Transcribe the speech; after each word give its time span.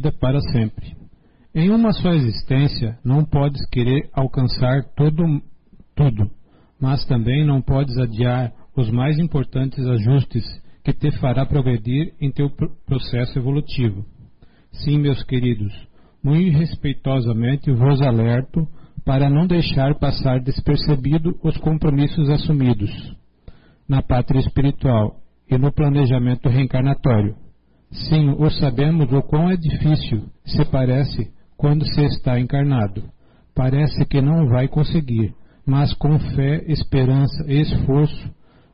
vida 0.00 0.12
para 0.12 0.40
sempre. 0.40 0.96
Em 1.54 1.70
uma 1.70 1.92
só 1.92 2.10
existência, 2.12 2.98
não 3.04 3.24
podes 3.24 3.60
querer 3.68 4.08
alcançar 4.14 4.82
todo, 4.96 5.22
tudo, 5.94 6.30
mas 6.80 7.04
também 7.04 7.44
não 7.44 7.60
podes 7.60 7.96
adiar 7.98 8.52
os 8.74 8.90
mais 8.90 9.18
importantes 9.18 9.84
ajustes 9.86 10.44
que 10.82 10.92
te 10.94 11.10
fará 11.18 11.44
progredir 11.44 12.14
em 12.20 12.30
teu 12.32 12.50
processo 12.86 13.38
evolutivo. 13.38 14.04
Sim, 14.72 14.98
meus 14.98 15.22
queridos, 15.24 15.72
muito 16.22 16.56
respeitosamente 16.56 17.70
vos 17.70 18.00
alerto 18.00 18.66
para 19.04 19.28
não 19.28 19.46
deixar 19.46 19.98
passar 19.98 20.40
despercebido 20.40 21.38
os 21.42 21.56
compromissos 21.58 22.30
assumidos 22.30 22.90
na 23.88 24.00
pátria 24.00 24.38
espiritual 24.38 25.16
e 25.50 25.58
no 25.58 25.72
planejamento 25.72 26.48
reencarnatório. 26.48 27.34
Sim, 27.90 28.30
o 28.38 28.48
sabemos 28.50 29.12
o 29.12 29.22
quão 29.22 29.50
é 29.50 29.56
difícil 29.56 30.24
se 30.44 30.64
parece 30.66 31.30
quando 31.56 31.84
se 31.84 32.02
está 32.04 32.38
encarnado. 32.38 33.02
Parece 33.54 34.04
que 34.06 34.20
não 34.20 34.46
vai 34.46 34.68
conseguir, 34.68 35.34
mas 35.66 35.92
com 35.94 36.18
fé, 36.18 36.64
esperança 36.68 37.44
e 37.48 37.60
esforço 37.60 38.30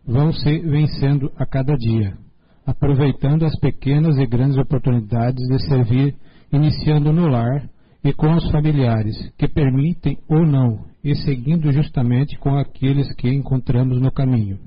vão 0.06 0.33
se 0.33 0.59
vencendo 0.61 1.33
a 1.37 1.47
cada 1.47 1.75
dia, 1.77 2.16
aproveitando 2.65 3.45
as 3.45 3.59
pequenas 3.59 4.19
e 4.19 4.27
grandes 4.27 4.59
oportunidades 4.59 5.42
de 5.48 5.67
servir, 5.67 6.14
iniciando 6.53 7.12
no 7.12 7.27
lar 7.27 7.69
e 8.05 8.12
com 8.12 8.33
os 8.34 8.48
familiares, 8.51 9.17
que 9.37 9.48
permitem 9.48 10.19
ou 10.28 10.47
não, 10.47 10.84
e 11.03 11.14
seguindo 11.17 11.73
justamente 11.73 12.39
com 12.39 12.56
aqueles 12.56 13.12
que 13.14 13.28
encontramos 13.28 14.01
no 14.01 14.12
caminho. 14.12 14.59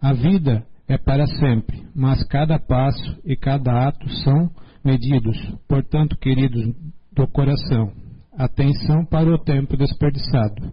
A 0.00 0.12
vida 0.12 0.66
é 0.88 0.98
para 0.98 1.26
sempre, 1.26 1.82
mas 1.94 2.22
cada 2.24 2.58
passo 2.58 3.18
e 3.24 3.36
cada 3.36 3.88
ato 3.88 4.08
são 4.22 4.50
medidos. 4.84 5.36
Portanto, 5.68 6.16
queridos 6.18 6.74
do 7.12 7.26
coração, 7.28 7.92
atenção 8.36 9.04
para 9.04 9.32
o 9.32 9.38
tempo 9.38 9.76
desperdiçado. 9.76 10.72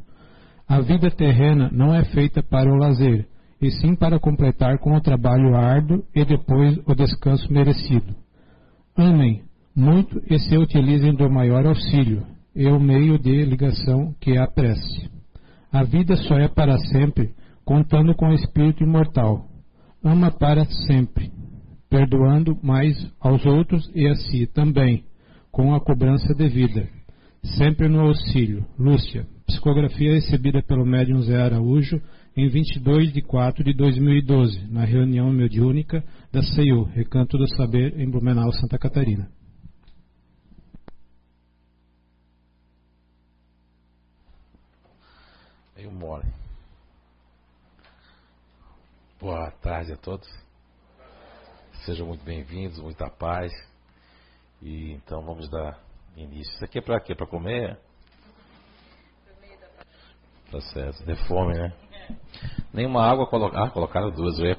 A 0.68 0.80
vida 0.82 1.10
terrena 1.12 1.70
não 1.72 1.94
é 1.94 2.04
feita 2.06 2.42
para 2.42 2.72
o 2.72 2.78
lazer, 2.78 3.28
e 3.62 3.70
sim 3.72 3.96
para 3.96 4.20
completar 4.20 4.80
com 4.80 4.96
o 4.96 5.02
trabalho 5.02 5.56
árduo 5.56 6.04
e 6.16 6.26
depois 6.26 6.78
o 6.86 6.96
descanso 6.96 7.52
merecido. 7.52 8.16
Amém 8.96 9.44
muito 9.76 10.22
e 10.30 10.38
se 10.38 10.58
utilizem 10.58 11.14
do 11.14 11.30
maior 11.30 11.66
auxílio 11.66 12.26
e 12.56 12.68
o 12.68 12.80
meio 12.80 13.18
de 13.18 13.46
ligação 13.46 14.14
que 14.20 14.32
é 14.32 14.38
a 14.38 14.48
prece. 14.48 15.10
A 15.72 15.84
vida 15.84 16.16
só 16.18 16.36
é 16.36 16.50
para 16.50 16.78
sempre, 16.78 17.34
contando 17.64 18.14
com 18.14 18.28
o 18.28 18.34
espírito 18.34 18.84
imortal. 18.84 19.46
Ama 20.04 20.32
para 20.32 20.66
sempre, 20.66 21.32
perdoando 21.90 22.58
mais 22.64 22.96
aos 23.20 23.46
outros 23.46 23.90
e 23.94 24.08
a 24.08 24.16
si 24.16 24.48
também, 24.48 25.04
com 25.52 25.76
a 25.76 25.80
cobrança 25.80 26.34
devida. 26.34 26.88
Sempre 27.58 27.88
no 27.88 28.02
auxílio. 28.02 28.66
Lúcia. 28.78 29.28
Psicografia 29.46 30.14
recebida 30.14 30.64
pelo 30.64 30.86
médium 30.86 31.22
Zé 31.22 31.42
Araújo 31.42 32.02
em 32.36 32.48
22 32.48 33.12
de 33.12 33.22
4 33.22 33.64
de 33.64 33.74
2012, 33.74 34.68
na 34.72 34.86
reunião 34.86 35.30
mediúnica 35.32 36.04
da 36.32 36.42
CEU, 36.42 36.84
Recanto 36.84 37.38
do 37.38 37.48
Saber, 37.56 38.00
em 38.00 38.10
Blumenau, 38.10 38.52
Santa 38.54 38.78
Catarina. 38.78 39.30
Meio 45.76 45.92
mole. 45.92 46.41
Boa 49.22 49.52
tarde 49.62 49.94
a 49.94 49.98
todos. 49.98 50.28
Sejam 51.86 52.08
muito 52.08 52.26
bem-vindos, 52.26 52.80
muita 52.80 53.08
paz. 53.08 53.52
E 54.60 54.94
então 54.94 55.22
vamos 55.22 55.48
dar 55.48 55.78
início. 56.18 56.52
Isso 56.56 56.66
aqui 56.66 56.80
é 56.80 56.82
para 56.82 57.00
quê? 57.00 57.14
Para 57.14 57.28
comer? 57.28 57.78
Processo. 60.50 61.06
De 61.06 61.16
fome, 61.28 61.54
né? 61.54 61.72
Nenhuma 62.74 63.06
água 63.06 63.28
colocar. 63.28 63.66
Ah, 63.66 63.70
colocaram 63.70 64.10
duas, 64.10 64.40
eu 64.40 64.48
é, 64.48 64.58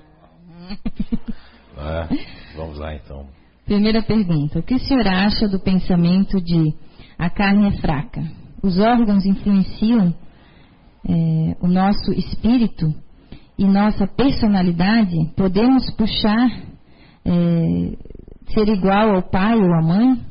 Vamos 2.54 2.78
lá 2.78 2.94
então. 2.94 3.26
Primeira 3.64 4.00
pergunta. 4.00 4.60
O 4.60 4.62
que 4.62 4.76
o 4.76 4.78
senhor 4.78 5.08
acha 5.08 5.48
do 5.48 5.58
pensamento 5.58 6.40
de 6.40 6.72
a 7.18 7.28
carne 7.28 7.66
é 7.66 7.80
fraca? 7.80 8.22
Os 8.62 8.78
órgãos 8.78 9.26
influenciam 9.26 10.14
é, 11.08 11.56
o 11.60 11.66
nosso 11.66 12.12
espírito 12.12 12.94
e 13.58 13.64
nossa 13.66 14.06
personalidade? 14.06 15.16
Podemos 15.36 15.90
puxar, 15.94 16.48
é, 17.24 17.96
ser 18.52 18.68
igual 18.68 19.14
ao 19.14 19.22
pai 19.22 19.54
ou 19.54 19.72
à 19.74 19.82
mãe? 19.82 20.26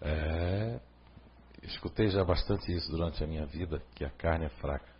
É, 0.00 0.78
escutei 1.62 2.08
já 2.08 2.24
bastante 2.24 2.72
isso 2.72 2.90
durante 2.90 3.22
a 3.22 3.26
minha 3.26 3.46
vida, 3.46 3.82
que 3.94 4.04
a 4.04 4.10
carne 4.10 4.46
é 4.46 4.50
fraca. 4.60 4.96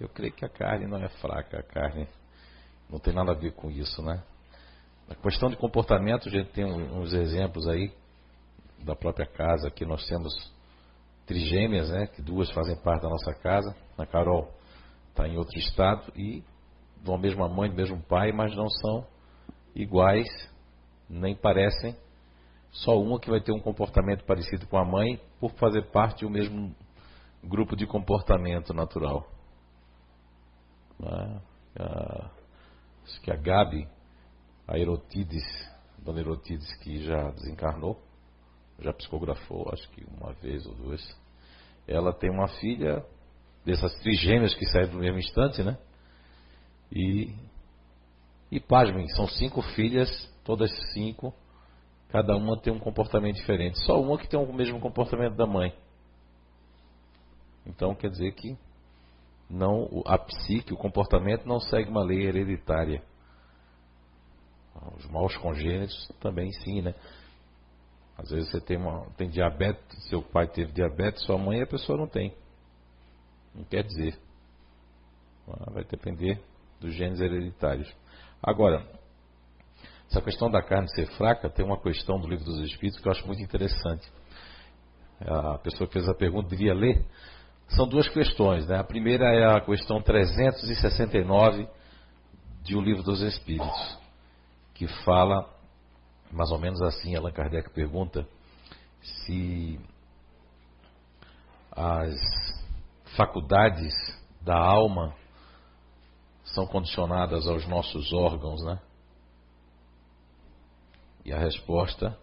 Eu 0.00 0.08
creio 0.08 0.32
que 0.32 0.44
a 0.44 0.48
carne 0.48 0.86
não 0.86 0.98
é 0.98 1.08
fraca, 1.08 1.60
a 1.60 1.62
carne 1.62 2.08
não 2.90 2.98
tem 2.98 3.14
nada 3.14 3.32
a 3.32 3.34
ver 3.34 3.52
com 3.52 3.70
isso, 3.70 4.02
né? 4.02 4.22
Na 5.08 5.14
questão 5.14 5.50
de 5.50 5.56
comportamento, 5.56 6.28
a 6.28 6.30
gente 6.30 6.50
tem 6.52 6.64
uns 6.64 7.12
exemplos 7.12 7.66
aí 7.66 7.92
da 8.82 8.96
própria 8.96 9.26
casa 9.26 9.70
que 9.70 9.84
nós 9.84 10.06
temos 10.06 10.32
trigêmeas, 11.26 11.90
né? 11.90 12.06
Que 12.06 12.22
duas 12.22 12.50
fazem 12.50 12.76
parte 12.76 13.02
da 13.02 13.08
nossa 13.08 13.32
casa. 13.34 13.74
A 13.98 14.06
Carol 14.06 14.52
está 15.12 15.28
em 15.28 15.36
outro 15.36 15.58
estado 15.58 16.10
e 16.16 16.42
uma 17.06 17.18
mesma 17.18 17.48
mãe, 17.48 17.70
do 17.70 17.76
mesmo 17.76 18.00
pai, 18.02 18.32
mas 18.32 18.56
não 18.56 18.68
são 18.68 19.06
iguais, 19.74 20.28
nem 21.08 21.36
parecem. 21.36 21.96
Só 22.70 22.98
uma 22.98 23.20
que 23.20 23.30
vai 23.30 23.40
ter 23.40 23.52
um 23.52 23.60
comportamento 23.60 24.24
parecido 24.24 24.66
com 24.66 24.78
a 24.78 24.84
mãe 24.84 25.20
por 25.38 25.52
fazer 25.52 25.90
parte 25.90 26.24
do 26.24 26.30
mesmo 26.30 26.74
grupo 27.44 27.76
de 27.76 27.86
comportamento 27.86 28.72
natural. 28.72 29.26
Ah, 31.04 32.30
acho 33.04 33.20
que 33.20 33.30
a 33.30 33.36
Gabi, 33.36 33.86
a 34.66 34.78
Erotides, 34.78 35.44
Dona 35.98 36.20
Erotides, 36.20 36.72
que 36.78 37.04
já 37.04 37.30
desencarnou, 37.30 38.00
já 38.78 38.92
psicografou, 38.92 39.68
acho 39.70 39.88
que 39.90 40.04
uma 40.04 40.32
vez 40.34 40.64
ou 40.66 40.74
duas. 40.74 41.20
Ela 41.86 42.12
tem 42.12 42.30
uma 42.30 42.48
filha 42.48 43.04
dessas 43.64 43.94
trigêmeas 44.00 44.54
que 44.54 44.66
saem 44.66 44.90
no 44.90 44.98
mesmo 44.98 45.18
instante, 45.18 45.62
né? 45.62 45.78
E, 46.90 47.32
e 48.50 48.60
pasmem, 48.60 49.08
são 49.08 49.26
cinco 49.26 49.62
filhas, 49.62 50.10
todas 50.44 50.70
cinco, 50.92 51.32
cada 52.08 52.36
uma 52.36 52.60
tem 52.60 52.72
um 52.72 52.78
comportamento 52.78 53.36
diferente. 53.36 53.82
Só 53.84 54.00
uma 54.00 54.18
que 54.18 54.28
tem 54.28 54.38
o 54.38 54.52
mesmo 54.52 54.78
comportamento 54.80 55.34
da 55.36 55.46
mãe. 55.46 55.74
Então 57.64 57.94
quer 57.94 58.10
dizer 58.10 58.32
que 58.32 58.56
não 59.48 60.02
a 60.06 60.18
psique, 60.18 60.72
o 60.72 60.76
comportamento 60.76 61.46
não 61.46 61.60
segue 61.60 61.90
uma 61.90 62.04
lei 62.04 62.26
hereditária. 62.26 63.02
Os 64.96 65.06
maus 65.08 65.36
congênitos 65.36 66.08
também 66.20 66.50
sim, 66.52 66.82
né? 66.82 66.94
Às 68.16 68.30
vezes 68.30 68.50
você 68.50 68.60
tem, 68.60 68.76
uma, 68.76 69.06
tem 69.16 69.28
diabetes, 69.28 70.08
seu 70.08 70.22
pai 70.22 70.46
teve 70.48 70.72
diabetes, 70.72 71.22
sua 71.24 71.38
mãe 71.38 71.62
a 71.62 71.66
pessoa 71.66 71.98
não 71.98 72.06
tem. 72.06 72.34
Não 73.54 73.64
quer 73.64 73.84
dizer. 73.84 74.18
Ah, 75.48 75.70
vai 75.70 75.84
depender 75.84 76.40
dos 76.80 76.94
genes 76.94 77.20
hereditários. 77.20 77.92
Agora, 78.42 78.86
essa 80.10 80.20
questão 80.20 80.50
da 80.50 80.62
carne 80.62 80.88
ser 80.94 81.06
fraca, 81.16 81.48
tem 81.48 81.64
uma 81.64 81.80
questão 81.80 82.20
do 82.20 82.28
livro 82.28 82.44
dos 82.44 82.60
Espíritos 82.60 83.00
que 83.00 83.08
eu 83.08 83.12
acho 83.12 83.26
muito 83.26 83.42
interessante. 83.42 84.10
A 85.20 85.58
pessoa 85.58 85.86
que 85.86 85.94
fez 85.94 86.08
a 86.08 86.14
pergunta 86.14 86.48
devia 86.48 86.74
ler 86.74 87.04
são 87.68 87.86
duas 87.86 88.08
questões. 88.08 88.66
Né? 88.66 88.76
A 88.76 88.84
primeira 88.84 89.24
é 89.26 89.56
a 89.56 89.60
questão 89.60 90.02
369 90.02 91.68
de 92.62 92.76
O 92.76 92.80
Livro 92.80 93.02
dos 93.02 93.22
Espíritos, 93.22 93.98
que 94.74 94.86
fala 95.04 95.48
mais 96.30 96.50
ou 96.50 96.58
menos 96.58 96.80
assim. 96.82 97.16
Allan 97.16 97.32
Kardec 97.32 97.70
pergunta 97.70 98.26
se 99.00 99.80
as 101.70 102.14
faculdades 103.16 103.94
da 104.40 104.56
alma 104.56 105.14
são 106.44 106.66
condicionadas 106.66 107.46
aos 107.46 107.66
nossos 107.66 108.12
órgãos, 108.12 108.62
né? 108.64 108.80
E 111.24 111.32
a 111.32 111.38
resposta 111.38 112.18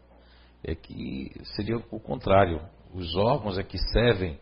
é 0.63 0.75
que 0.75 1.31
seria 1.56 1.77
o 1.77 2.00
contrário. 2.00 2.62
Os 2.94 3.15
órgãos 3.15 3.57
é 3.57 3.63
que 3.63 3.77
servem 3.77 4.39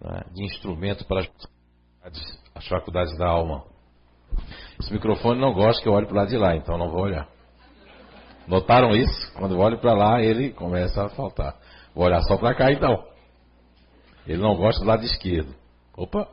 né, 0.00 0.22
de 0.32 0.44
instrumento 0.44 1.04
para 1.06 1.26
as 2.54 2.68
faculdades 2.68 3.16
da 3.16 3.26
alma. 3.26 3.64
Esse 4.78 4.92
microfone 4.92 5.40
não 5.40 5.52
gosta 5.52 5.82
que 5.82 5.88
eu 5.88 5.92
olhe 5.92 6.06
para 6.06 6.14
o 6.14 6.16
lado 6.16 6.28
de 6.28 6.36
lá, 6.36 6.54
então 6.56 6.76
não 6.76 6.90
vou 6.90 7.02
olhar. 7.02 7.28
Notaram 8.46 8.94
isso? 8.94 9.32
Quando 9.34 9.54
eu 9.54 9.60
olho 9.60 9.78
para 9.78 9.94
lá, 9.94 10.20
ele 10.20 10.50
começa 10.52 11.04
a 11.04 11.08
faltar. 11.10 11.56
Vou 11.94 12.04
olhar 12.04 12.20
só 12.22 12.36
para 12.36 12.54
cá 12.54 12.70
então. 12.70 13.04
Ele 14.26 14.42
não 14.42 14.56
gosta 14.56 14.80
do 14.80 14.86
lado 14.86 15.04
esquerdo. 15.04 15.54
Opa! 16.00 16.26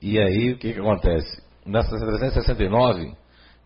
E 0.00 0.18
aí, 0.18 0.52
o 0.52 0.58
que, 0.58 0.72
que 0.72 0.80
acontece? 0.80 1.42
Nessa 1.66 1.90
369, 1.90 3.14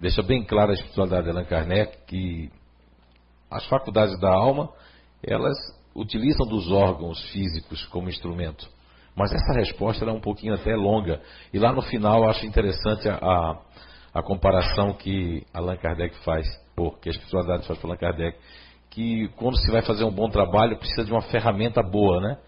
deixa 0.00 0.24
bem 0.24 0.44
clara 0.44 0.72
a 0.72 0.74
espiritualidade 0.74 1.22
de 1.22 1.30
Allan 1.30 1.44
Kardec 1.44 1.98
que 2.08 2.50
as 3.48 3.64
faculdades 3.66 4.18
da 4.18 4.28
alma, 4.28 4.68
elas 5.22 5.56
utilizam 5.94 6.44
dos 6.48 6.68
órgãos 6.72 7.30
físicos 7.30 7.86
como 7.86 8.08
instrumento. 8.08 8.68
Mas 9.14 9.32
essa 9.32 9.52
resposta 9.52 10.04
era 10.04 10.12
um 10.12 10.20
pouquinho 10.20 10.54
até 10.54 10.74
longa. 10.74 11.22
E 11.52 11.60
lá 11.60 11.72
no 11.72 11.82
final 11.82 12.28
acho 12.28 12.44
interessante 12.44 13.08
a, 13.08 13.18
a, 13.18 13.60
a 14.14 14.20
comparação 14.20 14.94
que 14.94 15.46
Allan 15.54 15.76
Kardec 15.76 16.16
faz, 16.24 16.44
ou 16.76 16.90
que 16.90 17.08
a 17.08 17.12
espiritualidade 17.12 17.68
faz 17.68 17.78
para 17.78 17.88
Allan 17.88 17.98
Kardec, 17.98 18.36
que 18.90 19.28
quando 19.36 19.56
se 19.58 19.70
vai 19.70 19.82
fazer 19.82 20.02
um 20.02 20.12
bom 20.12 20.28
trabalho 20.28 20.76
precisa 20.76 21.04
de 21.04 21.12
uma 21.12 21.22
ferramenta 21.22 21.84
boa, 21.84 22.20
né? 22.20 22.38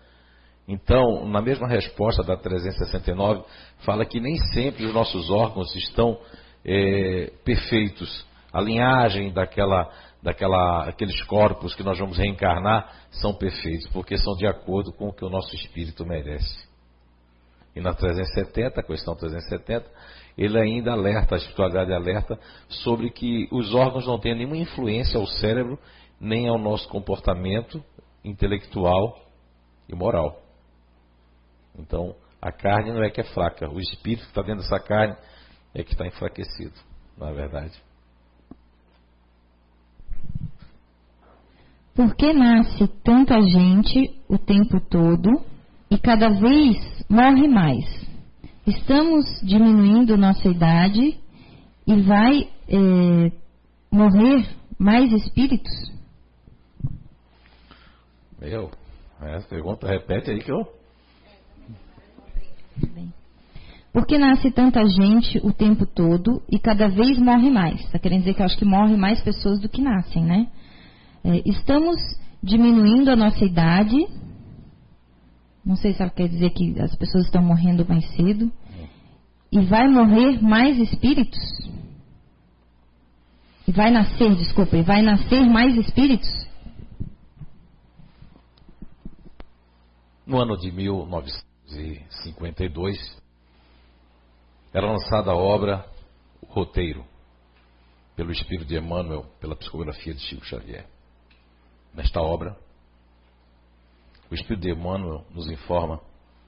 Então, 0.69 1.27
na 1.27 1.41
mesma 1.41 1.67
resposta 1.67 2.23
da 2.23 2.37
369, 2.37 3.43
fala 3.79 4.05
que 4.05 4.21
nem 4.21 4.37
sempre 4.53 4.85
os 4.85 4.93
nossos 4.93 5.31
órgãos 5.31 5.75
estão 5.75 6.21
é, 6.63 7.33
perfeitos. 7.43 8.27
A 8.53 8.61
linhagem 8.61 9.33
daquela, 9.33 9.91
daquela, 10.23 10.85
aqueles 10.85 11.23
corpos 11.25 11.75
que 11.75 11.83
nós 11.83 11.99
vamos 11.99 12.19
reencarnar 12.19 12.93
são 13.13 13.33
perfeitos, 13.33 13.89
porque 13.89 14.19
são 14.19 14.37
de 14.37 14.47
acordo 14.47 14.93
com 14.93 15.09
o 15.09 15.13
que 15.13 15.25
o 15.25 15.31
nosso 15.31 15.55
espírito 15.55 16.05
merece. 16.05 16.69
E 17.75 17.81
na 17.81 17.95
370, 17.95 18.81
a 18.81 18.83
questão 18.83 19.15
370, 19.15 19.87
ele 20.37 20.61
ainda 20.61 20.93
alerta, 20.93 21.35
a 21.35 21.39
espiritualidade 21.39 21.95
alerta 21.95 22.39
sobre 22.69 23.09
que 23.11 23.49
os 23.51 23.75
órgãos 23.75 24.07
não 24.07 24.19
têm 24.19 24.35
nenhuma 24.35 24.57
influência 24.57 25.19
ao 25.19 25.27
cérebro, 25.27 25.79
nem 26.21 26.47
ao 26.47 26.59
nosso 26.59 26.87
comportamento 26.89 27.83
intelectual 28.23 29.19
e 29.89 29.95
moral. 29.95 30.48
Então, 31.79 32.15
a 32.41 32.51
carne 32.51 32.93
não 32.93 33.03
é 33.03 33.11
que 33.11 33.21
é 33.21 33.25
fraca, 33.25 33.69
o 33.69 33.81
espírito 33.81 34.23
que 34.23 34.29
está 34.29 34.43
dentro 34.43 34.63
dessa 34.63 34.81
carne 34.81 35.17
é 35.75 35.83
que 35.83 35.93
está 35.93 36.07
enfraquecido, 36.07 36.75
na 37.17 37.31
é 37.31 37.35
verdade. 37.35 37.83
Por 41.95 42.15
que 42.15 42.33
nasce 42.33 42.87
tanta 43.03 43.41
gente 43.41 44.21
o 44.29 44.39
tempo 44.39 44.81
todo 44.89 45.45
e 45.91 45.99
cada 45.99 46.29
vez 46.29 46.77
morre 47.09 47.49
mais? 47.49 47.85
Estamos 48.65 49.25
diminuindo 49.43 50.17
nossa 50.17 50.47
idade 50.47 51.19
e 51.87 52.03
vai 52.03 52.49
é, 52.69 53.33
morrer 53.91 54.49
mais 54.79 55.13
espíritos? 55.13 55.73
Meu, 58.39 58.71
essa 59.21 59.49
pergunta 59.49 59.89
repete 59.89 60.31
aí 60.31 60.39
que 60.39 60.53
eu 60.53 60.78
Bem. 62.87 63.13
Por 63.93 64.07
que 64.07 64.19
nasce 64.19 64.51
tanta 64.51 64.85
gente 64.87 65.39
o 65.39 65.53
tempo 65.53 65.87
todo 65.87 66.43
e 66.51 66.59
cada 66.59 66.89
vez 66.89 67.19
morre 67.19 67.51
mais? 67.51 67.81
Está 67.81 67.99
querendo 67.99 68.21
dizer 68.21 68.35
que 68.35 68.43
eu 68.43 68.47
acho 68.47 68.59
que 68.59 68.65
morre 68.65 68.97
mais 68.97 69.21
pessoas 69.23 69.59
do 69.59 69.69
que 69.69 69.81
nascem, 69.81 70.25
né? 70.25 70.49
É, 71.25 71.43
estamos 71.47 71.97
diminuindo 72.43 73.11
a 73.11 73.17
nossa 73.17 73.45
idade. 73.45 73.97
Não 75.65 75.77
sei 75.77 75.95
se 75.95 76.03
ela 76.03 76.11
quer 76.11 76.29
dizer 76.29 76.51
que 76.51 76.79
as 76.81 76.95
pessoas 76.95 77.25
estão 77.25 77.43
morrendo 77.43 77.87
mais 77.89 78.05
cedo. 78.15 78.53
E 79.51 79.61
vai 79.63 79.89
morrer 79.89 80.41
mais 80.43 80.79
espíritos? 80.79 81.41
E 83.67 83.73
vai 83.73 83.91
nascer, 83.91 84.35
desculpa, 84.37 84.77
e 84.77 84.83
vai 84.83 85.03
nascer 85.03 85.45
mais 85.45 85.77
espíritos? 85.77 86.29
No 90.27 90.39
ano 90.39 90.57
de 90.59 90.71
1900 90.71 91.48
1952, 91.69 93.23
era 94.73 94.87
lançada 94.87 95.31
a 95.31 95.37
obra 95.37 95.89
o 96.41 96.47
Roteiro, 96.47 97.05
pelo 98.17 98.33
Espírito 98.33 98.67
de 98.67 98.77
Emmanuel, 98.77 99.25
pela 99.41 99.55
psicografia 99.57 100.15
de 100.15 100.21
Chico 100.21 100.45
Xavier. 100.45 100.87
Nesta 101.93 102.21
obra, 102.21 102.57
o 104.31 104.35
Espírito 104.35 104.63
de 104.63 104.73
Emmanuel 104.73 105.25
nos 105.31 105.51
informa, 105.51 106.01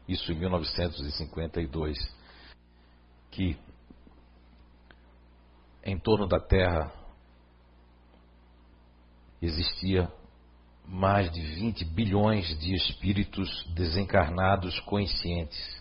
isso 0.08 0.32
em 0.32 0.38
1952, 0.38 1.98
que 3.30 3.58
em 5.84 5.98
torno 5.98 6.26
da 6.26 6.38
Terra 6.38 6.92
existia 9.40 10.12
mais 10.90 11.30
de 11.30 11.40
20 11.40 11.84
bilhões 11.84 12.48
de 12.58 12.74
espíritos 12.74 13.64
desencarnados 13.74 14.80
conscientes. 14.80 15.80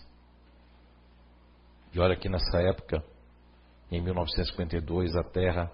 E 1.92 1.98
olha 1.98 2.16
que 2.16 2.28
nessa 2.28 2.62
época, 2.62 3.04
em 3.90 4.00
1952, 4.00 5.16
a 5.16 5.24
Terra 5.24 5.72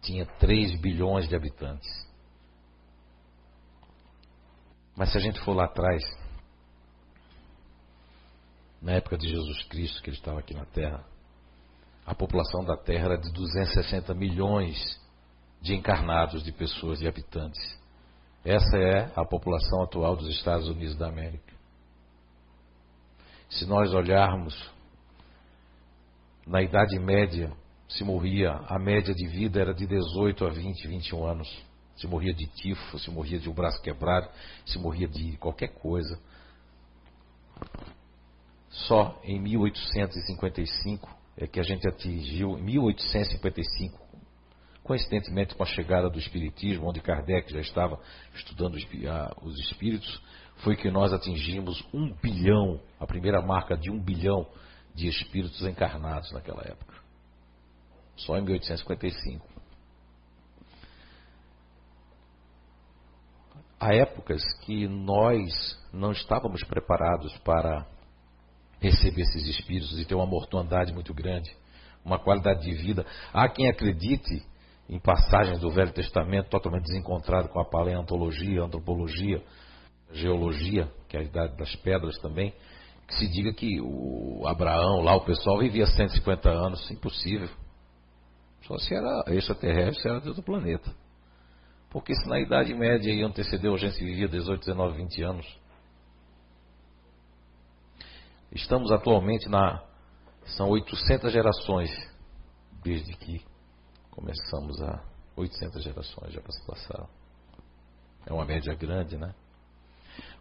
tinha 0.00 0.24
3 0.24 0.80
bilhões 0.80 1.28
de 1.28 1.36
habitantes. 1.36 2.08
Mas 4.96 5.12
se 5.12 5.18
a 5.18 5.20
gente 5.20 5.38
for 5.40 5.52
lá 5.52 5.66
atrás, 5.66 6.02
na 8.80 8.92
época 8.92 9.18
de 9.18 9.28
Jesus 9.28 9.62
Cristo, 9.64 10.02
que 10.02 10.08
ele 10.08 10.16
estava 10.16 10.40
aqui 10.40 10.54
na 10.54 10.64
Terra, 10.64 11.04
a 12.06 12.14
população 12.14 12.64
da 12.64 12.78
Terra 12.78 13.04
era 13.04 13.18
de 13.18 13.30
260 13.30 14.14
milhões 14.14 14.78
de 14.78 15.07
encarnados, 15.62 16.42
de 16.42 16.52
pessoas, 16.52 16.98
de 16.98 17.08
habitantes. 17.08 17.78
Essa 18.44 18.76
é 18.76 19.12
a 19.16 19.24
população 19.24 19.82
atual 19.82 20.16
dos 20.16 20.28
Estados 20.28 20.68
Unidos 20.68 20.96
da 20.96 21.08
América. 21.08 21.52
Se 23.50 23.66
nós 23.66 23.92
olharmos 23.92 24.54
na 26.46 26.62
Idade 26.62 26.98
Média, 26.98 27.52
se 27.88 28.04
morria, 28.04 28.52
a 28.68 28.78
média 28.78 29.14
de 29.14 29.26
vida 29.26 29.60
era 29.60 29.74
de 29.74 29.86
18 29.86 30.46
a 30.46 30.50
20, 30.50 30.86
21 30.86 31.26
anos. 31.26 31.62
Se 31.96 32.06
morria 32.06 32.32
de 32.32 32.46
tifo, 32.46 32.98
se 32.98 33.10
morria 33.10 33.38
de 33.38 33.50
um 33.50 33.52
braço 33.52 33.82
quebrado, 33.82 34.28
se 34.64 34.78
morria 34.78 35.08
de 35.08 35.36
qualquer 35.38 35.68
coisa. 35.68 36.18
Só 38.70 39.18
em 39.24 39.40
1855 39.40 41.08
é 41.36 41.46
que 41.46 41.58
a 41.58 41.62
gente 41.62 41.88
atingiu, 41.88 42.56
1855, 42.58 44.07
Coincidentemente, 44.88 45.54
com 45.54 45.62
a 45.62 45.66
chegada 45.66 46.08
do 46.08 46.18
Espiritismo, 46.18 46.88
onde 46.88 47.02
Kardec 47.02 47.52
já 47.52 47.60
estava 47.60 48.00
estudando 48.34 48.74
os 49.42 49.60
espíritos, 49.60 50.18
foi 50.64 50.76
que 50.76 50.90
nós 50.90 51.12
atingimos 51.12 51.86
um 51.92 52.10
bilhão, 52.14 52.80
a 52.98 53.06
primeira 53.06 53.42
marca 53.42 53.76
de 53.76 53.90
um 53.90 54.00
bilhão 54.00 54.46
de 54.94 55.06
espíritos 55.06 55.60
encarnados 55.60 56.32
naquela 56.32 56.62
época. 56.62 56.94
Só 58.16 58.38
em 58.38 58.40
1855. 58.40 59.46
Há 63.78 63.94
épocas 63.94 64.42
que 64.62 64.88
nós 64.88 65.78
não 65.92 66.12
estávamos 66.12 66.64
preparados 66.64 67.36
para 67.40 67.86
receber 68.80 69.20
esses 69.20 69.46
espíritos 69.48 69.98
e 69.98 70.06
ter 70.06 70.14
uma 70.14 70.24
mortandade 70.24 70.94
muito 70.94 71.12
grande, 71.12 71.54
uma 72.02 72.18
qualidade 72.18 72.62
de 72.62 72.74
vida. 72.74 73.04
Há 73.34 73.50
quem 73.50 73.68
acredite 73.68 74.42
em 74.88 74.98
passagens 74.98 75.58
do 75.60 75.70
Velho 75.70 75.92
Testamento 75.92 76.48
totalmente 76.48 76.84
desencontrado 76.84 77.48
com 77.48 77.60
a 77.60 77.64
paleontologia, 77.64 78.62
antropologia, 78.62 79.42
geologia, 80.12 80.90
que 81.08 81.16
é 81.16 81.20
a 81.20 81.22
idade 81.22 81.56
das 81.56 81.76
pedras 81.76 82.18
também, 82.18 82.54
que 83.06 83.14
se 83.14 83.28
diga 83.28 83.52
que 83.52 83.80
o 83.80 84.46
Abraão, 84.46 85.02
lá 85.02 85.14
o 85.14 85.24
pessoal 85.24 85.58
vivia 85.58 85.86
150 85.86 86.48
anos, 86.48 86.90
impossível. 86.90 87.48
Só 88.66 88.78
se 88.78 88.94
era 88.94 89.24
extraterrestre, 89.28 90.02
se 90.02 90.08
era 90.08 90.20
de 90.20 90.28
outro 90.28 90.42
planeta. 90.42 90.90
Porque 91.90 92.14
se 92.14 92.28
na 92.28 92.38
Idade 92.38 92.74
Média 92.74 93.12
e 93.12 93.22
antecedeu 93.22 93.74
a 93.74 93.78
gente 93.78 93.98
vivia 94.02 94.28
18, 94.28 94.60
19, 94.60 94.96
20 94.96 95.22
anos. 95.22 95.58
Estamos 98.52 98.90
atualmente 98.90 99.48
na. 99.48 99.82
São 100.56 100.68
800 100.70 101.32
gerações 101.32 101.90
desde 102.82 103.14
que 103.16 103.42
Começamos 104.18 104.82
a 104.82 105.00
800 105.36 105.80
gerações 105.80 106.32
já 106.32 106.40
passaram. 106.66 107.08
É 108.26 108.32
uma 108.32 108.44
média 108.44 108.74
grande, 108.74 109.16
né? 109.16 109.32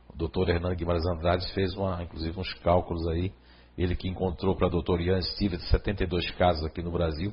O 0.10 0.18
doutor 0.18 0.50
Hernando 0.50 0.76
Guimarães 0.76 1.06
Andrade 1.06 1.48
fez, 1.54 1.76
uma, 1.76 2.02
inclusive, 2.02 2.40
uns 2.40 2.52
cálculos 2.56 3.08
aí. 3.08 3.32
Ele 3.78 3.96
que 3.96 4.10
encontrou 4.10 4.56
para 4.56 4.66
a 4.66 4.70
doutor 4.72 5.00
Ian 5.00 5.22
Stevens 5.22 5.70
72 5.70 6.32
casos 6.32 6.66
aqui 6.66 6.82
no 6.82 6.92
Brasil. 6.92 7.32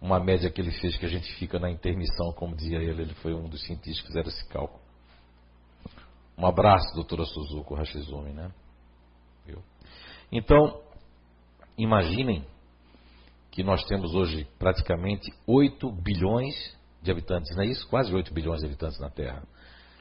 Uma 0.00 0.20
média 0.20 0.48
que 0.48 0.60
ele 0.60 0.70
fez 0.70 0.96
que 0.96 1.06
a 1.06 1.08
gente 1.08 1.28
fica 1.40 1.58
na 1.58 1.68
intermissão, 1.68 2.32
como 2.34 2.54
dizia 2.54 2.78
ele. 2.78 3.02
Ele 3.02 3.14
foi 3.14 3.34
um 3.34 3.48
dos 3.48 3.60
cientistas 3.66 4.00
que 4.00 4.06
fizeram 4.06 4.28
esse 4.28 4.46
cálculo. 4.50 4.80
Um 6.38 6.46
abraço, 6.46 6.94
doutora 6.94 7.24
Suzuko 7.24 7.74
Hashizumi, 7.74 8.32
né? 8.32 8.48
Então, 10.30 10.80
imaginem 11.76 12.46
que 13.54 13.62
nós 13.62 13.84
temos 13.84 14.12
hoje 14.14 14.48
praticamente 14.58 15.32
8 15.46 15.88
bilhões 15.92 16.56
de 17.00 17.12
habitantes, 17.12 17.54
não 17.54 17.62
é 17.62 17.66
isso? 17.66 17.86
Quase 17.86 18.12
8 18.12 18.34
bilhões 18.34 18.58
de 18.58 18.66
habitantes 18.66 18.98
na 18.98 19.08
Terra. 19.08 19.44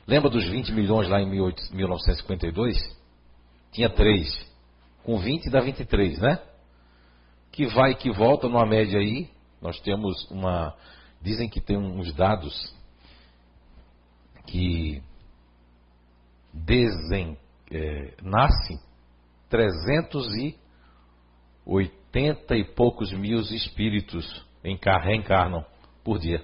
Lembra 0.08 0.32
dos 0.32 0.44
20 0.50 0.72
milhões 0.72 1.08
lá 1.08 1.22
em 1.22 1.30
1952? 1.30 2.76
Tinha 3.72 3.92
3. 3.92 4.52
Com 5.04 5.20
20 5.20 5.52
dá 5.52 5.62
23, 5.62 6.20
né? 6.20 6.40
Que 7.52 7.68
vai 7.68 7.92
e 7.92 7.96
que 7.96 8.10
volta 8.12 8.50
numa 8.50 8.66
média 8.66 8.98
aí. 9.00 9.30
Nós 9.62 9.80
temos 9.82 10.28
uma 10.32 10.76
Dizem 11.22 11.48
que 11.48 11.62
tem 11.62 11.78
uns 11.78 12.12
dados 12.14 12.76
que 14.48 15.02
desen, 16.52 17.38
é, 17.72 18.16
nascem 18.22 18.78
380 19.48 20.60
e 22.16 22.64
poucos 22.64 23.12
mil 23.12 23.40
espíritos 23.40 24.46
reencarnam 24.64 25.66
por 26.04 26.20
dia. 26.20 26.44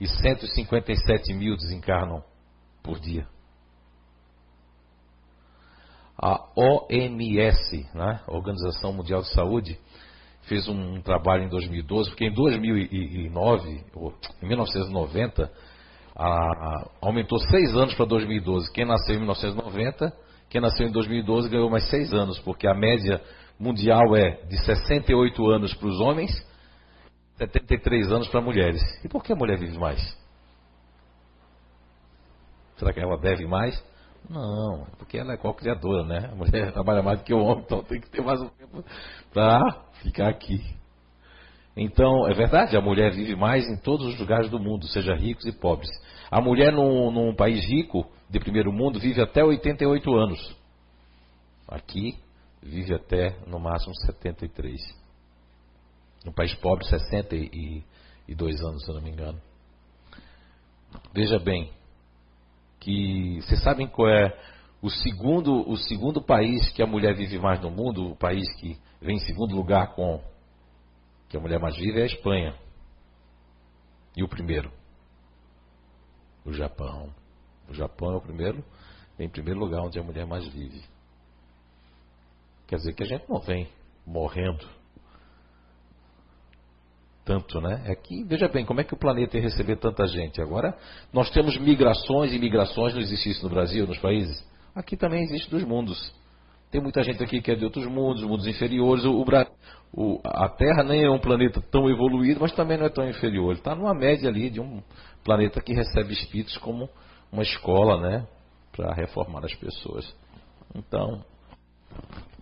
E 0.00 0.06
157 0.08 1.34
mil 1.34 1.56
desencarnam 1.56 2.22
por 2.82 2.98
dia. 2.98 3.26
A 6.16 6.40
OMS, 6.56 7.86
né, 7.94 8.20
Organização 8.28 8.92
Mundial 8.92 9.20
de 9.22 9.32
Saúde, 9.32 9.78
fez 10.42 10.68
um 10.68 11.00
trabalho 11.02 11.44
em 11.44 11.48
2012, 11.48 12.10
porque 12.10 12.26
em 12.26 12.32
2009, 12.32 13.84
ou 13.94 14.14
em 14.42 14.46
1990, 14.46 15.50
a, 16.14 16.26
a, 16.26 16.90
aumentou 17.00 17.38
seis 17.40 17.74
anos 17.74 17.94
para 17.94 18.06
2012. 18.06 18.72
Quem 18.72 18.84
nasceu 18.84 19.16
em 19.16 19.18
1990, 19.18 20.12
quem 20.48 20.60
nasceu 20.60 20.86
em 20.86 20.92
2012 20.92 21.48
ganhou 21.48 21.68
mais 21.68 21.88
seis 21.90 22.12
anos, 22.12 22.38
porque 22.40 22.68
a 22.68 22.74
média 22.74 23.20
mundial 23.58 24.16
é 24.16 24.42
de 24.46 24.58
68 24.64 25.46
anos 25.48 25.74
para 25.74 25.88
os 25.88 26.00
homens, 26.00 26.30
73 27.38 28.12
anos 28.12 28.28
para 28.28 28.40
mulheres. 28.40 28.82
E 29.04 29.08
por 29.08 29.22
que 29.22 29.32
a 29.32 29.36
mulher 29.36 29.58
vive 29.58 29.78
mais? 29.78 30.00
Será 32.76 32.92
que 32.92 33.00
ela 33.00 33.16
deve 33.18 33.46
mais? 33.46 33.82
Não, 34.28 34.86
porque 34.98 35.18
ela 35.18 35.34
é 35.34 35.36
qual 35.36 35.54
criadora, 35.54 36.04
né? 36.04 36.30
A 36.32 36.34
mulher 36.34 36.72
trabalha 36.72 37.02
mais 37.02 37.18
do 37.18 37.24
que 37.24 37.34
o 37.34 37.38
homem, 37.38 37.64
então 37.64 37.82
tem 37.82 38.00
que 38.00 38.10
ter 38.10 38.22
mais 38.22 38.40
um 38.40 38.48
tempo 38.48 38.84
para 39.32 39.60
ficar 40.02 40.28
aqui. 40.28 40.60
Então, 41.76 42.28
é 42.28 42.34
verdade, 42.34 42.76
a 42.76 42.80
mulher 42.80 43.12
vive 43.12 43.34
mais 43.34 43.68
em 43.68 43.76
todos 43.76 44.06
os 44.06 44.18
lugares 44.18 44.48
do 44.48 44.60
mundo, 44.60 44.86
seja 44.86 45.14
ricos 45.14 45.44
e 45.44 45.52
pobres. 45.52 45.90
A 46.30 46.40
mulher 46.40 46.72
num, 46.72 47.10
num 47.10 47.34
país 47.34 47.64
rico, 47.66 48.06
de 48.30 48.38
primeiro 48.38 48.72
mundo, 48.72 49.00
vive 49.00 49.20
até 49.20 49.42
88 49.44 50.14
anos. 50.14 50.56
Aqui, 51.68 52.16
vive 52.64 52.94
até, 52.94 53.38
no 53.46 53.60
máximo, 53.60 53.94
73. 53.94 54.80
No 56.24 56.32
país 56.32 56.54
pobre, 56.54 56.86
62 56.86 58.62
anos, 58.62 58.82
se 58.82 58.90
eu 58.90 58.94
não 58.94 59.02
me 59.02 59.10
engano. 59.10 59.40
Veja 61.12 61.38
bem, 61.38 61.70
que 62.80 63.40
vocês 63.42 63.62
sabem 63.62 63.86
qual 63.86 64.08
é 64.08 64.36
o 64.80 64.88
segundo, 64.88 65.68
o 65.68 65.76
segundo 65.76 66.22
país 66.22 66.70
que 66.70 66.82
a 66.82 66.86
mulher 66.86 67.14
vive 67.14 67.38
mais 67.38 67.60
no 67.60 67.70
mundo, 67.70 68.10
o 68.10 68.16
país 68.16 68.44
que 68.56 68.78
vem 69.00 69.16
em 69.16 69.20
segundo 69.20 69.54
lugar 69.54 69.94
com 69.94 70.22
que 71.28 71.36
a 71.36 71.40
mulher 71.40 71.58
mais 71.58 71.76
vive 71.76 71.98
é 71.98 72.02
a 72.02 72.06
Espanha. 72.06 72.54
E 74.16 74.22
o 74.22 74.28
primeiro? 74.28 74.70
O 76.44 76.52
Japão. 76.52 77.12
O 77.68 77.74
Japão 77.74 78.12
é 78.12 78.16
o 78.16 78.20
primeiro, 78.20 78.64
em 79.18 79.28
primeiro 79.28 79.58
lugar 79.58 79.82
onde 79.82 79.98
a 79.98 80.02
mulher 80.02 80.26
mais 80.26 80.46
vive. 80.48 80.82
Quer 82.66 82.76
dizer 82.76 82.94
que 82.94 83.02
a 83.02 83.06
gente 83.06 83.28
não 83.28 83.40
vem 83.40 83.68
morrendo 84.06 84.66
tanto, 87.24 87.60
né? 87.60 87.82
É 87.86 87.94
que, 87.94 88.22
veja 88.24 88.48
bem, 88.48 88.64
como 88.64 88.80
é 88.80 88.84
que 88.84 88.92
o 88.92 88.98
planeta 88.98 89.36
ia 89.36 89.42
receber 89.42 89.76
tanta 89.76 90.06
gente? 90.06 90.40
Agora, 90.42 90.76
nós 91.12 91.30
temos 91.30 91.58
migrações 91.58 92.32
e 92.32 92.38
migrações, 92.38 92.92
não 92.92 93.00
existe 93.00 93.30
isso 93.30 93.42
no 93.42 93.50
Brasil, 93.50 93.86
nos 93.86 93.98
países. 93.98 94.46
Aqui 94.74 94.96
também 94.96 95.22
existe 95.22 95.50
dos 95.50 95.64
mundos. 95.64 96.14
Tem 96.70 96.82
muita 96.82 97.02
gente 97.02 97.22
aqui 97.22 97.40
que 97.40 97.52
é 97.52 97.54
de 97.54 97.64
outros 97.64 97.86
mundos, 97.86 98.22
mundos 98.24 98.46
inferiores. 98.46 99.04
O, 99.04 99.24
o, 99.92 100.20
a 100.24 100.48
Terra 100.48 100.82
nem 100.82 101.04
é 101.04 101.10
um 101.10 101.20
planeta 101.20 101.62
tão 101.70 101.88
evoluído, 101.88 102.40
mas 102.40 102.52
também 102.52 102.76
não 102.76 102.86
é 102.86 102.90
tão 102.90 103.08
inferior. 103.08 103.54
Está 103.54 103.74
numa 103.74 103.94
média 103.94 104.28
ali 104.28 104.50
de 104.50 104.60
um 104.60 104.82
planeta 105.22 105.60
que 105.62 105.72
recebe 105.72 106.12
espíritos 106.12 106.58
como 106.58 106.88
uma 107.32 107.42
escola, 107.42 108.00
né? 108.00 108.26
Para 108.72 108.92
reformar 108.92 109.44
as 109.44 109.54
pessoas. 109.54 110.04
Então, 110.74 111.24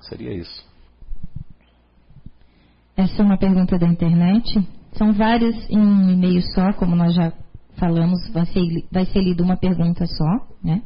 seria 0.06 0.34
isso. 0.34 0.72
Essa 2.96 3.22
é 3.22 3.24
uma 3.24 3.38
pergunta 3.38 3.78
da 3.78 3.86
internet. 3.86 4.60
São 4.92 5.12
várias 5.12 5.68
em 5.70 5.78
um 5.78 6.10
e-mail 6.10 6.42
só, 6.54 6.72
como 6.74 6.94
nós 6.94 7.14
já 7.14 7.32
falamos, 7.76 8.20
vai 8.32 8.46
ser, 8.46 8.60
vai 8.90 9.06
ser 9.06 9.20
lido 9.20 9.42
uma 9.42 9.56
pergunta 9.56 10.06
só. 10.06 10.46
Né? 10.62 10.82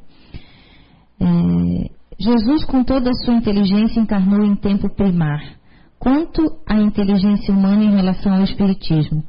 É, 1.21 1.91
Jesus, 2.19 2.65
com 2.65 2.85
toda 2.85 3.11
a 3.11 3.25
sua 3.25 3.35
inteligência, 3.35 4.01
encarnou 4.01 4.45
em 4.45 4.55
tempo 4.55 4.89
primar. 4.89 5.41
Quanto 5.99 6.43
à 6.67 6.77
inteligência 6.77 7.53
humana 7.53 7.83
em 7.83 7.97
relação 7.97 8.35
ao 8.35 8.43
Espiritismo? 8.43 9.25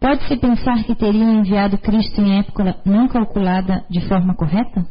Pode-se 0.00 0.36
pensar 0.36 0.84
que 0.84 0.94
teriam 0.94 1.38
enviado 1.38 1.78
Cristo 1.78 2.20
em 2.20 2.38
época 2.38 2.76
não 2.84 3.08
calculada 3.08 3.84
de 3.88 4.06
forma 4.08 4.34
correta? 4.34 4.86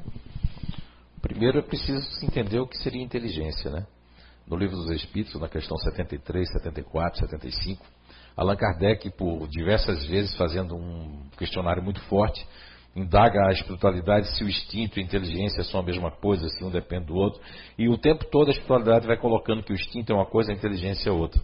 Primeiro 1.21 1.59
é 1.59 1.61
preciso 1.61 2.07
entender 2.23 2.59
o 2.59 2.67
que 2.67 2.77
seria 2.77 3.03
inteligência, 3.03 3.69
né? 3.69 3.85
No 4.47 4.55
Livro 4.55 4.75
dos 4.75 4.91
Espíritos, 4.91 5.39
na 5.39 5.49
questão 5.49 5.77
73, 5.77 6.51
74, 6.51 7.19
75, 7.19 7.85
Allan 8.37 8.55
Kardec, 8.55 9.09
por 9.11 9.47
diversas 9.47 10.05
vezes 10.05 10.35
fazendo 10.35 10.75
um 10.75 11.23
questionário 11.37 11.81
muito 11.81 12.01
forte, 12.01 12.45
indaga 12.95 13.47
a 13.47 13.51
espiritualidade 13.51 14.27
se 14.35 14.43
o 14.43 14.47
instinto 14.47 14.97
e 14.97 15.01
a 15.01 15.05
inteligência 15.05 15.63
são 15.63 15.79
a 15.79 15.83
mesma 15.83 16.11
coisa, 16.11 16.47
se 16.47 16.63
um 16.63 16.69
depende 16.69 17.05
do 17.07 17.15
outro, 17.15 17.41
e 17.77 17.89
o 17.89 17.97
tempo 17.97 18.25
todo 18.25 18.47
a 18.47 18.51
espiritualidade 18.51 19.07
vai 19.07 19.17
colocando 19.17 19.63
que 19.63 19.73
o 19.73 19.75
instinto 19.75 20.11
é 20.11 20.15
uma 20.15 20.25
coisa, 20.25 20.51
a 20.51 20.55
inteligência 20.55 21.09
é 21.09 21.13
outra. 21.13 21.41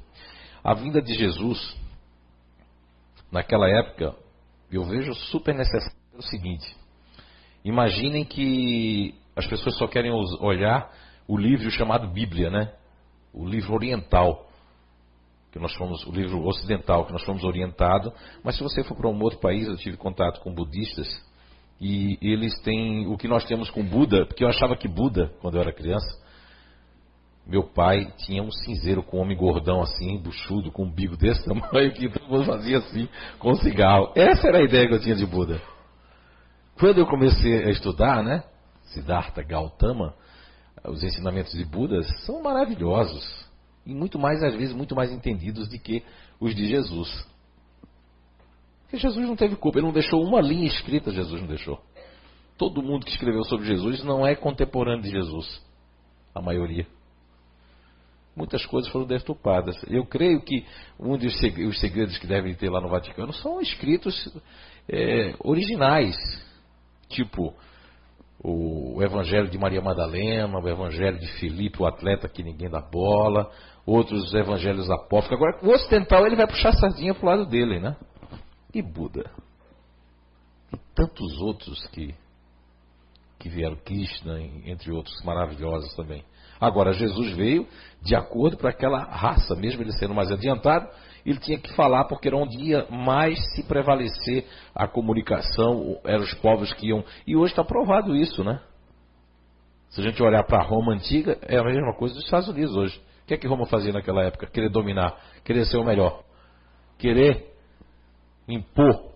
A 0.63 0.73
vinda 0.73 1.01
de 1.01 1.13
Jesus, 1.13 1.75
naquela 3.31 3.67
época, 3.67 4.15
eu 4.71 4.83
vejo 4.83 5.13
super 5.13 5.55
necessário 5.55 5.97
o 6.15 6.21
seguinte: 6.21 6.75
imaginem 7.65 8.23
que 8.23 9.15
as 9.35 9.47
pessoas 9.47 9.77
só 9.77 9.87
querem 9.87 10.11
olhar 10.39 10.91
o 11.27 11.37
livro 11.37 11.69
chamado 11.71 12.07
Bíblia, 12.07 12.49
né? 12.49 12.73
O 13.33 13.45
livro 13.45 13.73
oriental, 13.73 14.47
que 15.51 15.59
nós 15.59 15.73
fomos, 15.75 16.05
o 16.05 16.11
livro 16.11 16.45
ocidental, 16.45 17.05
que 17.05 17.11
nós 17.11 17.23
fomos 17.23 17.43
orientados, 17.43 18.11
mas 18.43 18.55
se 18.55 18.63
você 18.63 18.83
for 18.83 18.95
para 18.95 19.09
um 19.09 19.21
outro 19.21 19.39
país, 19.39 19.67
eu 19.67 19.75
tive 19.75 19.97
contato 19.97 20.41
com 20.41 20.53
budistas, 20.53 21.07
e 21.79 22.17
eles 22.21 22.57
têm 22.61 23.07
o 23.07 23.17
que 23.17 23.27
nós 23.27 23.43
temos 23.45 23.69
com 23.69 23.83
Buda, 23.83 24.25
porque 24.25 24.43
eu 24.43 24.47
achava 24.47 24.75
que 24.75 24.87
Buda, 24.87 25.33
quando 25.41 25.55
eu 25.55 25.61
era 25.61 25.73
criança, 25.73 26.21
meu 27.45 27.63
pai 27.63 28.13
tinha 28.17 28.43
um 28.43 28.51
cinzeiro 28.51 29.01
com 29.01 29.17
um 29.17 29.21
homem 29.21 29.35
gordão 29.35 29.81
assim, 29.81 30.17
buchudo, 30.17 30.71
com 30.71 30.83
um 30.83 30.91
bico 30.91 31.17
desse 31.17 31.43
tamanho, 31.43 31.91
que 31.91 32.07
todo 32.07 32.29
mundo 32.29 32.45
fazia 32.45 32.77
assim, 32.77 33.09
com 33.39 33.51
um 33.51 33.55
cigarro. 33.55 34.11
Essa 34.15 34.47
era 34.47 34.59
a 34.59 34.63
ideia 34.63 34.87
que 34.87 34.93
eu 34.93 35.01
tinha 35.01 35.15
de 35.15 35.25
Buda. 35.25 35.59
Quando 36.79 36.99
eu 36.99 37.07
comecei 37.07 37.63
a 37.65 37.69
estudar, 37.71 38.23
né, 38.23 38.43
Siddhartha 38.83 39.41
Gautama, 39.41 40.13
os 40.85 41.03
ensinamentos 41.03 41.53
de 41.53 41.65
Buda 41.65 42.01
são 42.25 42.41
maravilhosos 42.41 43.49
e 43.85 43.93
muito 43.93 44.19
mais, 44.19 44.43
às 44.43 44.55
vezes, 44.55 44.73
muito 44.73 44.95
mais 44.95 45.11
entendidos 45.11 45.67
do 45.67 45.79
que 45.79 46.03
os 46.39 46.55
de 46.55 46.67
Jesus. 46.67 47.27
Porque 48.83 48.97
Jesus 48.97 49.27
não 49.27 49.35
teve 49.35 49.55
culpa, 49.55 49.79
ele 49.79 49.87
não 49.87 49.93
deixou 49.93 50.23
uma 50.23 50.41
linha 50.41 50.67
escrita, 50.67 51.11
Jesus 51.11 51.41
não 51.41 51.47
deixou. 51.47 51.81
Todo 52.57 52.83
mundo 52.83 53.05
que 53.05 53.11
escreveu 53.11 53.43
sobre 53.45 53.65
Jesus 53.65 54.03
não 54.03 54.25
é 54.25 54.35
contemporâneo 54.35 55.01
de 55.01 55.09
Jesus, 55.09 55.61
a 56.35 56.41
maioria. 56.41 56.85
Muitas 58.35 58.65
coisas 58.65 58.89
foram 58.91 59.05
deturpadas. 59.05 59.75
Eu 59.87 60.05
creio 60.05 60.41
que 60.41 60.65
um 60.99 61.17
dos 61.17 61.39
segredos 61.79 62.17
que 62.17 62.27
devem 62.27 62.53
ter 62.53 62.69
lá 62.69 62.79
no 62.79 62.87
Vaticano 62.87 63.33
são 63.33 63.59
escritos 63.59 64.31
é, 64.87 65.35
originais, 65.39 66.15
tipo 67.09 67.53
o 68.43 69.01
Evangelho 69.03 69.49
de 69.49 69.57
Maria 69.57 69.81
Madalena, 69.81 70.57
o 70.57 70.67
Evangelho 70.67 71.19
de 71.19 71.27
Filipe, 71.33 71.81
o 71.81 71.85
atleta 71.85 72.27
que 72.27 72.41
ninguém 72.41 72.69
dá 72.69 72.81
bola, 72.81 73.51
outros 73.85 74.33
evangelhos 74.33 74.89
apócrifos. 74.89 75.37
Agora, 75.37 75.59
o 75.61 75.69
ocidental 75.69 76.25
ele 76.25 76.35
vai 76.35 76.47
puxar 76.47 76.69
a 76.69 76.73
sardinha 76.73 77.13
pro 77.13 77.27
lado 77.27 77.45
dele, 77.45 77.79
né? 77.79 77.95
E 78.73 78.81
Buda. 78.81 79.29
E 80.73 80.77
tantos 80.95 81.39
outros 81.39 81.85
que, 81.87 82.15
que 83.37 83.49
vieram, 83.49 83.75
Krishna, 83.75 84.41
entre 84.65 84.91
outros 84.91 85.21
maravilhosos 85.23 85.93
também. 85.95 86.23
Agora, 86.59 86.93
Jesus 86.93 87.35
veio 87.35 87.67
de 88.01 88.15
acordo 88.15 88.57
para 88.57 88.69
aquela 88.69 89.03
raça, 89.03 89.55
mesmo 89.55 89.83
ele 89.83 89.91
sendo 89.93 90.13
mais 90.15 90.31
adiantado, 90.31 90.87
ele 91.25 91.39
tinha 91.39 91.57
que 91.57 91.73
falar 91.75 92.05
porque 92.05 92.27
era 92.27 92.37
onde 92.37 92.57
ia 92.57 92.85
mais 92.89 93.37
se 93.53 93.63
prevalecer 93.63 94.45
a 94.73 94.87
comunicação, 94.87 95.99
eram 96.03 96.23
os 96.23 96.33
povos 96.35 96.73
que 96.73 96.87
iam. 96.87 97.03
E 97.25 97.35
hoje 97.35 97.53
está 97.53 97.63
provado 97.63 98.15
isso, 98.15 98.43
né? 98.43 98.59
Se 99.89 99.99
a 99.99 100.03
gente 100.03 100.21
olhar 100.23 100.43
para 100.43 100.63
Roma 100.63 100.93
antiga, 100.93 101.37
é 101.41 101.57
a 101.57 101.63
mesma 101.63 101.93
coisa 101.93 102.15
dos 102.15 102.23
Estados 102.23 102.47
Unidos 102.47 102.75
hoje. 102.75 102.97
O 103.23 103.27
que 103.27 103.33
é 103.33 103.37
que 103.37 103.47
Roma 103.47 103.65
fazia 103.65 103.91
naquela 103.91 104.23
época? 104.23 104.47
Querer 104.47 104.69
dominar, 104.69 105.15
querer 105.43 105.65
ser 105.65 105.77
o 105.77 105.83
melhor, 105.83 106.23
querer 106.97 107.53
impor 108.47 109.11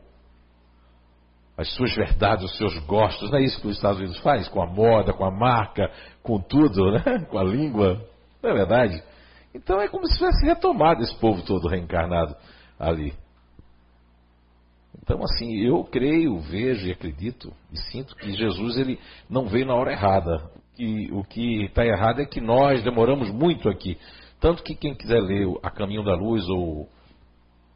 as 1.57 1.73
suas 1.73 1.95
verdades, 1.95 2.45
os 2.45 2.57
seus 2.57 2.77
gostos. 2.85 3.31
Não 3.31 3.39
é 3.39 3.43
isso 3.43 3.59
que 3.61 3.67
os 3.67 3.75
Estados 3.75 3.99
Unidos 3.99 4.19
faz? 4.19 4.47
Com 4.49 4.61
a 4.61 4.67
moda, 4.67 5.13
com 5.13 5.23
a 5.23 5.31
marca, 5.31 5.89
com 6.21 6.39
tudo, 6.39 6.91
né? 6.91 7.25
com 7.31 7.37
a 7.37 7.43
língua. 7.43 8.01
Não 8.43 8.49
é 8.49 8.53
verdade? 8.53 9.01
Então 9.55 9.79
é 9.79 9.87
como 9.87 10.05
se 10.05 10.17
tivesse 10.17 10.45
retomado 10.45 11.01
esse 11.01 11.15
povo 11.17 11.41
todo 11.41 11.69
reencarnado 11.69 12.35
ali. 12.77 13.13
Então, 15.01 15.21
assim, 15.23 15.55
eu 15.59 15.83
creio, 15.83 16.39
vejo 16.39 16.87
e 16.87 16.91
acredito 16.91 17.53
e 17.71 17.77
sinto 17.91 18.15
que 18.15 18.33
Jesus 18.33 18.77
ele 18.77 18.99
não 19.29 19.45
veio 19.45 19.65
na 19.65 19.75
hora 19.75 19.91
errada. 19.91 20.49
E 20.77 21.09
o 21.11 21.23
que 21.23 21.65
está 21.65 21.85
errado 21.85 22.21
é 22.21 22.25
que 22.25 22.41
nós 22.41 22.83
demoramos 22.83 23.29
muito 23.29 23.69
aqui. 23.69 23.97
Tanto 24.41 24.61
que 24.61 24.75
quem 24.75 24.93
quiser 24.93 25.21
ler 25.21 25.47
A 25.63 25.71
Caminho 25.71 26.03
da 26.03 26.15
Luz 26.15 26.47
ou 26.49 26.89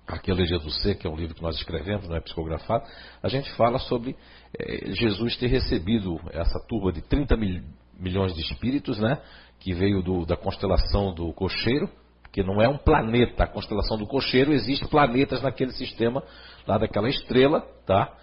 Arqueologia 0.08 0.58
do 0.58 0.72
Ser, 0.72 0.96
que 0.96 1.08
é 1.08 1.10
um 1.10 1.16
livro 1.16 1.36
que 1.36 1.42
nós 1.42 1.56
escrevemos, 1.56 2.10
não 2.10 2.18
é 2.18 2.20
psicografado, 2.20 2.84
a 3.22 3.30
gente 3.30 3.50
fala 3.54 3.78
sobre 3.78 4.16
é, 4.58 4.92
Jesus 4.92 5.38
ter 5.38 5.48
recebido 5.48 6.20
essa 6.32 6.60
turba 6.68 6.92
de 6.92 7.02
30 7.02 7.38
mil, 7.38 7.64
milhões 7.98 8.34
de 8.34 8.42
espíritos, 8.42 8.98
né? 8.98 9.22
Que 9.60 9.74
veio 9.74 10.02
do, 10.02 10.26
da 10.26 10.38
constelação 10.38 11.14
do 11.14 11.34
Cocheiro, 11.34 11.90
que 12.32 12.44
não 12.44 12.62
é 12.62 12.68
um 12.68 12.78
planeta. 12.78 13.44
A 13.44 13.48
constelação 13.48 13.98
do 13.98 14.08
Cocheiro 14.08 14.54
existe 14.54 14.88
planetas 14.88 15.42
naquele 15.42 15.72
sistema 15.72 16.24
lá 16.66 16.78
daquela 16.78 17.10
estrela, 17.10 17.62
tá? 17.86 18.14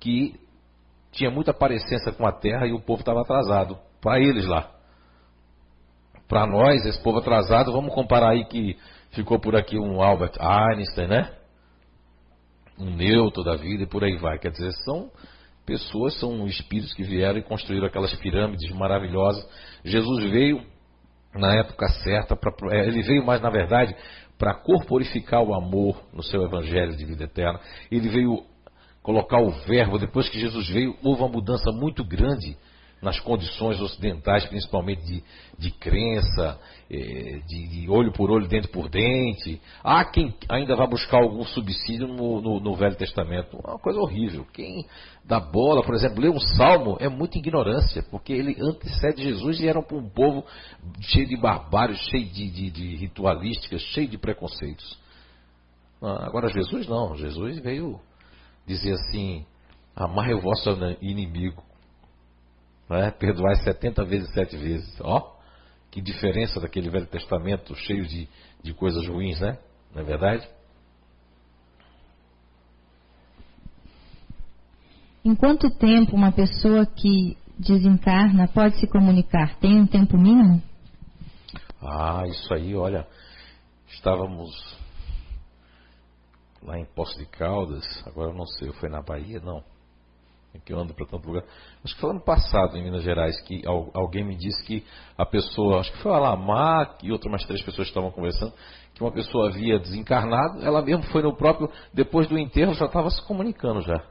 Que 0.00 0.38
tinha 1.12 1.30
muita 1.30 1.54
parecência 1.54 2.12
com 2.12 2.26
a 2.26 2.32
Terra 2.32 2.66
e 2.66 2.72
o 2.72 2.80
povo 2.80 3.00
estava 3.00 3.22
atrasado. 3.22 3.78
Para 4.00 4.20
eles 4.20 4.46
lá. 4.46 4.70
Para 6.28 6.46
nós, 6.46 6.84
esse 6.84 7.00
povo 7.02 7.18
atrasado, 7.18 7.72
vamos 7.72 7.94
comparar 7.94 8.30
aí 8.30 8.44
que 8.46 8.76
ficou 9.10 9.38
por 9.38 9.54
aqui 9.54 9.78
um 9.78 10.02
Albert 10.02 10.32
Einstein, 10.40 11.06
né? 11.06 11.32
Um 12.78 12.90
Newton 12.96 13.42
da 13.44 13.54
vida 13.54 13.84
e 13.84 13.86
por 13.86 14.02
aí 14.02 14.16
vai. 14.16 14.38
Quer 14.38 14.50
dizer, 14.50 14.72
são 14.84 15.10
pessoas, 15.64 16.18
são 16.18 16.46
espíritos 16.46 16.92
que 16.94 17.04
vieram 17.04 17.38
e 17.38 17.42
construíram 17.42 17.86
aquelas 17.86 18.14
pirâmides 18.16 18.70
maravilhosas. 18.72 19.46
Jesus 19.84 20.30
veio 20.30 20.62
na 21.34 21.54
época 21.54 21.88
certa, 22.02 22.36
pra, 22.36 22.52
é, 22.70 22.86
ele 22.86 23.02
veio 23.02 23.24
mais, 23.24 23.40
na 23.40 23.50
verdade, 23.50 23.94
para 24.38 24.54
corporificar 24.54 25.42
o 25.42 25.54
amor 25.54 26.02
no 26.12 26.22
seu 26.22 26.42
evangelho 26.42 26.96
de 26.96 27.04
vida 27.04 27.24
eterna. 27.24 27.60
Ele 27.90 28.08
veio 28.08 28.44
colocar 29.02 29.40
o 29.40 29.50
verbo, 29.50 29.98
depois 29.98 30.28
que 30.28 30.40
Jesus 30.40 30.68
veio, 30.68 30.96
houve 31.02 31.22
uma 31.22 31.28
mudança 31.28 31.70
muito 31.72 32.04
grande 32.04 32.56
nas 33.04 33.20
condições 33.20 33.80
ocidentais, 33.80 34.46
principalmente 34.46 35.04
de, 35.04 35.22
de 35.58 35.70
crença, 35.70 36.58
é, 36.90 37.40
de, 37.46 37.86
olho 37.88 38.10
por 38.12 38.30
olho, 38.30 38.48
dente 38.48 38.66
por 38.68 38.88
dente. 38.88 39.60
Há 39.82 40.04
quem 40.06 40.34
ainda 40.48 40.74
vá 40.74 40.86
buscar 40.86 41.18
algum 41.18 41.44
subsídio 41.44 42.08
no, 42.08 42.40
no, 42.40 42.60
no, 42.60 42.74
Velho 42.74 42.96
Testamento. 42.96 43.58
É 43.62 43.70
uma 43.70 43.78
coisa 43.78 44.00
horrível. 44.00 44.46
Quem 44.52 44.86
dá 45.24 45.38
bola, 45.38 45.84
por 45.84 45.94
exemplo, 45.94 46.20
lê 46.20 46.30
um 46.30 46.40
salmo 46.40 46.96
é 46.98 47.08
muita 47.08 47.38
ignorância, 47.38 48.02
porque 48.10 48.32
ele 48.32 48.56
antecede 48.58 49.22
Jesus 49.22 49.60
e 49.60 49.68
era 49.68 49.78
um 49.78 50.08
povo 50.08 50.44
cheio 51.02 51.28
de 51.28 51.36
barbários, 51.36 51.98
cheio 52.08 52.26
de, 52.26 52.50
de, 52.50 52.70
de 52.70 52.96
ritualísticas, 52.96 53.82
cheio 53.82 54.08
de 54.08 54.16
preconceitos. 54.16 54.98
Ah, 56.02 56.26
agora 56.26 56.48
Jesus 56.48 56.88
não, 56.88 57.14
Jesus 57.16 57.58
veio 57.60 58.00
dizer 58.66 58.94
assim, 58.94 59.44
amai 59.94 60.32
o 60.32 60.40
vosso 60.40 60.70
inimigo, 61.02 61.62
né? 62.88 63.10
perdoai 63.10 63.56
70 63.56 64.04
vezes, 64.04 64.32
sete 64.32 64.56
vezes. 64.56 65.00
Ó, 65.00 65.34
que 65.90 66.00
diferença 66.00 66.60
daquele 66.60 66.90
Velho 66.90 67.06
Testamento 67.06 67.74
cheio 67.74 68.06
de, 68.06 68.28
de 68.62 68.74
coisas 68.74 69.06
ruins, 69.06 69.40
né? 69.40 69.58
Não 69.94 70.02
é 70.02 70.04
verdade? 70.04 70.48
Em 75.24 75.34
quanto 75.34 75.70
tempo 75.78 76.14
uma 76.14 76.32
pessoa 76.32 76.84
que 76.84 77.38
desencarna 77.58 78.48
pode 78.48 78.78
se 78.78 78.86
comunicar? 78.86 79.56
Tem 79.58 79.80
um 79.80 79.86
tempo 79.86 80.18
mínimo? 80.18 80.62
Ah, 81.80 82.24
isso 82.26 82.52
aí, 82.52 82.74
olha, 82.74 83.06
estávamos 83.88 84.52
lá 86.62 86.78
em 86.78 86.84
Poço 86.86 87.16
de 87.18 87.26
Caldas, 87.26 87.84
agora 88.06 88.30
eu 88.30 88.34
não 88.34 88.46
sei, 88.46 88.72
foi 88.72 88.88
na 88.88 89.00
Bahia? 89.02 89.40
Não 89.40 89.62
que 90.64 90.72
eu 90.72 90.78
ando 90.78 90.94
para 90.94 91.06
tanto 91.06 91.26
lugar. 91.26 91.44
Acho 91.84 91.94
que 91.94 92.00
foi 92.00 92.10
ano 92.10 92.20
passado 92.20 92.76
em 92.76 92.84
Minas 92.84 93.02
Gerais 93.02 93.40
que 93.42 93.62
alguém 93.66 94.24
me 94.24 94.36
disse 94.36 94.64
que 94.64 94.84
a 95.16 95.26
pessoa, 95.26 95.80
acho 95.80 95.92
que 95.92 95.98
foi 95.98 96.12
a 96.12 96.18
Lamar 96.18 96.98
e 97.02 97.10
outras 97.10 97.30
mais 97.30 97.44
três 97.44 97.62
pessoas 97.62 97.88
estavam 97.88 98.10
conversando, 98.10 98.52
que 98.94 99.02
uma 99.02 99.12
pessoa 99.12 99.48
havia 99.48 99.78
desencarnado, 99.78 100.64
ela 100.64 100.80
mesmo 100.82 101.02
foi 101.04 101.22
no 101.22 101.36
próprio, 101.36 101.70
depois 101.92 102.28
do 102.28 102.38
enterro 102.38 102.74
já 102.74 102.86
estava 102.86 103.10
se 103.10 103.24
comunicando 103.26 103.80
já. 103.82 104.04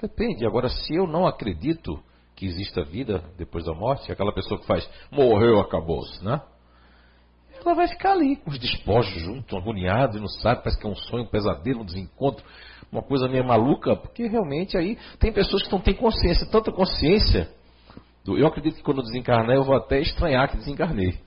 Depende. 0.00 0.44
Agora, 0.46 0.68
se 0.68 0.94
eu 0.94 1.06
não 1.06 1.26
acredito 1.26 2.02
que 2.34 2.46
exista 2.46 2.82
vida 2.82 3.22
depois 3.36 3.64
da 3.64 3.74
morte, 3.74 4.10
aquela 4.10 4.32
pessoa 4.32 4.58
que 4.58 4.66
faz 4.66 4.88
morreu, 5.10 5.60
acabou-se, 5.60 6.24
né? 6.24 6.40
Ela 7.64 7.74
vai 7.74 7.86
ficar 7.86 8.12
ali 8.12 8.34
com 8.34 8.50
os 8.50 8.58
despojos 8.58 9.22
junto, 9.22 9.56
agoniado, 9.56 10.16
e 10.16 10.20
não 10.20 10.26
sabe, 10.26 10.62
parece 10.62 10.80
que 10.80 10.86
é 10.86 10.90
um 10.90 10.96
sonho, 10.96 11.22
um 11.22 11.28
pesadelo, 11.28 11.82
um 11.82 11.84
desencontro 11.84 12.44
uma 12.92 13.02
coisa 13.02 13.26
meio 13.26 13.44
maluca, 13.44 13.96
porque 13.96 14.26
realmente 14.26 14.76
aí 14.76 14.98
tem 15.18 15.32
pessoas 15.32 15.62
que 15.62 15.72
não 15.72 15.80
têm 15.80 15.94
consciência, 15.94 16.46
tanta 16.46 16.70
consciência. 16.70 17.48
Eu 18.26 18.46
acredito 18.46 18.76
que 18.76 18.82
quando 18.82 18.98
eu 18.98 19.04
desencarnar 19.04 19.56
eu 19.56 19.64
vou 19.64 19.74
até 19.74 19.98
estranhar 19.98 20.50
que 20.50 20.58
desencarnei. 20.58 21.18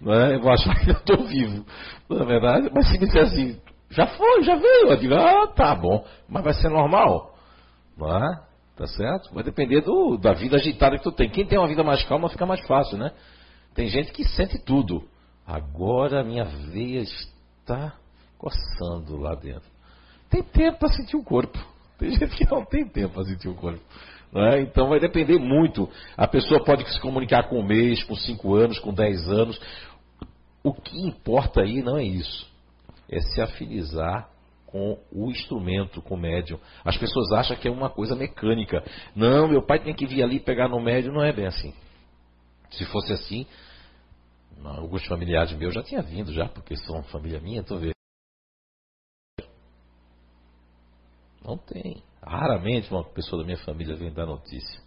Não 0.00 0.14
é? 0.14 0.34
Eu 0.34 0.40
vou 0.40 0.50
achar 0.50 0.74
que 0.80 0.88
eu 0.88 0.94
estou 0.94 1.24
vivo. 1.24 1.64
Não 2.08 2.22
é 2.22 2.24
verdade? 2.24 2.70
Mas 2.74 2.88
se 2.88 2.98
me 2.98 3.06
disser 3.06 3.22
assim, 3.22 3.60
já 3.90 4.06
foi, 4.06 4.42
já 4.42 4.56
veio, 4.56 4.88
eu 4.88 4.96
digo, 4.96 5.14
ah, 5.14 5.46
tá 5.46 5.74
bom. 5.74 6.04
Mas 6.26 6.42
vai 6.42 6.54
ser 6.54 6.70
normal. 6.70 7.34
Não 7.96 8.16
é? 8.16 8.40
Tá 8.76 8.86
certo? 8.86 9.32
Vai 9.34 9.44
depender 9.44 9.82
do, 9.82 10.16
da 10.16 10.32
vida 10.32 10.56
agitada 10.56 10.96
que 10.96 11.04
tu 11.04 11.12
tem. 11.12 11.30
Quem 11.30 11.46
tem 11.46 11.58
uma 11.58 11.68
vida 11.68 11.84
mais 11.84 12.02
calma 12.04 12.28
fica 12.28 12.44
mais 12.44 12.66
fácil, 12.66 12.98
né? 12.98 13.12
Tem 13.74 13.88
gente 13.88 14.10
que 14.10 14.24
sente 14.24 14.58
tudo. 14.58 15.02
Agora 15.46 16.24
minha 16.24 16.44
veia 16.44 17.00
está 17.00 17.94
coçando 18.38 19.16
lá 19.16 19.34
dentro 19.34 19.75
tem 20.36 20.42
tempo 20.42 20.78
para 20.78 20.88
sentir 20.88 21.16
o 21.16 21.22
corpo. 21.22 21.58
Tem 21.98 22.10
gente 22.16 22.36
que 22.36 22.50
não 22.50 22.64
tem 22.64 22.86
tempo 22.86 23.14
para 23.14 23.24
sentir 23.24 23.48
o 23.48 23.54
corpo. 23.54 23.80
É? 24.34 24.60
Então 24.60 24.88
vai 24.88 25.00
depender 25.00 25.38
muito. 25.38 25.88
A 26.16 26.26
pessoa 26.26 26.62
pode 26.62 26.86
se 26.92 27.00
comunicar 27.00 27.48
com 27.48 27.60
um 27.60 27.66
mês, 27.66 28.02
com 28.04 28.14
cinco 28.14 28.54
anos, 28.54 28.78
com 28.78 28.92
dez 28.92 29.28
anos. 29.28 29.58
O 30.62 30.74
que 30.74 30.98
importa 31.06 31.62
aí 31.62 31.82
não 31.82 31.96
é 31.96 32.04
isso. 32.04 32.46
É 33.08 33.20
se 33.20 33.40
afinizar 33.40 34.28
com 34.66 34.98
o 35.12 35.30
instrumento, 35.30 36.02
com 36.02 36.16
o 36.16 36.18
médium. 36.18 36.58
As 36.84 36.96
pessoas 36.98 37.30
acham 37.32 37.56
que 37.56 37.68
é 37.68 37.70
uma 37.70 37.88
coisa 37.88 38.16
mecânica. 38.16 38.84
Não, 39.14 39.48
meu 39.48 39.62
pai 39.64 39.78
tem 39.78 39.94
que 39.94 40.06
vir 40.06 40.22
ali 40.22 40.40
pegar 40.40 40.68
no 40.68 40.80
médium. 40.80 41.14
Não 41.14 41.22
é 41.22 41.32
bem 41.32 41.46
assim. 41.46 41.72
Se 42.72 42.84
fosse 42.86 43.12
assim, 43.12 43.46
alguns 44.64 45.06
familiares 45.06 45.52
meus 45.56 45.72
já 45.72 45.82
tinham 45.82 46.02
vindo 46.02 46.32
já, 46.32 46.48
porque 46.48 46.76
são 46.76 47.02
família 47.04 47.40
minha, 47.40 47.60
então 47.60 47.78
vê. 47.78 47.95
Não 51.46 51.56
tem. 51.56 52.02
Raramente 52.20 52.90
uma 52.90 53.04
pessoa 53.04 53.40
da 53.40 53.46
minha 53.46 53.58
família 53.58 53.94
vem 53.94 54.12
dar 54.12 54.26
notícia. 54.26 54.80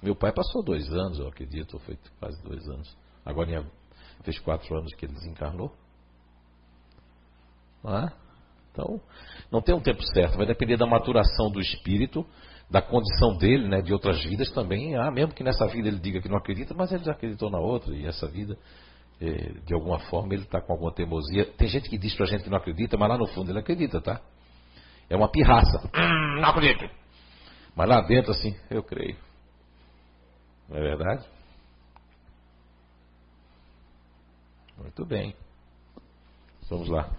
Meu 0.00 0.14
pai 0.14 0.32
passou 0.32 0.62
dois 0.62 0.88
anos, 0.92 1.18
eu 1.18 1.26
acredito, 1.26 1.78
foi 1.80 1.98
quase 2.20 2.40
dois 2.44 2.66
anos. 2.68 2.96
Agora 3.24 3.66
fez 4.22 4.38
quatro 4.38 4.78
anos 4.78 4.94
que 4.94 5.04
ele 5.04 5.14
desencarnou. 5.14 5.72
Não 7.82 7.98
é? 7.98 8.12
Então, 8.70 9.00
não 9.50 9.60
tem 9.60 9.74
um 9.74 9.80
tempo 9.80 10.00
certo, 10.14 10.36
vai 10.36 10.46
depender 10.46 10.76
da 10.76 10.86
maturação 10.86 11.50
do 11.50 11.60
espírito, 11.60 12.24
da 12.70 12.80
condição 12.80 13.36
dele, 13.36 13.66
né, 13.66 13.82
de 13.82 13.92
outras 13.92 14.22
vidas 14.22 14.48
também. 14.52 14.94
Ah, 14.96 15.10
mesmo 15.10 15.34
que 15.34 15.42
nessa 15.42 15.66
vida 15.66 15.88
ele 15.88 15.98
diga 15.98 16.20
que 16.20 16.28
não 16.28 16.38
acredita, 16.38 16.72
mas 16.72 16.92
ele 16.92 17.02
já 17.02 17.12
acreditou 17.12 17.50
na 17.50 17.58
outra, 17.58 17.92
e 17.96 18.06
essa 18.06 18.28
vida, 18.28 18.56
eh, 19.20 19.54
de 19.66 19.74
alguma 19.74 19.98
forma, 19.98 20.34
ele 20.34 20.44
está 20.44 20.60
com 20.60 20.72
alguma 20.72 20.94
teimosia. 20.94 21.46
Tem 21.46 21.66
gente 21.66 21.90
que 21.90 21.98
diz 21.98 22.14
pra 22.14 22.26
gente 22.26 22.44
que 22.44 22.50
não 22.50 22.58
acredita, 22.58 22.96
mas 22.96 23.08
lá 23.08 23.18
no 23.18 23.26
fundo 23.26 23.50
ele 23.50 23.58
acredita, 23.58 24.00
tá? 24.00 24.20
É 25.10 25.16
uma 25.16 25.28
pirraça. 25.28 25.90
Hum, 25.92 26.40
não 26.40 26.50
acredito. 26.50 26.88
Mas 27.74 27.88
lá 27.88 28.00
dentro, 28.02 28.30
assim, 28.30 28.54
eu 28.70 28.82
creio. 28.82 29.16
Não 30.68 30.76
é 30.78 30.80
verdade? 30.80 31.26
Muito 34.78 35.04
bem. 35.04 35.34
Vamos 36.70 36.88
lá. 36.88 37.10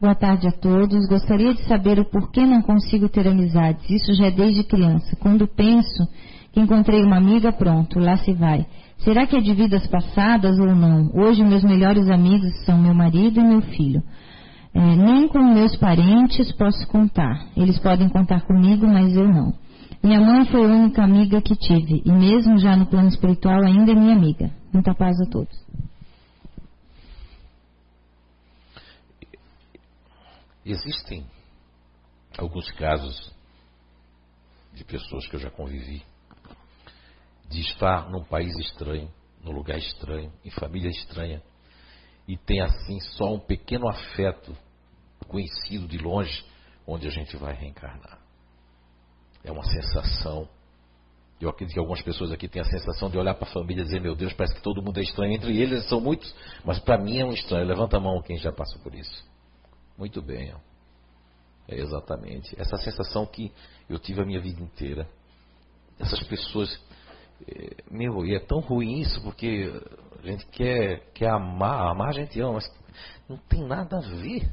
Boa 0.00 0.14
tarde 0.14 0.48
a 0.48 0.52
todos. 0.52 1.06
Gostaria 1.06 1.54
de 1.54 1.62
saber 1.64 2.00
o 2.00 2.04
porquê 2.06 2.40
não 2.40 2.62
consigo 2.62 3.08
ter 3.08 3.28
amizades. 3.28 3.88
Isso 3.90 4.14
já 4.14 4.26
é 4.26 4.30
desde 4.30 4.64
criança. 4.64 5.14
Quando 5.16 5.46
penso 5.46 6.08
que 6.52 6.60
encontrei 6.60 7.02
uma 7.02 7.18
amiga, 7.18 7.52
pronto, 7.52 7.98
lá 7.98 8.16
se 8.16 8.32
vai. 8.32 8.66
Será 8.98 9.26
que 9.26 9.36
é 9.36 9.40
de 9.40 9.52
vidas 9.52 9.86
passadas 9.88 10.58
ou 10.58 10.74
não? 10.74 11.10
Hoje 11.14 11.44
meus 11.44 11.62
melhores 11.62 12.08
amigos 12.08 12.64
são 12.64 12.78
meu 12.78 12.94
marido 12.94 13.40
e 13.40 13.44
meu 13.44 13.60
filho. 13.60 14.02
É, 14.74 14.80
nem 14.80 15.28
com 15.28 15.38
meus 15.38 15.76
parentes 15.76 16.50
posso 16.52 16.84
contar. 16.88 17.46
Eles 17.56 17.78
podem 17.78 18.08
contar 18.08 18.40
comigo, 18.40 18.86
mas 18.86 19.14
eu 19.14 19.28
não. 19.28 19.54
Minha 20.02 20.20
mãe 20.20 20.44
foi 20.46 20.64
a 20.64 20.68
única 20.68 21.04
amiga 21.04 21.40
que 21.40 21.54
tive, 21.54 22.02
e 22.04 22.12
mesmo 22.12 22.58
já 22.58 22.76
no 22.76 22.84
plano 22.84 23.08
espiritual 23.08 23.62
ainda 23.64 23.92
é 23.92 23.94
minha 23.94 24.14
amiga. 24.14 24.50
Muita 24.72 24.92
paz 24.94 25.16
a 25.20 25.30
todos. 25.30 25.64
Existem 30.66 31.24
alguns 32.36 32.70
casos 32.72 33.32
de 34.74 34.82
pessoas 34.84 35.26
que 35.28 35.36
eu 35.36 35.40
já 35.40 35.50
convivi, 35.50 36.02
de 37.48 37.60
estar 37.60 38.10
num 38.10 38.24
país 38.24 38.52
estranho, 38.58 39.08
num 39.42 39.52
lugar 39.52 39.78
estranho, 39.78 40.32
em 40.44 40.50
família 40.50 40.90
estranha, 40.90 41.40
e 42.26 42.36
tem 42.36 42.60
assim 42.60 42.98
só 43.00 43.34
um 43.34 43.38
pequeno 43.38 43.88
afeto 43.88 44.56
conhecido 45.34 45.88
de 45.88 45.98
longe 45.98 46.44
onde 46.86 47.08
a 47.08 47.10
gente 47.10 47.36
vai 47.36 47.52
reencarnar. 47.54 48.20
É 49.42 49.50
uma 49.50 49.64
sensação. 49.64 50.48
Eu 51.40 51.50
acredito 51.50 51.74
que 51.74 51.80
algumas 51.80 52.00
pessoas 52.02 52.30
aqui 52.30 52.46
têm 52.46 52.62
a 52.62 52.64
sensação 52.64 53.10
de 53.10 53.18
olhar 53.18 53.34
para 53.34 53.48
a 53.48 53.52
família 53.52 53.82
e 53.82 53.84
dizer: 53.84 54.00
Meu 54.00 54.14
Deus, 54.14 54.32
parece 54.32 54.54
que 54.54 54.62
todo 54.62 54.80
mundo 54.80 54.98
é 55.00 55.02
estranho. 55.02 55.32
Entre 55.32 55.60
eles 55.60 55.88
são 55.88 56.00
muitos, 56.00 56.32
mas 56.64 56.78
para 56.78 56.96
mim 56.96 57.18
é 57.18 57.24
um 57.24 57.32
estranho. 57.32 57.66
Levanta 57.66 57.96
a 57.96 58.00
mão 58.00 58.22
quem 58.22 58.36
já 58.36 58.52
passou 58.52 58.80
por 58.80 58.94
isso. 58.94 59.24
Muito 59.98 60.22
bem. 60.22 60.54
Ó. 60.54 60.58
É 61.66 61.80
exatamente. 61.80 62.54
Essa 62.58 62.76
sensação 62.76 63.26
que 63.26 63.50
eu 63.90 63.98
tive 63.98 64.22
a 64.22 64.24
minha 64.24 64.40
vida 64.40 64.62
inteira. 64.62 65.08
Essas 65.98 66.22
pessoas. 66.22 66.80
É, 67.48 67.76
meu, 67.90 68.24
e 68.24 68.36
é 68.36 68.38
tão 68.38 68.60
ruim 68.60 69.00
isso 69.00 69.20
porque 69.22 69.68
a 70.22 70.26
gente 70.26 70.46
quer, 70.46 71.10
quer 71.12 71.28
amar, 71.28 71.90
amar 71.90 72.10
a 72.10 72.12
gente 72.12 72.40
ama, 72.40 72.54
mas 72.54 72.72
não 73.28 73.36
tem 73.36 73.66
nada 73.66 73.98
a 73.98 74.00
ver. 74.00 74.48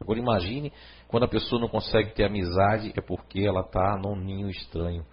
Agora 0.00 0.18
imagine 0.18 0.72
quando 1.06 1.24
a 1.24 1.28
pessoa 1.28 1.60
não 1.60 1.68
consegue 1.68 2.14
ter 2.14 2.24
amizade 2.24 2.92
é 2.96 3.00
porque 3.00 3.40
ela 3.40 3.60
está 3.60 3.98
num 3.98 4.16
ninho 4.16 4.48
estranho. 4.48 5.04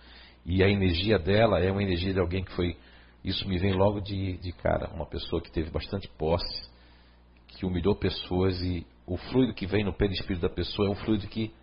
E 0.45 0.63
a 0.63 0.69
energia 0.69 1.19
dela 1.19 1.59
é 1.59 1.69
uma 1.71 1.83
energia 1.83 2.13
de 2.13 2.19
alguém 2.19 2.43
que 2.43 2.53
foi. 2.53 2.77
Isso 3.23 3.47
me 3.47 3.57
vem 3.57 3.73
logo 3.73 3.99
de, 3.99 4.37
de 4.37 4.53
cara, 4.53 4.89
uma 4.93 5.05
pessoa 5.05 5.41
que 5.41 5.51
teve 5.51 5.69
bastante 5.69 6.07
posse, 6.17 6.69
que 7.47 7.65
humilhou 7.65 7.95
pessoas 7.95 8.61
e 8.61 8.87
o 9.05 9.17
fluido 9.17 9.53
que 9.53 9.65
vem 9.65 9.83
no 9.83 9.91
perispírito 9.91 10.47
da 10.47 10.53
pessoa 10.53 10.87
é 10.87 10.91
um 10.91 10.95
fluido 10.95 11.27
que 11.27 11.53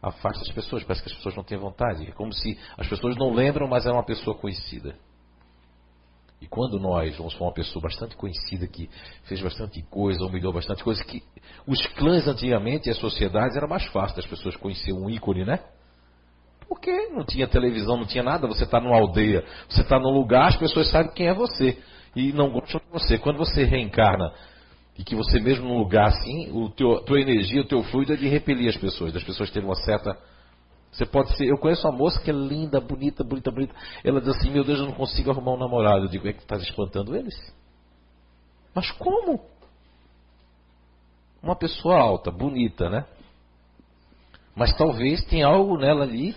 afasta 0.00 0.40
as 0.40 0.50
pessoas, 0.52 0.82
parece 0.82 1.02
que 1.02 1.10
as 1.10 1.16
pessoas 1.16 1.36
não 1.36 1.44
têm 1.44 1.58
vontade. 1.58 2.08
É 2.08 2.12
como 2.12 2.32
se 2.32 2.58
as 2.78 2.88
pessoas 2.88 3.16
não 3.16 3.32
lembram, 3.32 3.68
mas 3.68 3.84
é 3.84 3.92
uma 3.92 4.04
pessoa 4.04 4.36
conhecida. 4.36 4.96
E 6.42 6.48
quando 6.48 6.76
nós 6.80 7.16
vamos 7.16 7.34
para 7.34 7.44
uma 7.44 7.52
pessoa 7.52 7.80
bastante 7.80 8.16
conhecida 8.16 8.66
que 8.66 8.90
fez 9.22 9.40
bastante 9.40 9.80
coisa, 9.82 10.24
humilhou 10.24 10.52
bastante 10.52 10.82
coisa, 10.82 11.02
que 11.04 11.22
os 11.64 11.86
clãs 11.94 12.26
antigamente 12.26 12.88
e 12.88 12.90
as 12.90 12.98
sociedades 12.98 13.56
era 13.56 13.68
mais 13.68 13.84
fácil 13.86 14.16
das 14.16 14.26
pessoas 14.26 14.56
conhecer 14.56 14.92
um 14.92 15.08
ícone, 15.08 15.44
né? 15.44 15.60
Porque 16.68 16.90
não 17.10 17.24
tinha 17.24 17.46
televisão, 17.46 17.96
não 17.96 18.06
tinha 18.06 18.24
nada, 18.24 18.48
você 18.48 18.64
está 18.64 18.80
numa 18.80 18.96
aldeia, 18.96 19.44
você 19.68 19.82
está 19.82 20.00
num 20.00 20.10
lugar, 20.10 20.48
as 20.48 20.56
pessoas 20.56 20.90
sabem 20.90 21.12
quem 21.12 21.28
é 21.28 21.34
você. 21.34 21.78
E 22.16 22.32
não 22.32 22.50
gostam 22.50 22.80
de 22.80 22.90
você. 22.90 23.18
Quando 23.18 23.38
você 23.38 23.62
reencarna 23.62 24.32
e 24.98 25.04
que 25.04 25.14
você 25.14 25.38
mesmo 25.38 25.68
num 25.68 25.78
lugar 25.78 26.08
assim, 26.08 26.50
o 26.50 26.68
teu, 26.70 27.04
tua 27.04 27.20
energia, 27.20 27.60
o 27.60 27.68
teu 27.68 27.84
fluido 27.84 28.14
é 28.14 28.16
de 28.16 28.26
repelir 28.26 28.68
as 28.68 28.76
pessoas, 28.76 29.12
das 29.12 29.22
pessoas 29.22 29.48
terem 29.52 29.68
uma 29.68 29.76
certa 29.76 30.18
você 30.92 31.06
pode 31.06 31.34
ser. 31.36 31.46
Eu 31.46 31.56
conheço 31.56 31.88
uma 31.88 31.96
moça 31.96 32.20
que 32.20 32.30
é 32.30 32.34
linda, 32.34 32.78
bonita, 32.78 33.24
bonita, 33.24 33.50
bonita. 33.50 33.74
Ela 34.04 34.20
diz 34.20 34.36
assim: 34.36 34.50
Meu 34.50 34.62
Deus, 34.62 34.78
eu 34.78 34.86
não 34.86 34.92
consigo 34.92 35.30
arrumar 35.30 35.52
um 35.52 35.58
namorado. 35.58 36.04
Eu 36.04 36.08
digo: 36.08 36.28
É 36.28 36.34
que 36.34 36.42
estás 36.42 36.62
espantando 36.62 37.16
eles? 37.16 37.34
Mas 38.74 38.90
como? 38.92 39.40
Uma 41.42 41.56
pessoa 41.56 41.96
alta, 41.96 42.30
bonita, 42.30 42.90
né? 42.90 43.06
Mas 44.54 44.76
talvez 44.76 45.24
tenha 45.24 45.46
algo 45.46 45.78
nela 45.78 46.04
ali 46.04 46.36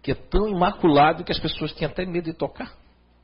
que 0.00 0.12
é 0.12 0.14
tão 0.14 0.48
imaculado 0.48 1.24
que 1.24 1.32
as 1.32 1.38
pessoas 1.38 1.72
têm 1.72 1.86
até 1.86 2.06
medo 2.06 2.24
de 2.24 2.32
tocar. 2.32 2.72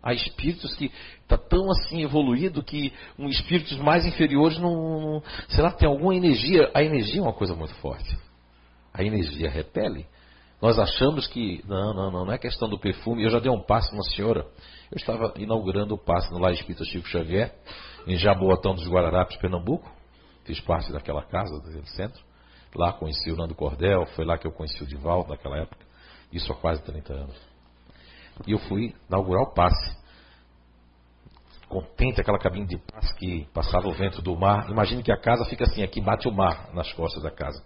Há 0.03 0.13
espíritos 0.13 0.75
que 0.75 0.93
está 1.23 1.37
tão 1.37 1.71
assim 1.71 2.03
evoluído 2.03 2.63
que 2.63 2.93
um 3.19 3.29
espíritos 3.29 3.77
mais 3.79 4.05
inferiores 4.05 4.59
não, 4.59 5.01
não, 5.01 5.23
sei 5.49 5.63
lá, 5.63 5.73
tem 5.73 5.89
alguma 5.89 6.15
energia. 6.15 6.71
A 6.75 6.83
energia 6.83 7.21
é 7.21 7.23
uma 7.23 7.33
coisa 7.33 7.55
muito 7.55 7.75
forte 7.77 8.17
a 8.93 9.03
energia 9.03 9.51
repele. 9.51 10.07
Nós 10.61 10.79
achamos 10.79 11.27
que, 11.29 11.63
não, 11.67 11.95
não, 11.95 12.11
não, 12.11 12.25
não 12.25 12.33
é 12.33 12.39
questão 12.39 12.69
do 12.69 12.79
perfume. 12.79 13.23
Eu 13.23 13.31
já 13.31 13.39
dei 13.39 13.51
um 13.51 13.61
passo 13.61 13.93
uma 13.95 14.03
senhora. 14.03 14.45
Eu 14.91 14.97
estava 14.97 15.33
inaugurando 15.37 15.95
o 15.95 15.99
passe 15.99 16.33
no 16.33 16.39
Lar 16.39 16.53
Espírita 16.53 16.85
Chico 16.85 17.07
Xavier, 17.07 17.55
em 18.07 18.17
Jaboatão 18.17 18.75
dos 18.75 18.89
Guararapes, 18.89 19.37
Pernambuco. 19.37 19.89
Fiz 20.45 20.61
parte 20.61 20.93
daquela 20.93 21.23
casa 21.23 21.61
do 21.61 21.87
centro. 21.91 22.21
Lá 22.75 22.93
conheci 22.93 23.31
o 23.31 23.37
Nando 23.37 23.55
Cordel, 23.55 24.05
foi 24.15 24.25
lá 24.25 24.37
que 24.37 24.47
eu 24.47 24.53
conheci 24.53 24.83
o 24.83 24.87
Divaldo 24.87 25.31
naquela 25.31 25.59
época. 25.59 25.87
Isso 26.33 26.53
há 26.53 26.57
quase 26.57 26.83
30 26.83 27.13
anos. 27.13 27.37
E 28.47 28.53
eu 28.53 28.59
fui 28.59 28.95
inaugurar 29.09 29.43
o 29.45 29.55
passe. 29.55 29.97
Contente 31.69 32.21
aquela 32.21 32.39
cabine 32.39 32.67
de 32.67 32.79
passe 32.79 33.15
que 33.15 33.47
passava 33.55 33.89
o 33.89 33.93
vento 33.93 34.21
do 34.21 34.37
mar. 34.37 34.69
Imagine 34.71 35.03
que 35.03 35.13
a 35.13 35.17
casa 35.17 35.45
fica 35.45 35.65
assim, 35.65 35.83
aqui 35.83 36.01
bate 36.01 36.29
o 36.29 36.33
mar 36.33 36.71
nas 36.75 36.93
costas 36.93 37.23
da 37.23 37.31
casa 37.31 37.63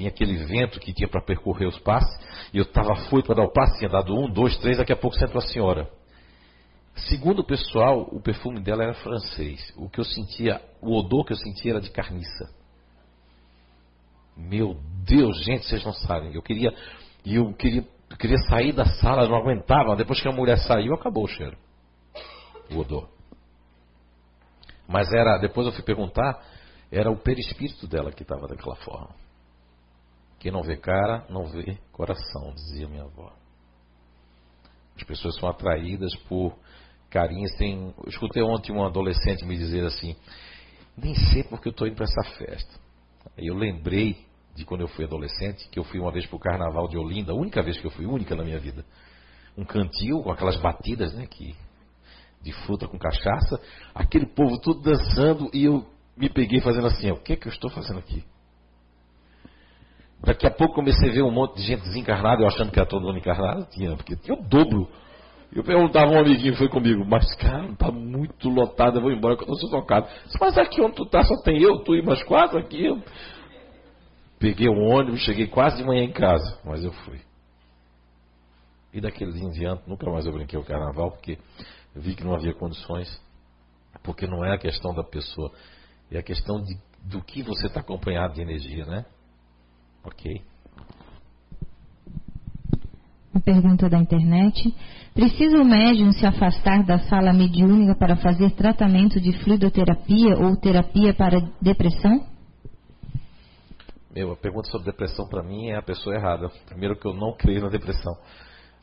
vinha 0.00 0.08
aquele 0.08 0.36
vento 0.46 0.80
que 0.80 0.94
tinha 0.94 1.08
para 1.08 1.20
percorrer 1.20 1.66
os 1.66 1.78
passes, 1.78 2.10
e 2.54 2.58
eu 2.58 2.62
estava 2.62 2.96
foito 3.10 3.26
para 3.26 3.36
dar 3.36 3.44
o 3.44 3.52
passe, 3.52 3.78
tinha 3.78 3.90
dado 3.90 4.14
um, 4.14 4.32
dois, 4.32 4.56
três, 4.58 4.78
daqui 4.78 4.92
a 4.92 4.96
pouco 4.96 5.16
sentou 5.16 5.38
a 5.38 5.42
senhora. 5.42 5.90
Segundo 7.08 7.40
o 7.40 7.44
pessoal, 7.44 8.08
o 8.10 8.20
perfume 8.20 8.60
dela 8.60 8.82
era 8.82 8.94
francês. 8.94 9.72
O 9.76 9.88
que 9.88 10.00
eu 10.00 10.04
sentia, 10.04 10.60
o 10.80 10.96
odor 10.98 11.24
que 11.24 11.32
eu 11.32 11.36
sentia 11.36 11.72
era 11.72 11.80
de 11.80 11.90
carniça. 11.90 12.50
Meu 14.36 14.76
Deus, 15.04 15.42
gente, 15.44 15.66
vocês 15.66 15.84
não 15.84 15.92
sabem. 15.92 16.34
Eu 16.34 16.42
queria, 16.42 16.74
eu 17.24 17.52
queria, 17.54 17.86
eu 18.10 18.16
queria 18.16 18.38
sair 18.48 18.72
da 18.72 18.86
sala, 18.86 19.28
não 19.28 19.36
aguentava. 19.36 19.94
Depois 19.96 20.20
que 20.20 20.28
a 20.28 20.32
mulher 20.32 20.58
saiu, 20.58 20.94
acabou 20.94 21.24
o 21.24 21.28
cheiro, 21.28 21.56
o 22.72 22.78
odor. 22.78 23.08
Mas 24.88 25.12
era, 25.12 25.38
depois 25.38 25.66
eu 25.66 25.72
fui 25.72 25.84
perguntar, 25.84 26.42
era 26.90 27.10
o 27.10 27.16
perispírito 27.16 27.86
dela 27.86 28.10
que 28.10 28.22
estava 28.22 28.48
daquela 28.48 28.76
forma. 28.76 29.14
Quem 30.40 30.50
não 30.50 30.62
vê 30.62 30.76
cara, 30.76 31.26
não 31.28 31.44
vê 31.44 31.78
coração, 31.92 32.54
dizia 32.54 32.88
minha 32.88 33.04
avó. 33.04 33.30
As 34.96 35.02
pessoas 35.02 35.36
são 35.36 35.48
atraídas 35.48 36.16
por 36.28 36.56
carinhos. 37.10 37.52
Tem, 37.56 37.94
eu 38.02 38.08
escutei 38.08 38.42
ontem 38.42 38.72
um 38.72 38.82
adolescente 38.82 39.44
me 39.44 39.56
dizer 39.56 39.84
assim: 39.84 40.16
nem 40.96 41.14
sei 41.14 41.44
porque 41.44 41.68
eu 41.68 41.72
estou 41.72 41.86
indo 41.86 41.94
para 41.94 42.06
essa 42.06 42.38
festa. 42.38 42.80
Eu 43.36 43.54
lembrei 43.54 44.24
de 44.54 44.64
quando 44.64 44.80
eu 44.80 44.88
fui 44.88 45.04
adolescente, 45.04 45.68
que 45.68 45.78
eu 45.78 45.84
fui 45.84 46.00
uma 46.00 46.10
vez 46.10 46.26
para 46.26 46.36
o 46.36 46.40
carnaval 46.40 46.88
de 46.88 46.96
Olinda, 46.96 47.32
a 47.32 47.36
única 47.36 47.62
vez 47.62 47.78
que 47.78 47.86
eu 47.86 47.90
fui, 47.90 48.06
única 48.06 48.34
na 48.34 48.42
minha 48.42 48.58
vida. 48.58 48.82
Um 49.58 49.64
cantil 49.64 50.22
com 50.22 50.32
aquelas 50.32 50.56
batidas, 50.56 51.12
né? 51.12 51.26
Que, 51.26 51.54
de 52.40 52.52
fruta 52.64 52.88
com 52.88 52.98
cachaça, 52.98 53.60
aquele 53.94 54.24
povo 54.24 54.58
tudo 54.58 54.80
dançando 54.80 55.50
e 55.52 55.64
eu 55.64 55.86
me 56.16 56.30
peguei 56.30 56.62
fazendo 56.62 56.86
assim: 56.86 57.10
o 57.10 57.20
que, 57.20 57.34
é 57.34 57.36
que 57.36 57.46
eu 57.46 57.52
estou 57.52 57.68
fazendo 57.68 57.98
aqui? 57.98 58.24
Daqui 60.22 60.46
a 60.46 60.50
pouco 60.50 60.74
comecei 60.74 61.08
a 61.08 61.12
ver 61.12 61.22
um 61.22 61.30
monte 61.30 61.56
de 61.56 61.62
gente 61.62 61.82
desencarnada, 61.82 62.42
eu 62.42 62.46
achando 62.46 62.70
que 62.70 62.78
era 62.78 62.88
todo 62.88 63.06
mundo 63.06 63.18
encarnado, 63.18 63.66
tinha, 63.70 63.96
porque 63.96 64.16
tinha 64.16 64.36
o 64.36 64.42
dobro. 64.42 64.88
Eu 65.52 65.64
perguntava 65.64 66.12
um 66.12 66.18
amiguinho 66.18 66.54
foi 66.54 66.68
comigo, 66.68 67.04
mas 67.04 67.34
cara, 67.36 67.72
tá 67.74 67.90
muito 67.90 68.48
lotado, 68.48 68.98
eu 68.98 69.02
vou 69.02 69.10
embora 69.10 69.36
que 69.36 69.48
eu 69.48 69.52
estou 69.54 69.70
tocado. 69.70 70.06
Mas 70.40 70.56
aqui 70.58 70.80
onde 70.80 70.94
tu 70.94 71.06
tá 71.06 71.22
só 71.22 71.34
tem 71.42 71.60
eu, 71.60 71.78
tu 71.78 71.94
e 71.94 72.02
mais 72.02 72.22
quatro 72.22 72.58
aqui. 72.58 72.86
Peguei 74.38 74.68
um 74.68 74.88
ônibus, 74.94 75.20
cheguei 75.20 75.46
quase 75.46 75.78
de 75.78 75.84
manhã 75.84 76.04
em 76.04 76.12
casa, 76.12 76.60
mas 76.64 76.84
eu 76.84 76.92
fui. 76.92 77.20
E 78.92 79.00
daquele 79.00 79.32
dia 79.32 79.44
em 79.44 79.50
diante, 79.50 79.82
nunca 79.88 80.08
mais 80.10 80.26
eu 80.26 80.32
brinquei 80.32 80.58
o 80.58 80.64
carnaval, 80.64 81.10
porque 81.12 81.38
vi 81.94 82.14
que 82.14 82.24
não 82.24 82.34
havia 82.34 82.54
condições, 82.54 83.20
porque 84.02 84.26
não 84.26 84.44
é 84.44 84.54
a 84.54 84.58
questão 84.58 84.94
da 84.94 85.02
pessoa, 85.02 85.50
é 86.10 86.18
a 86.18 86.22
questão 86.22 86.60
de, 86.60 86.76
do 87.04 87.22
que 87.22 87.42
você 87.42 87.66
está 87.66 87.80
acompanhado 87.80 88.34
de 88.34 88.42
energia, 88.42 88.84
né? 88.84 89.04
Ok. 90.04 90.42
A 93.34 93.40
pergunta 93.40 93.88
da 93.88 93.98
internet. 93.98 94.74
Precisa 95.14 95.56
o 95.58 95.64
médium 95.64 96.12
se 96.12 96.24
afastar 96.24 96.84
da 96.84 96.98
sala 97.00 97.32
mediúnica 97.32 97.94
para 97.94 98.16
fazer 98.16 98.50
tratamento 98.52 99.20
de 99.20 99.32
fluidoterapia 99.44 100.36
ou 100.38 100.56
terapia 100.56 101.12
para 101.14 101.40
depressão? 101.60 102.26
Meu, 104.12 104.32
a 104.32 104.36
pergunta 104.36 104.68
sobre 104.68 104.90
depressão 104.90 105.28
para 105.28 105.42
mim 105.42 105.68
é 105.68 105.76
a 105.76 105.82
pessoa 105.82 106.16
errada. 106.16 106.50
Primeiro 106.66 106.96
que 106.96 107.06
eu 107.06 107.14
não 107.14 107.32
creio 107.32 107.62
na 107.62 107.68
depressão. 107.68 108.16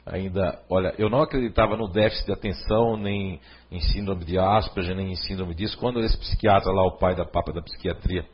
Ainda, 0.06 0.58
olha, 0.70 0.94
eu 0.98 1.10
não 1.10 1.22
acreditava 1.22 1.76
no 1.76 1.90
déficit 1.90 2.28
de 2.28 2.32
atenção, 2.32 2.96
nem 2.96 3.42
em 3.70 3.80
síndrome 3.82 4.24
de 4.24 4.40
Asperger, 4.40 4.96
nem 4.96 5.12
em 5.12 5.16
síndrome 5.16 5.54
disso. 5.54 5.78
Quando 5.78 6.00
esse 6.00 6.18
psiquiatra 6.18 6.72
lá, 6.72 6.88
o 6.88 6.98
pai 6.98 7.14
da 7.14 7.26
papa 7.26 7.52
da 7.52 7.62
psiquiatria, 7.62 8.26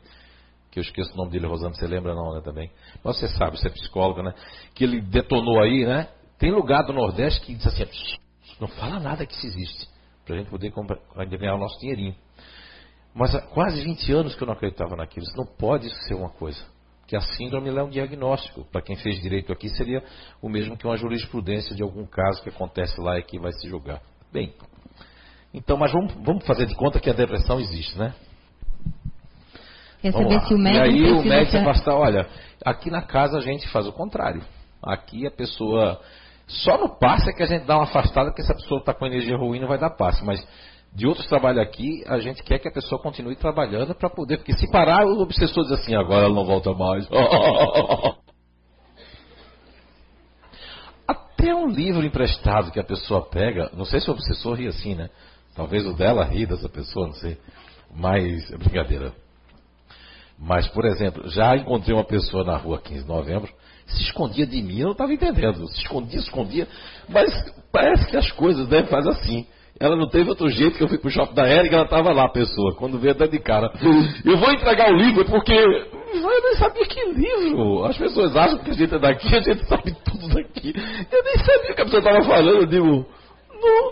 que 0.74 0.80
eu 0.80 0.82
esqueço 0.82 1.14
o 1.14 1.16
nome 1.16 1.30
dele, 1.30 1.46
Rosana, 1.46 1.72
você 1.72 1.86
lembra 1.86 2.16
não, 2.16 2.34
né, 2.34 2.40
também? 2.40 2.68
Mas 3.04 3.16
você 3.16 3.28
sabe, 3.28 3.56
você 3.56 3.68
é 3.68 3.70
psicóloga, 3.70 4.24
né? 4.24 4.34
Que 4.74 4.82
ele 4.82 5.00
detonou 5.00 5.62
aí, 5.62 5.86
né? 5.86 6.08
Tem 6.36 6.50
lugar 6.50 6.82
do 6.82 6.92
Nordeste 6.92 7.40
que 7.42 7.54
diz 7.54 7.64
assim, 7.64 7.84
não 8.60 8.66
fala 8.66 8.98
nada 8.98 9.24
que 9.24 9.32
isso 9.32 9.46
existe, 9.46 9.88
para 10.26 10.34
a 10.34 10.38
gente 10.38 10.50
poder 10.50 10.72
comprar, 10.72 10.98
ganhar 11.26 11.54
o 11.54 11.58
nosso 11.58 11.78
dinheirinho. 11.78 12.16
Mas 13.14 13.32
há 13.36 13.40
quase 13.40 13.84
20 13.84 14.12
anos 14.12 14.34
que 14.34 14.42
eu 14.42 14.46
não 14.46 14.54
acreditava 14.54 14.96
naquilo, 14.96 15.24
isso 15.24 15.36
não 15.36 15.46
pode 15.46 15.88
ser 16.06 16.14
uma 16.14 16.30
coisa. 16.30 16.60
Que 17.06 17.14
a 17.14 17.20
síndrome 17.20 17.68
é 17.68 17.82
um 17.82 17.90
diagnóstico. 17.90 18.64
Para 18.72 18.82
quem 18.82 18.96
fez 18.96 19.20
direito 19.20 19.52
aqui, 19.52 19.68
seria 19.68 20.02
o 20.42 20.48
mesmo 20.48 20.76
que 20.76 20.86
uma 20.86 20.96
jurisprudência 20.96 21.76
de 21.76 21.84
algum 21.84 22.04
caso 22.04 22.42
que 22.42 22.48
acontece 22.48 23.00
lá 23.00 23.16
e 23.16 23.22
que 23.22 23.38
vai 23.38 23.52
se 23.52 23.68
julgar. 23.68 24.02
Bem, 24.32 24.52
então, 25.52 25.76
mas 25.76 25.92
vamos, 25.92 26.14
vamos 26.14 26.44
fazer 26.44 26.66
de 26.66 26.74
conta 26.74 26.98
que 26.98 27.08
a 27.08 27.12
depressão 27.12 27.60
existe, 27.60 27.96
né? 27.96 28.12
Quer 30.04 30.12
saber 30.12 30.38
se 30.42 30.52
o 30.52 30.58
médico. 30.58 30.84
E 30.84 30.90
aí 30.90 31.12
o 31.12 31.24
médico 31.24 31.52
ser... 31.52 31.60
afastar, 31.60 31.94
olha, 31.94 32.28
aqui 32.62 32.90
na 32.90 33.00
casa 33.00 33.38
a 33.38 33.40
gente 33.40 33.66
faz 33.70 33.86
o 33.86 33.92
contrário. 33.92 34.42
Aqui 34.82 35.26
a 35.26 35.30
pessoa. 35.30 35.98
Só 36.46 36.76
no 36.76 36.98
passe 36.98 37.30
é 37.30 37.32
que 37.32 37.42
a 37.42 37.46
gente 37.46 37.64
dá 37.64 37.76
uma 37.76 37.84
afastada, 37.84 38.28
porque 38.28 38.42
se 38.42 38.52
a 38.52 38.54
pessoa 38.54 38.80
está 38.80 38.92
com 38.92 39.06
energia 39.06 39.34
ruim 39.34 39.60
não 39.60 39.68
vai 39.68 39.78
dar 39.78 39.88
passe. 39.88 40.22
Mas 40.22 40.46
de 40.94 41.06
outros 41.06 41.26
trabalhos 41.26 41.62
aqui, 41.62 42.04
a 42.06 42.18
gente 42.18 42.42
quer 42.42 42.58
que 42.58 42.68
a 42.68 42.70
pessoa 42.70 43.00
continue 43.00 43.34
trabalhando 43.34 43.94
para 43.94 44.10
poder, 44.10 44.36
porque 44.36 44.52
se 44.52 44.70
parar, 44.70 45.06
o 45.06 45.22
obsessor 45.22 45.62
diz 45.62 45.72
assim, 45.72 45.94
agora 45.94 46.26
ela 46.26 46.34
não 46.34 46.44
volta 46.44 46.74
mais. 46.74 47.08
Até 51.08 51.54
um 51.54 51.68
livro 51.68 52.04
emprestado 52.04 52.70
que 52.70 52.78
a 52.78 52.84
pessoa 52.84 53.22
pega, 53.22 53.70
não 53.72 53.86
sei 53.86 54.00
se 54.00 54.10
o 54.10 54.12
obsessor 54.12 54.56
ri 54.56 54.66
assim, 54.66 54.94
né? 54.94 55.08
Talvez 55.56 55.86
o 55.86 55.94
dela 55.94 56.24
ri 56.24 56.44
dessa 56.44 56.68
pessoa, 56.68 57.06
não 57.06 57.14
sei. 57.14 57.38
Mas, 57.90 58.52
é 58.52 58.58
brincadeira. 58.58 59.23
Mas, 60.46 60.68
por 60.68 60.84
exemplo, 60.84 61.28
já 61.30 61.56
encontrei 61.56 61.96
uma 61.96 62.04
pessoa 62.04 62.44
na 62.44 62.56
rua 62.56 62.78
15 62.78 63.02
de 63.02 63.08
novembro, 63.08 63.50
se 63.86 64.02
escondia 64.02 64.46
de 64.46 64.62
mim, 64.62 64.78
eu 64.78 64.86
não 64.86 64.92
estava 64.92 65.12
entendendo. 65.12 65.66
Se 65.68 65.80
escondia, 65.80 66.18
escondia. 66.18 66.68
Mas 67.08 67.30
parece 67.72 68.06
que 68.06 68.16
as 68.16 68.30
coisas 68.32 68.68
né, 68.68 68.84
faz 68.84 69.06
assim. 69.06 69.46
Ela 69.80 69.96
não 69.96 70.08
teve 70.08 70.28
outro 70.28 70.48
jeito 70.48 70.76
que 70.76 70.84
eu 70.84 70.88
fui 70.88 70.98
pro 70.98 71.10
shopping 71.10 71.34
da 71.34 71.48
Érica, 71.48 71.74
ela 71.74 71.84
estava 71.84 72.12
lá, 72.12 72.26
a 72.26 72.28
pessoa, 72.28 72.74
quando 72.76 72.98
veio 72.98 73.12
até 73.12 73.26
de 73.26 73.40
cara. 73.40 73.72
Eu 74.24 74.36
vou 74.36 74.52
entregar 74.52 74.92
o 74.92 74.96
livro 74.96 75.24
porque 75.24 75.52
eu 75.52 76.42
nem 76.42 76.54
sabia 76.56 76.86
que 76.86 77.04
livro. 77.12 77.84
As 77.84 77.96
pessoas 77.96 78.36
acham 78.36 78.58
que 78.58 78.70
a 78.70 78.74
gente 78.74 78.94
é 78.94 78.98
daqui, 78.98 79.34
a 79.34 79.40
gente 79.40 79.66
sabe 79.66 79.96
tudo 80.04 80.28
daqui. 80.28 80.72
Eu 81.10 81.24
nem 81.24 81.38
sabia 81.38 81.72
o 81.72 81.74
que 81.74 81.80
a 81.80 81.84
pessoa 81.84 81.98
estava 81.98 82.22
falando. 82.22 82.60
Eu 82.60 82.66
digo, 82.66 83.06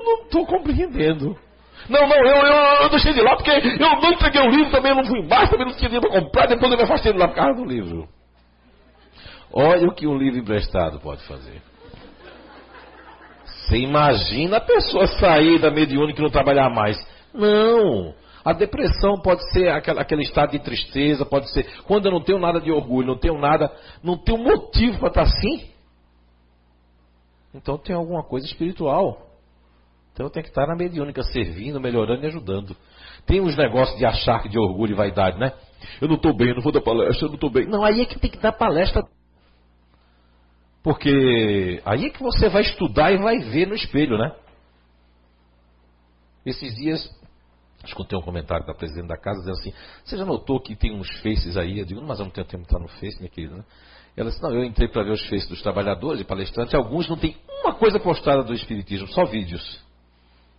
não 0.04 0.22
estou 0.22 0.46
compreendendo. 0.46 1.36
Não, 1.88 2.06
não, 2.06 2.16
eu, 2.16 2.36
eu, 2.36 2.82
eu, 2.82 2.88
deixei 2.90 3.12
de 3.12 3.20
lá 3.20 3.36
porque 3.36 3.50
eu 3.50 3.78
não 3.78 4.12
entreguei 4.12 4.40
o 4.40 4.50
livro, 4.50 4.70
também 4.70 4.94
não 4.94 5.04
fui 5.04 5.22
mais, 5.26 5.50
também 5.50 5.66
não 5.66 5.74
tinha 5.74 5.88
dinheiro 5.88 6.08
para 6.08 6.20
comprar, 6.20 6.46
depois 6.46 6.70
eu 6.70 6.78
me 6.78 6.84
afastei 6.84 7.12
de 7.12 7.18
lá 7.18 7.28
por 7.28 7.34
causa 7.34 7.54
do 7.54 7.64
livro. 7.64 8.08
Olha 9.52 9.88
o 9.88 9.94
que 9.94 10.06
um 10.06 10.16
livro 10.16 10.38
emprestado 10.38 11.00
pode 11.00 11.22
fazer. 11.26 11.60
Você 13.44 13.78
imagina 13.78 14.56
a 14.58 14.60
pessoa 14.60 15.06
sair 15.06 15.58
da 15.58 15.70
mediúnica 15.70 16.20
e 16.20 16.22
não 16.22 16.30
trabalhar 16.30 16.70
mais. 16.70 16.96
Não. 17.34 18.14
A 18.44 18.52
depressão 18.52 19.20
pode 19.22 19.40
ser 19.52 19.68
aquela, 19.68 20.00
aquele 20.00 20.22
estado 20.22 20.50
de 20.50 20.58
tristeza, 20.58 21.24
pode 21.24 21.50
ser 21.52 21.66
quando 21.84 22.06
eu 22.06 22.12
não 22.12 22.20
tenho 22.20 22.38
nada 22.38 22.60
de 22.60 22.72
orgulho, 22.72 23.06
não 23.08 23.18
tenho 23.18 23.38
nada, 23.38 23.70
não 24.02 24.16
tenho 24.16 24.38
motivo 24.38 24.98
para 24.98 25.08
estar 25.08 25.22
assim. 25.22 25.70
Então 27.54 27.78
tem 27.78 27.94
alguma 27.94 28.22
coisa 28.22 28.46
espiritual. 28.46 29.31
Então 30.12 30.28
tenho 30.28 30.44
que 30.44 30.50
estar 30.50 30.66
na 30.66 30.76
mediúnica, 30.76 31.22
servindo, 31.22 31.80
melhorando 31.80 32.24
e 32.24 32.26
ajudando. 32.26 32.76
Tem 33.24 33.40
uns 33.40 33.56
negócios 33.56 33.98
de 33.98 34.04
achar 34.04 34.42
que 34.42 34.48
de 34.48 34.58
orgulho 34.58 34.92
e 34.92 34.96
vaidade, 34.96 35.38
né? 35.38 35.52
Eu 36.00 36.08
não 36.08 36.16
estou 36.16 36.36
bem, 36.36 36.48
eu 36.48 36.56
não 36.56 36.62
vou 36.62 36.72
dar 36.72 36.82
palestra, 36.82 37.24
eu 37.24 37.28
não 37.28 37.36
estou 37.36 37.50
bem. 37.50 37.66
Não, 37.66 37.82
aí 37.84 38.02
é 38.02 38.04
que 38.04 38.18
tem 38.18 38.30
que 38.30 38.38
dar 38.38 38.52
palestra 38.52 39.02
porque 40.82 41.80
aí 41.84 42.06
é 42.06 42.10
que 42.10 42.22
você 42.22 42.48
vai 42.48 42.62
estudar 42.62 43.12
e 43.12 43.16
vai 43.16 43.38
ver 43.38 43.66
no 43.66 43.74
espelho, 43.74 44.18
né? 44.18 44.34
Esses 46.44 46.74
dias, 46.74 47.08
escutei 47.84 48.18
um 48.18 48.22
comentário 48.22 48.66
da 48.66 48.74
presidente 48.74 49.06
da 49.06 49.16
casa 49.16 49.38
dizendo 49.38 49.58
assim: 49.58 49.72
Você 50.04 50.16
já 50.16 50.24
notou 50.24 50.60
que 50.60 50.74
tem 50.74 50.92
uns 50.92 51.08
faces 51.20 51.56
aí? 51.56 51.78
Eu 51.78 51.84
digo, 51.84 52.02
mas 52.02 52.18
eu 52.18 52.24
não 52.24 52.32
tenho 52.32 52.46
tempo 52.46 52.64
de 52.64 52.68
estar 52.68 52.80
no 52.80 52.88
face, 52.88 53.16
minha 53.18 53.30
querida, 53.30 53.56
né? 53.56 53.64
Ela 54.16 54.30
disse: 54.30 54.42
Não, 54.42 54.50
eu 54.52 54.64
entrei 54.64 54.88
para 54.88 55.04
ver 55.04 55.12
os 55.12 55.22
faces 55.28 55.48
dos 55.48 55.62
trabalhadores 55.62 56.20
e 56.20 56.24
palestrantes. 56.24 56.74
Alguns 56.74 57.08
não 57.08 57.16
tem 57.16 57.36
uma 57.62 57.74
coisa 57.74 58.00
postada 58.00 58.42
do 58.42 58.52
Espiritismo, 58.52 59.06
só 59.06 59.24
vídeos. 59.24 59.80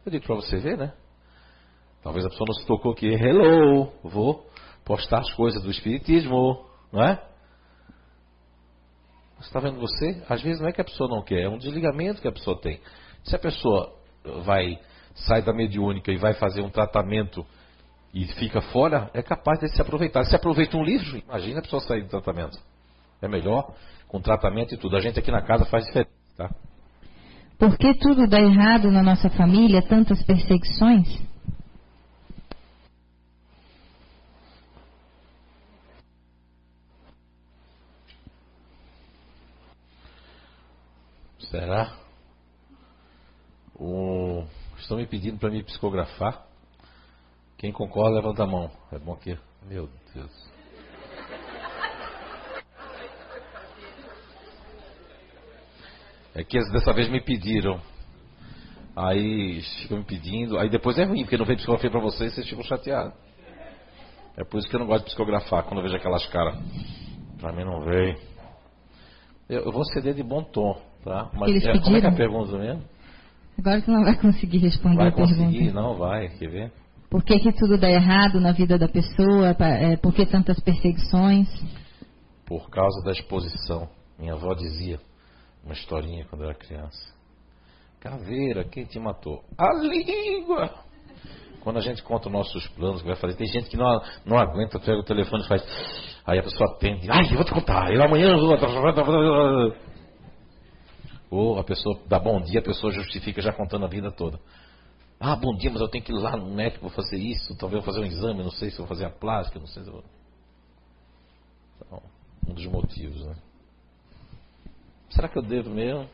Eu 0.05 0.11
digo 0.11 0.25
para 0.25 0.35
você 0.35 0.57
ver, 0.57 0.77
né? 0.77 0.93
Talvez 2.01 2.25
a 2.25 2.29
pessoa 2.29 2.45
não 2.47 2.53
se 2.55 2.67
tocou 2.67 2.91
aqui. 2.91 3.07
Hello, 3.07 3.89
vou 4.03 4.45
postar 4.83 5.19
as 5.19 5.31
coisas 5.33 5.63
do 5.63 5.71
Espiritismo, 5.71 6.65
não 6.91 7.01
é? 7.01 7.23
Está 9.39 9.61
vendo 9.61 9.79
você? 9.79 10.21
Às 10.27 10.41
vezes 10.41 10.59
não 10.59 10.67
é 10.67 10.73
que 10.73 10.81
a 10.81 10.85
pessoa 10.85 11.09
não 11.09 11.21
quer, 11.21 11.43
é 11.43 11.49
um 11.49 11.57
desligamento 11.57 12.21
que 12.21 12.27
a 12.27 12.31
pessoa 12.31 12.59
tem. 12.59 12.81
Se 13.23 13.35
a 13.35 13.39
pessoa 13.39 13.95
vai 14.43 14.77
sai 15.15 15.41
da 15.41 15.53
mediúnica 15.53 16.11
e 16.11 16.17
vai 16.17 16.33
fazer 16.33 16.61
um 16.61 16.69
tratamento 16.69 17.45
e 18.13 18.25
fica 18.25 18.61
fora, 18.61 19.09
é 19.13 19.21
capaz 19.21 19.59
de 19.59 19.69
se 19.69 19.81
aproveitar. 19.81 20.25
Se 20.25 20.35
aproveita 20.35 20.75
um 20.75 20.83
livro, 20.83 21.17
imagina 21.17 21.59
a 21.59 21.61
pessoa 21.61 21.81
sair 21.81 22.03
do 22.03 22.09
tratamento. 22.09 22.57
É 23.21 23.27
melhor 23.27 23.73
com 24.07 24.19
tratamento 24.19 24.73
e 24.73 24.77
tudo. 24.77 24.97
A 24.97 24.99
gente 24.99 25.17
aqui 25.17 25.31
na 25.31 25.41
casa 25.41 25.65
faz 25.65 25.85
diferença, 25.85 26.11
tá? 26.35 26.49
Por 27.63 27.77
que 27.77 27.93
tudo 27.93 28.27
dá 28.27 28.41
errado 28.41 28.91
na 28.91 29.01
nossa 29.01 29.29
família, 29.29 29.81
tantas 29.81 30.21
perseguições? 30.21 31.07
Será? 41.39 41.97
O... 43.73 44.43
Estão 44.77 44.97
me 44.97 45.07
pedindo 45.07 45.39
para 45.39 45.49
me 45.49 45.63
psicografar. 45.63 46.45
Quem 47.57 47.71
concorda, 47.71 48.17
levanta 48.17 48.43
a 48.43 48.45
mão. 48.45 48.69
É 48.91 48.99
bom 48.99 49.15
que. 49.15 49.39
Meu 49.69 49.89
Deus. 50.13 50.52
É 56.35 56.43
que 56.43 56.57
dessa 56.71 56.93
vez 56.93 57.09
me 57.09 57.21
pediram. 57.21 57.79
Aí 58.95 59.61
ficam 59.81 59.99
me 59.99 60.03
pedindo. 60.03 60.57
Aí 60.57 60.69
depois 60.69 60.97
é 60.97 61.03
ruim, 61.03 61.23
porque 61.23 61.37
não 61.37 61.45
vem 61.45 61.55
psicografia 61.55 61.89
para 61.89 61.99
vocês 61.99 62.33
vocês 62.33 62.47
ficam 62.47 62.63
chateados. 62.63 63.13
É 64.35 64.43
por 64.43 64.57
isso 64.57 64.67
que 64.67 64.75
eu 64.75 64.79
não 64.79 64.87
gosto 64.87 65.03
de 65.03 65.09
psicografar 65.09 65.63
quando 65.63 65.77
eu 65.77 65.83
vejo 65.83 65.95
aquelas 65.95 66.25
caras. 66.27 66.57
Para 67.39 67.51
mim 67.53 67.63
não 67.63 67.81
veio. 67.81 68.17
Eu, 69.47 69.61
eu 69.65 69.71
vou 69.71 69.83
ceder 69.85 70.15
de 70.15 70.23
bom 70.23 70.43
tom. 70.43 70.79
Tá? 71.03 71.29
Mas 71.33 71.49
Eles 71.49 71.65
é, 71.65 71.77
como 71.79 71.97
é 71.97 71.99
que 71.99 72.07
é 72.07 72.09
a 72.09 72.15
pergunta 72.15 72.57
mesmo? 72.57 72.83
Agora 73.59 73.81
você 73.81 73.91
não 73.91 74.03
vai 74.03 74.17
conseguir 74.17 74.57
responder 74.59 74.97
vai 74.97 75.07
a 75.09 75.11
pergunta. 75.11 75.35
Vai 75.35 75.45
conseguir, 75.45 75.71
não 75.71 75.95
vai, 75.95 76.29
quer 76.29 76.49
ver? 76.49 76.71
Por 77.09 77.23
que, 77.23 77.39
que 77.39 77.51
tudo 77.51 77.77
dá 77.77 77.89
errado 77.89 78.39
na 78.39 78.51
vida 78.51 78.77
da 78.79 78.87
pessoa? 78.87 79.55
É, 79.59 79.97
por 79.97 80.13
que 80.13 80.25
tantas 80.25 80.59
perseguições? 80.59 81.47
Por 82.45 82.69
causa 82.71 83.03
da 83.03 83.11
exposição. 83.11 83.87
Minha 84.17 84.33
avó 84.33 84.55
dizia 84.55 84.99
uma 85.63 85.73
historinha 85.73 86.25
quando 86.25 86.43
eu 86.43 86.49
era 86.49 86.57
criança. 86.57 87.13
Caveira, 87.99 88.65
quem 88.65 88.85
te 88.85 88.99
matou? 88.99 89.43
A 89.57 89.73
língua! 89.75 90.83
Quando 91.61 91.77
a 91.77 91.81
gente 91.81 92.03
conta 92.03 92.27
os 92.27 92.33
nossos 92.33 92.67
planos, 92.69 93.01
que 93.01 93.07
vai 93.07 93.15
fazer, 93.15 93.35
tem 93.35 93.47
gente 93.47 93.69
que 93.69 93.77
não, 93.77 94.01
não 94.25 94.37
aguenta, 94.37 94.77
pega 94.77 94.99
o 94.99 95.03
telefone 95.03 95.43
e 95.43 95.47
faz. 95.47 95.63
Aí 96.25 96.37
a 96.37 96.43
pessoa 96.43 96.71
atende. 96.71 97.09
Ai, 97.09 97.25
eu 97.31 97.35
vou 97.35 97.45
te 97.45 97.53
contar. 97.53 97.89
Eu 97.93 98.03
amanhã 98.03 98.35
vou. 98.35 98.53
Ou 101.31 101.57
a 101.57 101.63
pessoa 101.63 101.97
dá 102.05 102.19
bom 102.19 102.41
dia, 102.41 102.59
a 102.59 102.63
pessoa 102.63 102.91
justifica 102.91 103.41
já 103.41 103.53
contando 103.53 103.85
a 103.85 103.87
vida 103.87 104.11
toda. 104.11 104.37
Ah, 105.17 105.37
bom 105.37 105.55
dia, 105.55 105.71
mas 105.71 105.79
eu 105.79 105.87
tenho 105.87 106.03
que 106.03 106.11
ir 106.11 106.15
lá 106.15 106.35
no 106.35 106.53
médico 106.53 106.87
para 106.87 106.95
fazer 106.95 107.17
isso, 107.17 107.55
talvez 107.57 107.81
eu 107.81 107.85
fazer 107.85 108.01
um 108.01 108.05
exame, 108.05 108.43
não 108.43 108.51
sei 108.51 108.69
se 108.69 108.77
vou 108.77 108.87
fazer 108.87 109.05
a 109.05 109.09
plástica, 109.09 109.57
não 109.57 109.67
sei 109.67 109.83
se 109.83 109.89
vou... 109.89 110.03
Então, 111.77 112.01
um 112.45 112.53
dos 112.53 112.65
motivos, 112.65 113.25
né? 113.25 113.35
Será 115.13 115.27
que 115.27 115.37
eu 115.37 115.43
devo 115.43 115.69
mesmo? 115.69 116.07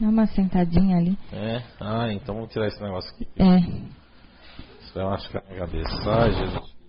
Dá 0.00 0.08
uma 0.08 0.26
sentadinha 0.26 0.96
ali. 0.96 1.16
É? 1.32 1.62
Ah, 1.80 2.12
então 2.12 2.34
vamos 2.34 2.50
tirar 2.50 2.66
esse 2.66 2.82
negócio 2.82 3.08
aqui. 3.14 3.28
É. 3.38 3.58
Isso 4.80 4.92
vai 4.94 5.04
machucar 5.04 5.42
minha 5.46 5.60
cabeça. 5.60 6.10
Ai, 6.10 6.32
Jesus. 6.32 6.80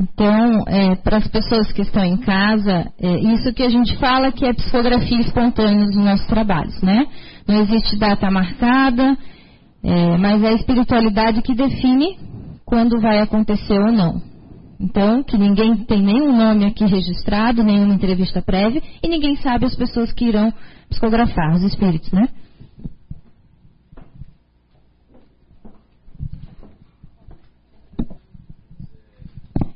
Então, 0.00 0.64
é, 0.66 0.96
para 0.96 1.18
as 1.18 1.28
pessoas 1.28 1.70
que 1.72 1.82
estão 1.82 2.02
em 2.02 2.16
casa, 2.16 2.90
é, 2.98 3.18
isso 3.18 3.52
que 3.52 3.62
a 3.62 3.68
gente 3.68 3.96
fala 3.98 4.32
que 4.32 4.46
é 4.46 4.52
psicografia 4.54 5.20
espontânea 5.20 5.84
dos 5.84 5.96
nossos 5.96 6.26
trabalhos, 6.26 6.80
né? 6.82 7.06
Não 7.46 7.60
existe 7.60 7.98
data 7.98 8.30
marcada, 8.30 9.16
é, 9.84 10.16
mas 10.16 10.42
é 10.42 10.48
a 10.48 10.54
espiritualidade 10.54 11.42
que 11.42 11.54
define 11.54 12.18
quando 12.64 12.98
vai 12.98 13.20
acontecer 13.20 13.78
ou 13.78 13.92
não. 13.92 14.29
Então, 14.80 15.22
que 15.22 15.36
ninguém 15.36 15.76
tem 15.84 16.02
nenhum 16.02 16.34
nome 16.34 16.64
aqui 16.64 16.86
registrado, 16.86 17.62
nenhuma 17.62 17.92
entrevista 17.92 18.40
prévia, 18.40 18.82
e 19.02 19.08
ninguém 19.08 19.36
sabe 19.36 19.66
as 19.66 19.76
pessoas 19.76 20.10
que 20.10 20.24
irão 20.24 20.50
psicografar, 20.88 21.54
os 21.54 21.62
espíritos, 21.62 22.10
né? 22.10 22.28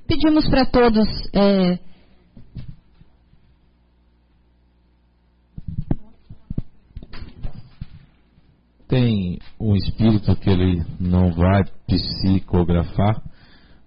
Pedimos 0.07 0.49
para 0.49 0.65
todos. 0.65 1.07
É, 1.35 1.79
Tem 8.87 9.39
um 9.59 9.75
espírito 9.75 10.37
que 10.37 10.49
ele 10.49 10.85
não 11.01 11.33
vai 11.33 11.65
psicografar, 11.87 13.21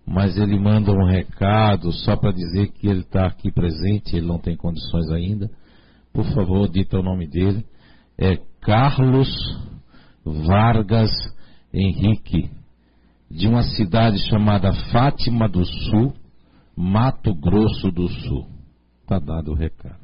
mas 0.07 0.37
ele 0.37 0.57
manda 0.57 0.93
um 0.93 1.05
recado 1.05 1.91
só 1.91 2.15
para 2.15 2.31
dizer 2.31 2.69
que 2.69 2.87
ele 2.87 3.01
está 3.01 3.27
aqui 3.27 3.51
presente, 3.51 4.15
ele 4.15 4.25
não 4.25 4.39
tem 4.39 4.55
condições 4.55 5.11
ainda. 5.11 5.51
Por 6.13 6.23
favor, 6.33 6.69
dita 6.69 6.97
o 6.97 7.03
nome 7.03 7.27
dele. 7.27 7.65
É 8.17 8.37
Carlos 8.61 9.27
Vargas 10.25 11.11
Henrique 11.73 12.49
de 13.29 13.47
uma 13.47 13.63
cidade 13.63 14.17
chamada 14.29 14.71
Fátima 14.91 15.49
do 15.49 15.65
Sul, 15.65 16.13
Mato 16.75 17.35
Grosso 17.35 17.91
do 17.91 18.07
Sul. 18.07 18.47
Está 19.01 19.19
dado 19.19 19.51
o 19.51 19.55
recado. 19.55 19.99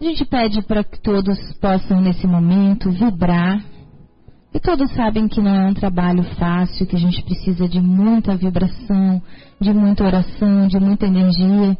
A 0.00 0.04
gente 0.04 0.24
pede 0.24 0.62
para 0.62 0.82
que 0.82 0.98
todos 0.98 1.38
possam, 1.60 2.00
nesse 2.00 2.26
momento, 2.26 2.90
vibrar. 2.90 3.62
E 4.54 4.58
todos 4.58 4.90
sabem 4.94 5.28
que 5.28 5.42
não 5.42 5.54
é 5.54 5.66
um 5.66 5.74
trabalho 5.74 6.22
fácil, 6.36 6.86
que 6.86 6.96
a 6.96 6.98
gente 6.98 7.22
precisa 7.22 7.68
de 7.68 7.78
muita 7.82 8.34
vibração, 8.34 9.20
de 9.60 9.74
muita 9.74 10.04
oração, 10.04 10.66
de 10.68 10.80
muita 10.80 11.06
energia, 11.06 11.76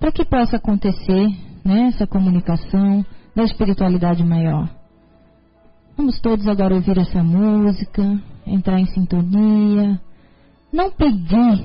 para 0.00 0.10
que 0.10 0.24
possa 0.24 0.56
acontecer 0.56 1.28
né, 1.64 1.86
essa 1.86 2.04
comunicação 2.04 3.06
da 3.34 3.44
espiritualidade 3.44 4.24
maior. 4.24 4.68
Vamos 5.96 6.18
todos 6.20 6.48
agora 6.48 6.74
ouvir 6.74 6.98
essa 6.98 7.22
música, 7.22 8.02
entrar 8.44 8.80
em 8.80 8.86
sintonia, 8.86 10.00
não 10.72 10.90
pedir 10.90 11.64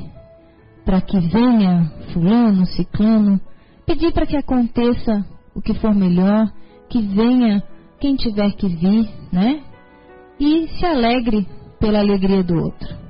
para 0.86 1.02
que 1.02 1.20
venha 1.20 1.92
fulano, 2.14 2.68
ciclano, 2.68 3.42
pedir 3.86 4.14
para 4.14 4.28
que 4.28 4.38
aconteça 4.38 5.26
o 5.56 5.62
que 5.62 5.74
for 5.76 5.94
melhor, 5.94 6.52
que 6.90 7.02
venha 7.02 7.64
quem 8.00 8.16
tiver 8.16 8.52
que 8.54 8.68
vir, 8.68 9.10
né? 9.32 9.62
E 10.40 10.68
se 10.70 10.86
alegre 10.86 11.46
pela 11.80 12.00
alegria 12.00 12.44
do 12.44 12.56
outro. 12.56 13.01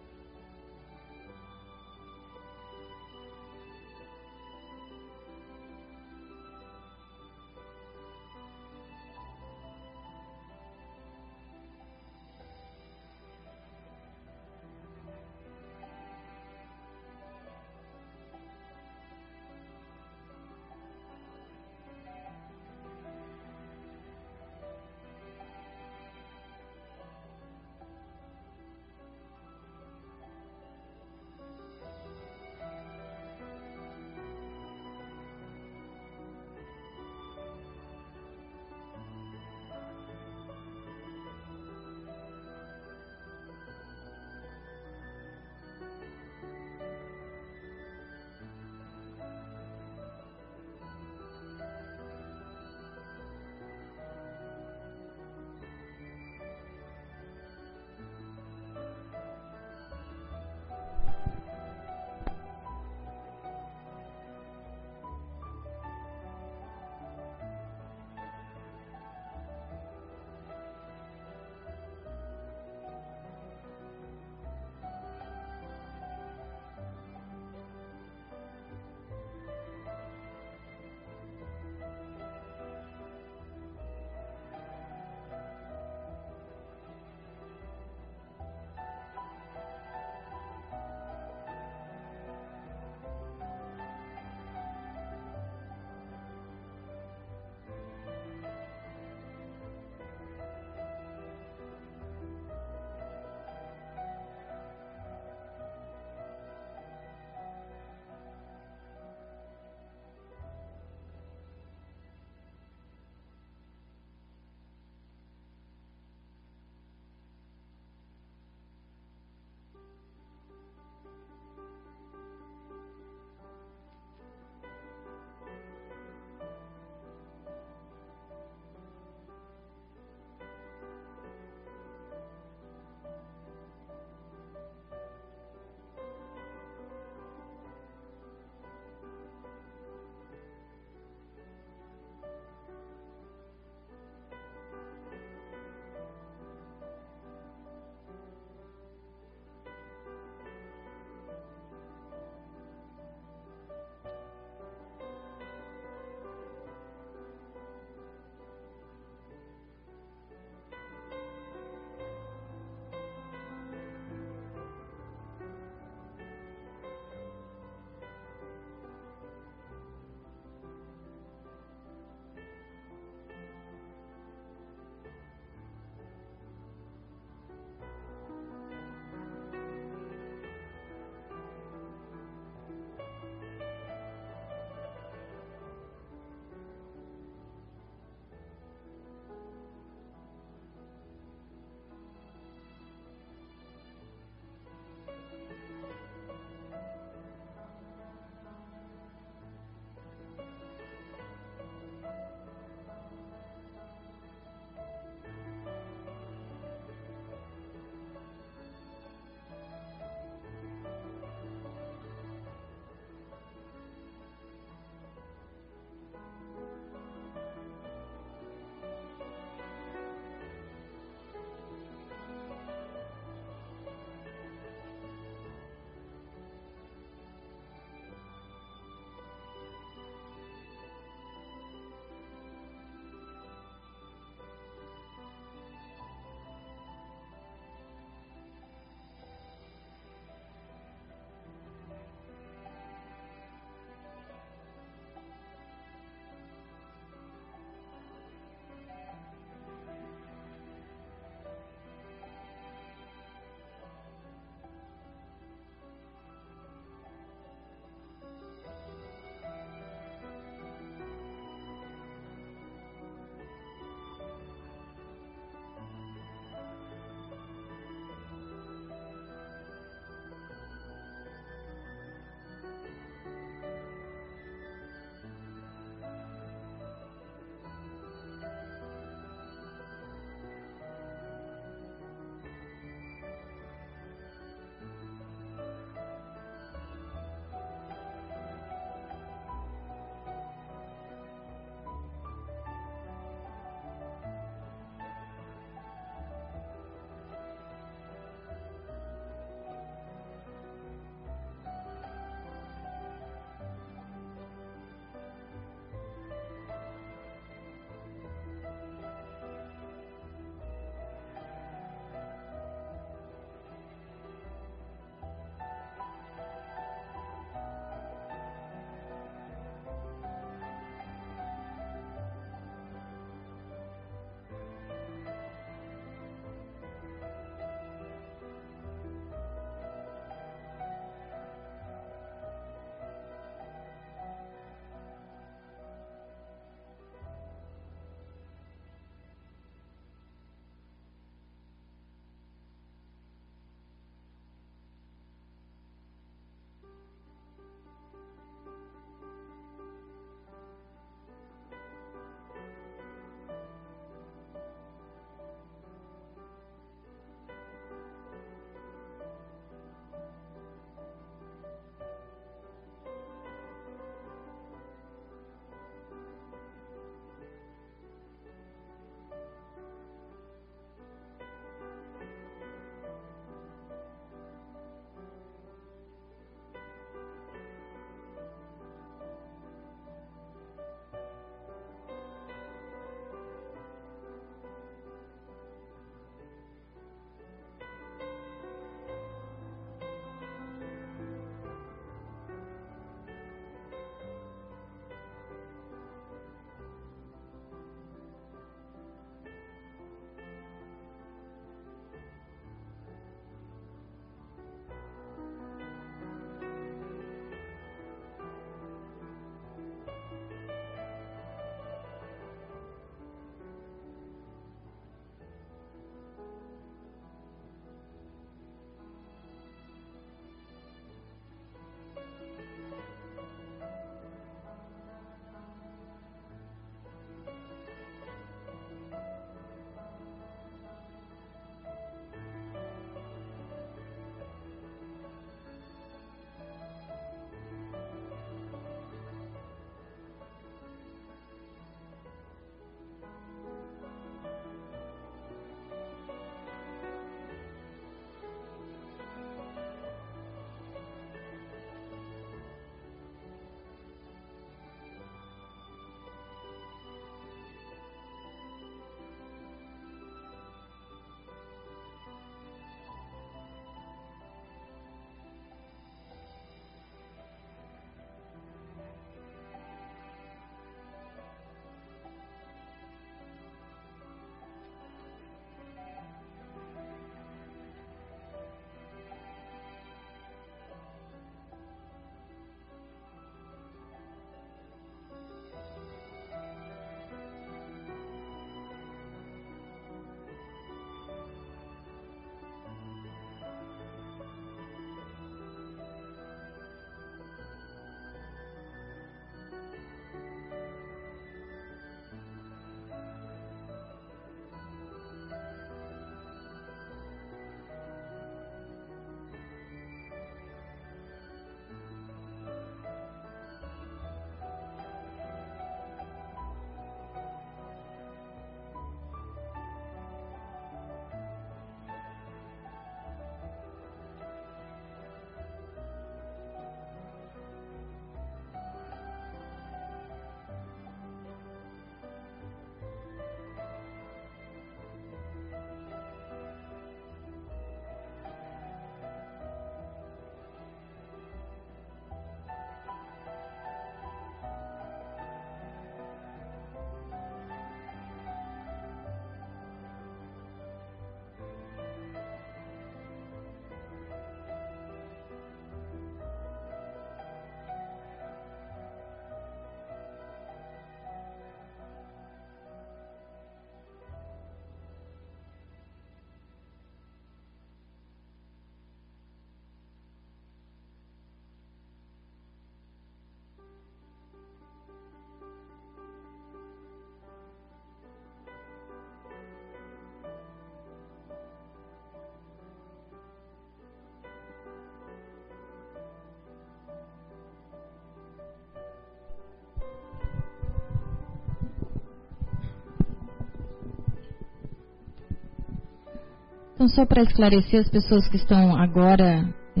Então, 597.04 597.16
só 597.16 597.26
para 597.26 597.42
esclarecer 597.42 598.00
as 598.00 598.08
pessoas 598.08 598.48
que 598.48 598.56
estão 598.56 598.96
agora 598.96 599.68
é, 599.94 600.00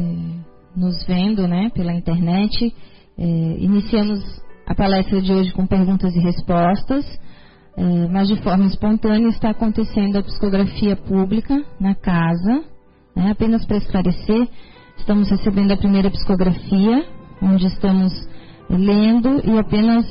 nos 0.74 1.04
vendo 1.04 1.46
né, 1.46 1.68
pela 1.74 1.92
internet, 1.92 2.74
é, 3.18 3.22
iniciamos 3.58 4.24
a 4.66 4.74
palestra 4.74 5.20
de 5.20 5.30
hoje 5.30 5.52
com 5.52 5.66
perguntas 5.66 6.16
e 6.16 6.18
respostas, 6.18 7.04
é, 7.76 8.08
mas 8.08 8.26
de 8.28 8.36
forma 8.36 8.64
espontânea 8.64 9.28
está 9.28 9.50
acontecendo 9.50 10.16
a 10.16 10.22
psicografia 10.22 10.96
pública 10.96 11.62
na 11.78 11.94
casa. 11.94 12.64
Né, 13.14 13.30
apenas 13.30 13.66
para 13.66 13.76
esclarecer, 13.76 14.48
estamos 14.96 15.28
recebendo 15.28 15.72
a 15.72 15.76
primeira 15.76 16.10
psicografia, 16.10 17.06
onde 17.42 17.66
estamos 17.66 18.14
lendo 18.70 19.42
e 19.44 19.58
apenas 19.58 20.06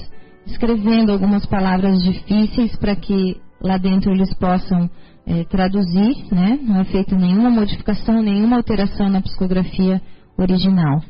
escrevendo 0.45 1.11
algumas 1.11 1.43
palavras 1.47 2.03
difíceis 2.03 2.75
para 2.75 2.95
que 2.95 3.41
lá 3.59 3.77
dentro 3.77 4.11
eles 4.11 4.31
possam 4.35 4.87
é, 5.25 5.43
traduzir, 5.45 6.15
né? 6.31 6.59
não 6.61 6.81
é 6.81 6.83
feita 6.85 7.15
nenhuma 7.15 7.49
modificação, 7.49 8.21
nenhuma 8.21 8.57
alteração 8.57 9.09
na 9.09 9.21
psicografia 9.21 10.01
original. 10.37 11.01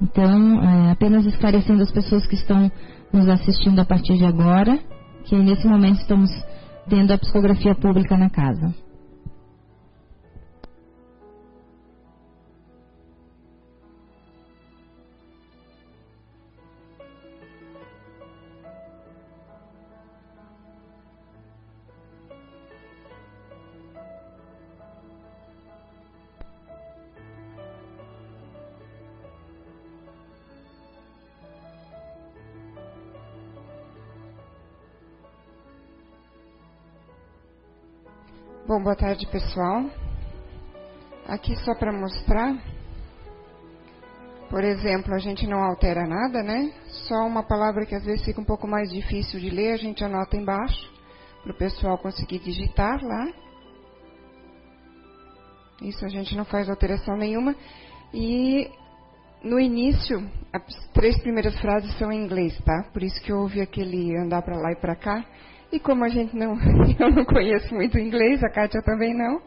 Então, 0.00 0.60
é, 0.62 0.90
apenas 0.90 1.24
esclarecendo 1.26 1.82
as 1.82 1.92
pessoas 1.92 2.26
que 2.26 2.34
estão 2.34 2.70
nos 3.12 3.28
assistindo 3.28 3.78
a 3.78 3.84
partir 3.84 4.16
de 4.16 4.24
agora, 4.24 4.78
que 5.24 5.36
nesse 5.36 5.66
momento 5.66 6.00
estamos 6.00 6.30
tendo 6.88 7.12
a 7.12 7.18
psicografia 7.18 7.74
pública 7.74 8.16
na 8.16 8.28
casa. 8.28 8.74
Bom, 38.64 38.80
boa 38.80 38.94
tarde, 38.94 39.26
pessoal. 39.26 39.90
Aqui 41.26 41.56
só 41.64 41.74
para 41.74 41.92
mostrar. 41.92 42.56
Por 44.48 44.62
exemplo, 44.62 45.12
a 45.12 45.18
gente 45.18 45.48
não 45.48 45.58
altera 45.64 46.06
nada, 46.06 46.44
né? 46.44 46.72
Só 47.08 47.26
uma 47.26 47.42
palavra 47.42 47.84
que 47.84 47.94
às 47.96 48.04
vezes 48.04 48.24
fica 48.24 48.40
um 48.40 48.44
pouco 48.44 48.68
mais 48.68 48.88
difícil 48.88 49.40
de 49.40 49.50
ler, 49.50 49.72
a 49.72 49.76
gente 49.76 50.04
anota 50.04 50.36
embaixo 50.36 50.92
para 51.42 51.50
o 51.50 51.56
pessoal 51.56 51.98
conseguir 51.98 52.38
digitar 52.38 53.02
lá. 53.02 53.32
Isso 55.82 56.04
a 56.04 56.08
gente 56.08 56.36
não 56.36 56.44
faz 56.44 56.70
alteração 56.70 57.16
nenhuma. 57.16 57.56
E 58.14 58.70
no 59.42 59.58
início, 59.58 60.24
as 60.52 60.62
três 60.92 61.20
primeiras 61.20 61.60
frases 61.60 61.98
são 61.98 62.12
em 62.12 62.24
inglês, 62.24 62.56
tá? 62.64 62.84
Por 62.92 63.02
isso 63.02 63.20
que 63.22 63.32
eu 63.32 63.40
ouvi 63.40 63.60
aquele 63.60 64.16
andar 64.16 64.42
para 64.42 64.56
lá 64.56 64.70
e 64.70 64.76
para 64.76 64.94
cá. 64.94 65.24
E 65.72 65.80
como 65.80 66.04
a 66.04 66.08
gente 66.08 66.36
não, 66.36 66.54
eu 67.00 67.10
não 67.10 67.24
conheço 67.24 67.74
muito 67.74 67.98
inglês, 67.98 68.44
a 68.44 68.50
Kátia 68.50 68.82
também 68.82 69.14
não, 69.14 69.40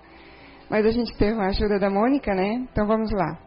mas 0.69 0.83
a 0.83 0.89
gente 0.89 1.15
teve 1.15 1.39
a 1.39 1.45
ajuda 1.45 1.77
da 1.77 1.89
Mônica, 1.89 2.33
né? 2.33 2.67
Então 2.71 2.87
vamos 2.87 3.11
lá. 3.11 3.37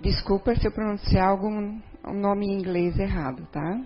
Desculpa 0.00 0.54
se 0.56 0.66
eu 0.66 0.72
pronunciar 0.72 1.28
algum 1.28 1.78
um 2.04 2.14
nome 2.14 2.46
em 2.46 2.58
inglês 2.58 2.98
errado, 2.98 3.46
tá? 3.52 3.80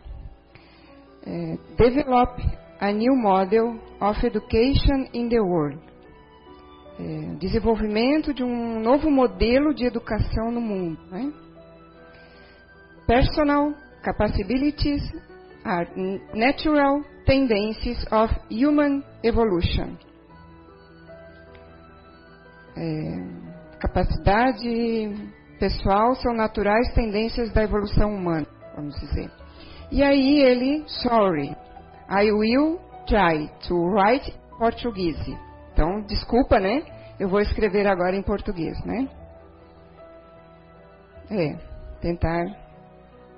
É, 1.27 1.59
develop 1.77 2.41
a 2.81 2.93
new 2.93 3.15
model 3.17 3.79
of 4.01 4.25
education 4.25 5.09
in 5.13 5.29
the 5.29 5.41
world. 5.41 5.79
É, 6.99 7.35
desenvolvimento 7.39 8.33
de 8.33 8.43
um 8.43 8.81
novo 8.81 9.11
modelo 9.11 9.75
de 9.75 9.85
educação 9.85 10.51
no 10.51 10.61
mundo, 10.61 10.99
né? 11.11 11.31
Personal 13.07 13.75
capabilities 14.03 15.03
are 15.67 15.87
natural 16.33 17.05
tendencies 17.27 18.05
of 18.12 18.33
human 18.49 19.03
evolution. 19.25 19.99
É, 22.77 23.79
capacidade 23.81 25.33
pessoal 25.59 26.14
são 26.17 26.33
naturais 26.35 26.93
tendências 26.95 27.53
da 27.53 27.64
evolução 27.64 28.14
humana, 28.14 28.47
vamos 28.77 28.95
dizer. 29.01 29.31
E 29.91 30.03
aí 30.03 30.41
ele, 30.41 30.85
sorry, 30.87 31.57
I 32.09 32.31
will 32.31 32.79
try 33.07 33.51
to 33.67 33.75
write 33.75 34.33
Portuguese. 34.59 35.37
Então, 35.73 36.03
desculpa, 36.03 36.61
né? 36.61 36.83
Eu 37.19 37.29
vou 37.29 37.41
escrever 37.41 37.87
agora 37.87 38.14
em 38.14 38.23
português, 38.23 38.79
né? 38.85 39.09
É, 41.31 41.57
tentar 42.01 42.45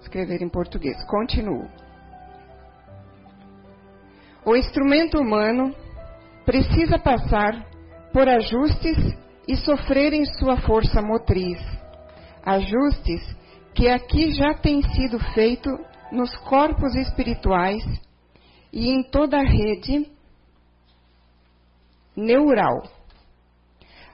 escrever 0.01 0.43
em 0.43 0.49
português. 0.49 0.97
Continuo. 1.07 1.69
O 4.49 4.57
instrumento 4.57 5.19
humano 5.19 5.75
precisa 6.47 6.99
passar 6.99 7.53
por 8.11 8.27
ajustes 8.27 8.97
e 9.47 9.55
sofrer 9.57 10.15
em 10.15 10.25
sua 10.25 10.57
força 10.63 11.03
motriz. 11.03 11.61
Ajustes 12.43 13.21
que 13.75 13.91
aqui 13.91 14.31
já 14.31 14.55
têm 14.55 14.81
sido 14.95 15.19
feito 15.35 15.69
nos 16.11 16.35
corpos 16.39 16.95
espirituais 16.95 17.85
e 18.73 18.89
em 18.89 19.03
toda 19.11 19.37
a 19.37 19.45
rede 19.45 20.11
neural. 22.17 22.89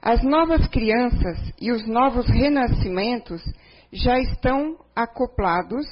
As 0.02 0.20
novas 0.24 0.66
crianças 0.66 1.38
e 1.60 1.70
os 1.70 1.86
novos 1.86 2.26
renascimentos 2.26 3.40
já 3.92 4.18
estão 4.18 4.78
acoplados 4.96 5.86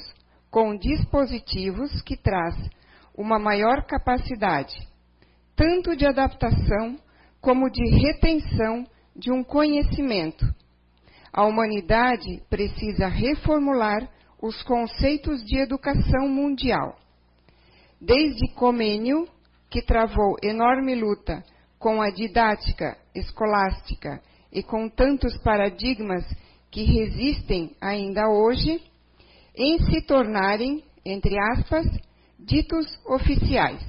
com 0.51 0.75
dispositivos 0.75 2.01
que 2.01 2.17
trazem 2.17 2.82
uma 3.15 3.37
maior 3.37 3.85
capacidade, 3.85 4.75
tanto 5.55 5.95
de 5.95 6.05
adaptação 6.05 6.97
como 7.39 7.69
de 7.69 7.83
retenção 7.89 8.85
de 9.15 9.31
um 9.31 9.43
conhecimento. 9.43 10.45
A 11.31 11.45
humanidade 11.45 12.41
precisa 12.49 13.07
reformular 13.07 14.07
os 14.41 14.61
conceitos 14.63 15.43
de 15.45 15.57
educação 15.57 16.27
mundial. 16.27 16.97
Desde 17.99 18.53
Comênio, 18.55 19.27
que 19.69 19.81
travou 19.81 20.35
enorme 20.43 20.95
luta 20.95 21.43
com 21.79 22.01
a 22.01 22.09
didática 22.09 22.97
escolástica 23.15 24.21
e 24.51 24.61
com 24.61 24.87
tantos 24.89 25.37
paradigmas 25.39 26.23
que 26.69 26.83
resistem 26.83 27.75
ainda 27.81 28.29
hoje, 28.29 28.81
em 29.55 29.79
se 29.79 30.01
tornarem, 30.01 30.83
entre 31.05 31.37
aspas, 31.51 31.85
ditos 32.43 32.85
oficiais. 33.05 33.81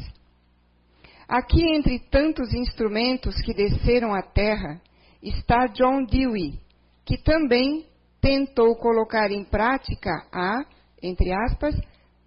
Aqui, 1.28 1.62
entre 1.74 1.98
tantos 1.98 2.52
instrumentos 2.52 3.34
que 3.40 3.54
desceram 3.54 4.14
à 4.14 4.22
terra, 4.22 4.80
está 5.22 5.66
John 5.66 6.04
Dewey, 6.04 6.60
que 7.04 7.16
também 7.16 7.86
tentou 8.20 8.76
colocar 8.76 9.30
em 9.30 9.44
prática 9.44 10.10
a, 10.32 10.64
entre 11.02 11.32
aspas, 11.32 11.74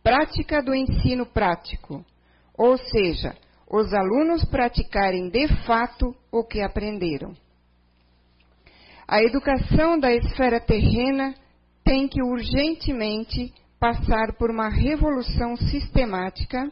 prática 0.03 0.61
do 0.61 0.73
ensino 0.73 1.25
prático, 1.25 2.03
ou 2.57 2.77
seja, 2.77 3.35
os 3.69 3.93
alunos 3.93 4.45
praticarem 4.45 5.29
de 5.29 5.47
fato 5.65 6.15
o 6.31 6.43
que 6.43 6.61
aprenderam. 6.61 7.33
A 9.07 9.21
educação 9.23 9.99
da 9.99 10.13
esfera 10.13 10.59
terrena 10.59 11.33
tem 11.83 12.07
que 12.07 12.21
urgentemente 12.21 13.53
passar 13.79 14.33
por 14.33 14.49
uma 14.49 14.69
revolução 14.69 15.55
sistemática 15.55 16.71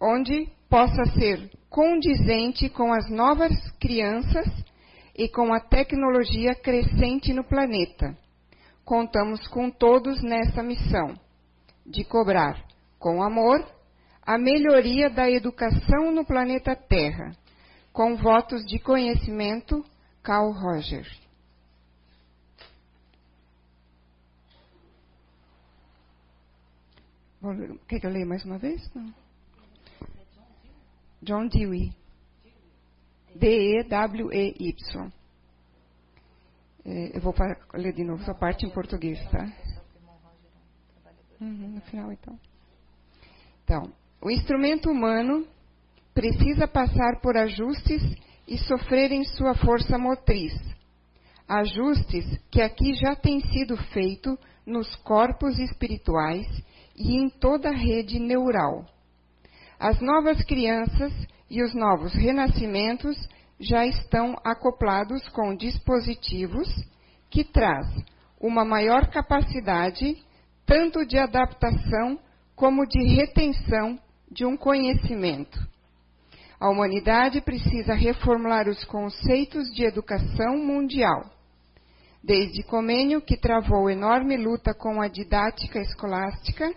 onde 0.00 0.48
possa 0.68 1.04
ser 1.18 1.50
condizente 1.68 2.68
com 2.68 2.92
as 2.92 3.08
novas 3.10 3.52
crianças 3.78 4.46
e 5.16 5.28
com 5.28 5.52
a 5.52 5.60
tecnologia 5.60 6.54
crescente 6.54 7.32
no 7.32 7.44
planeta. 7.44 8.16
Contamos 8.84 9.46
com 9.48 9.70
todos 9.70 10.22
nessa 10.22 10.62
missão 10.62 11.14
de 11.86 12.04
cobrar, 12.04 12.62
com 12.98 13.22
amor, 13.22 13.64
a 14.24 14.38
melhoria 14.38 15.10
da 15.10 15.28
educação 15.30 16.12
no 16.12 16.24
planeta 16.24 16.76
Terra, 16.76 17.32
com 17.92 18.16
votos 18.16 18.64
de 18.64 18.78
conhecimento, 18.78 19.84
Carl 20.22 20.52
Rogers. 20.52 21.20
Quer 27.88 27.98
que 27.98 28.06
eu 28.06 28.10
leia 28.10 28.24
mais 28.24 28.44
uma 28.44 28.56
vez? 28.56 28.80
Não. 28.94 29.12
John 31.20 31.48
Dewey. 31.48 31.92
D-E-W-E-Y. 33.34 35.12
É, 36.84 37.16
eu 37.16 37.20
vou 37.20 37.34
ler 37.74 37.92
de 37.92 38.04
novo 38.04 38.22
essa 38.22 38.34
parte 38.34 38.64
em 38.64 38.70
português, 38.70 39.18
tá? 39.30 39.44
Uhum, 41.40 41.74
no 41.74 41.80
final, 41.82 42.12
então. 42.12 42.38
Então, 43.64 43.92
o 44.20 44.30
instrumento 44.30 44.88
humano 44.88 45.46
precisa 46.14 46.68
passar 46.68 47.20
por 47.20 47.36
ajustes 47.36 48.02
e 48.46 48.56
sofrer 48.58 49.10
em 49.10 49.24
sua 49.24 49.54
força 49.54 49.98
motriz. 49.98 50.52
Ajustes 51.48 52.38
que 52.50 52.60
aqui 52.60 52.94
já 52.94 53.16
têm 53.16 53.40
sido 53.40 53.76
feitos 53.92 54.38
nos 54.64 54.94
corpos 54.96 55.58
espirituais 55.58 56.46
e 56.96 57.16
em 57.16 57.28
toda 57.28 57.68
a 57.68 57.76
rede 57.76 58.18
neural. 58.18 58.86
As 59.78 60.00
novas 60.00 60.42
crianças 60.44 61.12
e 61.50 61.62
os 61.62 61.74
novos 61.74 62.12
renascimentos 62.14 63.16
já 63.58 63.86
estão 63.86 64.36
acoplados 64.44 65.26
com 65.28 65.54
dispositivos 65.54 66.68
que 67.30 67.44
traz 67.44 67.86
uma 68.40 68.64
maior 68.64 69.08
capacidade 69.08 70.16
tanto 70.66 71.04
de 71.06 71.18
adaptação 71.18 72.18
como 72.54 72.86
de 72.86 73.02
retenção 73.02 73.98
de 74.30 74.44
um 74.44 74.56
conhecimento. 74.56 75.58
A 76.58 76.70
humanidade 76.70 77.40
precisa 77.40 77.94
reformular 77.94 78.68
os 78.68 78.84
conceitos 78.84 79.68
de 79.74 79.84
educação 79.84 80.56
mundial. 80.56 81.28
Desde 82.22 82.62
Comênio, 82.62 83.20
que 83.20 83.36
travou 83.36 83.90
enorme 83.90 84.36
luta 84.36 84.72
com 84.72 85.00
a 85.00 85.08
didática 85.08 85.80
escolástica, 85.80 86.72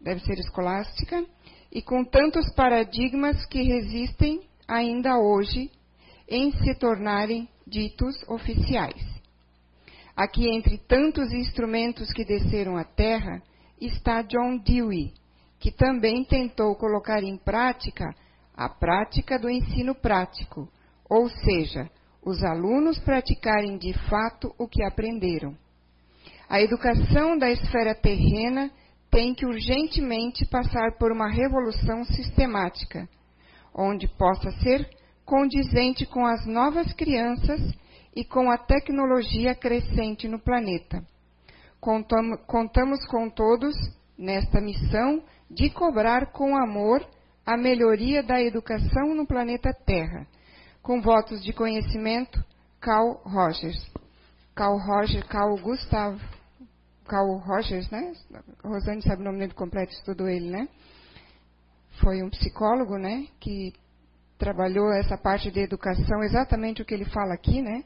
deve 0.00 0.20
ser 0.20 0.38
escolástica, 0.38 1.22
e 1.70 1.82
com 1.82 2.02
tantos 2.02 2.50
paradigmas 2.54 3.44
que 3.46 3.62
resistem 3.62 4.40
ainda 4.66 5.18
hoje 5.18 5.70
em 6.26 6.50
se 6.52 6.74
tornarem 6.76 7.46
ditos 7.66 8.16
oficiais. 8.26 9.04
Aqui, 10.16 10.48
entre 10.48 10.78
tantos 10.78 11.30
instrumentos 11.32 12.10
que 12.12 12.24
desceram 12.24 12.76
à 12.76 12.84
Terra, 12.84 13.42
está 13.80 14.22
John 14.22 14.58
Dewey, 14.58 15.12
que 15.58 15.70
também 15.70 16.24
tentou 16.24 16.74
colocar 16.74 17.22
em 17.22 17.36
prática 17.36 18.14
a 18.56 18.68
prática 18.68 19.38
do 19.38 19.50
ensino 19.50 19.94
prático, 19.94 20.68
ou 21.08 21.28
seja, 21.28 21.90
os 22.22 22.42
alunos 22.42 22.98
praticarem 22.98 23.78
de 23.78 23.92
fato 24.08 24.54
o 24.58 24.68
que 24.68 24.82
aprenderam. 24.82 25.56
A 26.48 26.60
educação 26.60 27.38
da 27.38 27.50
esfera 27.50 27.94
terrena 27.94 28.70
tem 29.10 29.34
que 29.34 29.46
urgentemente 29.46 30.44
passar 30.46 30.96
por 30.98 31.10
uma 31.12 31.28
revolução 31.28 32.04
sistemática, 32.04 33.08
onde 33.74 34.06
possa 34.08 34.50
ser 34.62 34.88
condizente 35.24 36.06
com 36.06 36.26
as 36.26 36.44
novas 36.46 36.92
crianças 36.92 37.60
e 38.14 38.24
com 38.24 38.50
a 38.50 38.58
tecnologia 38.58 39.54
crescente 39.54 40.28
no 40.28 40.38
planeta. 40.38 41.04
Contamos 41.80 43.06
com 43.06 43.30
todos 43.30 43.74
nesta 44.18 44.60
missão 44.60 45.22
de 45.50 45.70
cobrar 45.70 46.32
com 46.32 46.56
amor 46.56 47.04
a 47.46 47.56
melhoria 47.56 48.22
da 48.22 48.40
educação 48.40 49.14
no 49.14 49.26
planeta 49.26 49.72
Terra. 49.86 50.26
Com 50.90 51.00
votos 51.00 51.40
de 51.44 51.52
conhecimento, 51.52 52.44
Carl 52.80 53.22
Rogers. 53.24 53.78
Carl 54.56 54.76
Rogers, 54.76 55.24
Carl 55.28 55.56
Gustav, 55.62 56.20
Carl 57.06 57.38
Rogers, 57.38 57.88
né? 57.90 58.12
Rosane 58.64 59.00
sabe 59.00 59.22
o 59.22 59.24
nome 59.24 59.38
dele 59.38 59.54
completo, 59.54 59.92
estudou 59.92 60.28
ele, 60.28 60.50
né? 60.50 60.68
Foi 62.00 62.24
um 62.24 62.28
psicólogo, 62.28 62.98
né? 62.98 63.28
Que 63.38 63.72
trabalhou 64.36 64.92
essa 64.92 65.16
parte 65.16 65.48
de 65.52 65.60
educação, 65.60 66.24
exatamente 66.24 66.82
o 66.82 66.84
que 66.84 66.92
ele 66.92 67.04
fala 67.04 67.34
aqui, 67.34 67.62
né? 67.62 67.84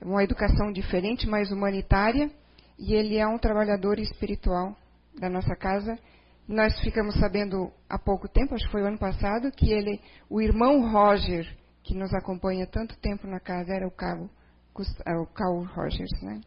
Uma 0.00 0.24
educação 0.24 0.72
diferente, 0.72 1.28
mais 1.28 1.52
humanitária, 1.52 2.30
e 2.78 2.94
ele 2.94 3.18
é 3.18 3.26
um 3.26 3.36
trabalhador 3.36 3.98
espiritual 3.98 4.74
da 5.20 5.28
nossa 5.28 5.54
casa. 5.54 5.98
Nós 6.48 6.80
ficamos 6.80 7.16
sabendo 7.20 7.70
há 7.86 7.98
pouco 7.98 8.26
tempo, 8.28 8.54
acho 8.54 8.64
que 8.64 8.72
foi 8.72 8.80
o 8.80 8.86
ano 8.86 8.98
passado, 8.98 9.52
que 9.52 9.70
ele, 9.70 10.00
o 10.30 10.40
irmão 10.40 10.90
Roger, 10.90 11.46
que 11.84 11.94
nos 11.94 12.12
acompanha 12.14 12.66
tanto 12.66 12.96
tempo 12.98 13.26
na 13.26 13.38
casa, 13.38 13.74
era 13.74 13.86
o 13.86 13.90
Carl, 13.90 14.28
é, 15.06 15.14
o 15.16 15.26
Carl 15.26 15.62
Rogers, 15.64 16.10
né? 16.22 16.40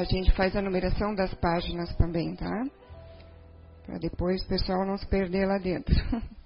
a 0.00 0.04
gente 0.04 0.32
faz 0.32 0.56
a 0.56 0.62
numeração 0.62 1.14
das 1.14 1.34
páginas 1.34 1.94
também, 1.96 2.34
tá? 2.34 2.64
Para 3.90 3.98
depois 3.98 4.40
o 4.44 4.46
pessoal 4.46 4.86
não 4.86 4.96
se 4.96 5.04
perder 5.04 5.46
lá 5.46 5.58
dentro. 5.58 5.92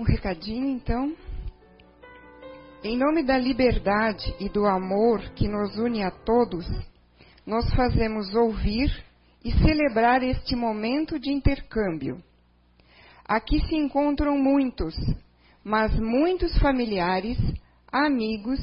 Um 0.00 0.02
recadinho, 0.02 0.66
então. 0.66 1.14
Em 2.82 2.96
nome 2.96 3.22
da 3.22 3.36
liberdade 3.36 4.34
e 4.40 4.48
do 4.48 4.64
amor 4.64 5.20
que 5.34 5.46
nos 5.46 5.76
une 5.76 6.02
a 6.02 6.10
todos, 6.10 6.64
nós 7.44 7.68
fazemos 7.74 8.34
ouvir 8.34 8.90
e 9.44 9.52
celebrar 9.52 10.22
este 10.22 10.56
momento 10.56 11.20
de 11.20 11.30
intercâmbio. 11.30 12.18
Aqui 13.28 13.60
se 13.66 13.76
encontram 13.76 14.38
muitos, 14.38 14.94
mas 15.62 15.94
muitos 16.00 16.58
familiares, 16.60 17.36
amigos, 17.92 18.58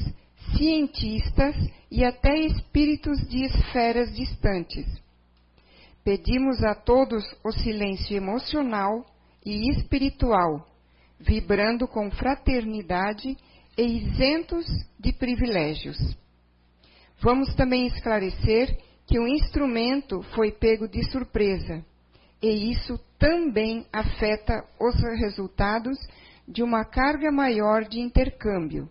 cientistas 0.56 1.54
e 1.88 2.04
até 2.04 2.36
espíritos 2.36 3.16
de 3.28 3.44
esferas 3.44 4.12
distantes. 4.12 4.86
Pedimos 6.02 6.64
a 6.64 6.74
todos 6.74 7.22
o 7.44 7.52
silêncio 7.52 8.16
emocional 8.16 9.06
e 9.46 9.70
espiritual 9.70 10.66
vibrando 11.18 11.86
com 11.88 12.10
fraternidade 12.10 13.36
e 13.76 13.82
isentos 13.82 14.66
de 14.98 15.12
privilégios. 15.12 15.96
Vamos 17.20 17.54
também 17.54 17.86
esclarecer 17.86 18.78
que 19.06 19.18
o 19.18 19.26
instrumento 19.26 20.22
foi 20.34 20.52
pego 20.52 20.86
de 20.86 21.02
surpresa, 21.10 21.84
e 22.40 22.70
isso 22.70 22.98
também 23.18 23.86
afeta 23.92 24.64
os 24.78 24.94
resultados 25.18 25.98
de 26.46 26.62
uma 26.62 26.84
carga 26.84 27.32
maior 27.32 27.84
de 27.84 28.00
intercâmbio. 28.00 28.88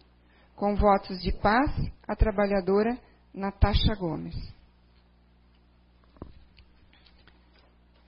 Com 0.55 0.75
votos 0.75 1.21
de 1.21 1.32
paz, 1.32 1.71
a 2.07 2.15
trabalhadora 2.15 2.97
Natasha 3.34 3.93
Gomes. 3.95 4.36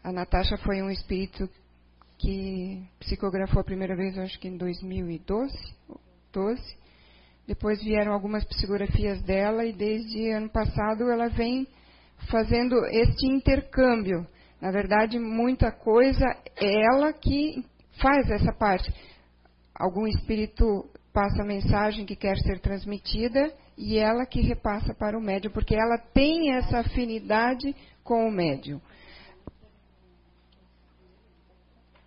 A 0.04 0.12
Natasha 0.12 0.58
foi 0.58 0.82
um 0.82 0.90
espírito 0.90 1.48
que 2.20 2.84
psicografou 3.00 3.62
a 3.62 3.64
primeira 3.64 3.96
vez, 3.96 4.18
acho 4.18 4.38
que 4.40 4.48
em 4.48 4.58
2012. 4.58 5.56
12. 6.32 6.62
Depois 7.48 7.82
vieram 7.82 8.14
algumas 8.14 8.46
psicografias 8.46 9.22
dela 9.24 9.66
e 9.66 9.74
desde 9.74 10.30
ano 10.30 10.50
passado 10.50 11.10
ela 11.10 11.30
vem 11.30 11.68
fazendo 12.30 12.76
este 12.86 13.26
intercâmbio. 13.26 14.28
Na 14.62 14.70
verdade, 14.70 15.18
muita 15.18 15.72
coisa 15.72 16.26
é 16.56 16.86
ela 16.94 17.12
que 17.12 17.66
faz 18.00 18.30
essa 18.30 18.54
parte. 18.54 18.94
Algum 19.74 20.06
espírito 20.06 20.66
passa 21.12 21.42
a 21.42 21.46
mensagem 21.46 22.06
que 22.06 22.16
quer 22.16 22.38
ser 22.38 22.60
transmitida 22.60 23.52
e 23.78 23.98
ela 23.98 24.26
que 24.26 24.42
repassa 24.42 24.94
para 24.94 25.18
o 25.18 25.22
médium, 25.22 25.52
porque 25.52 25.74
ela 25.74 25.98
tem 26.14 26.54
essa 26.54 26.80
afinidade 26.80 27.74
com 28.04 28.28
o 28.28 28.32
médium. 28.32 28.80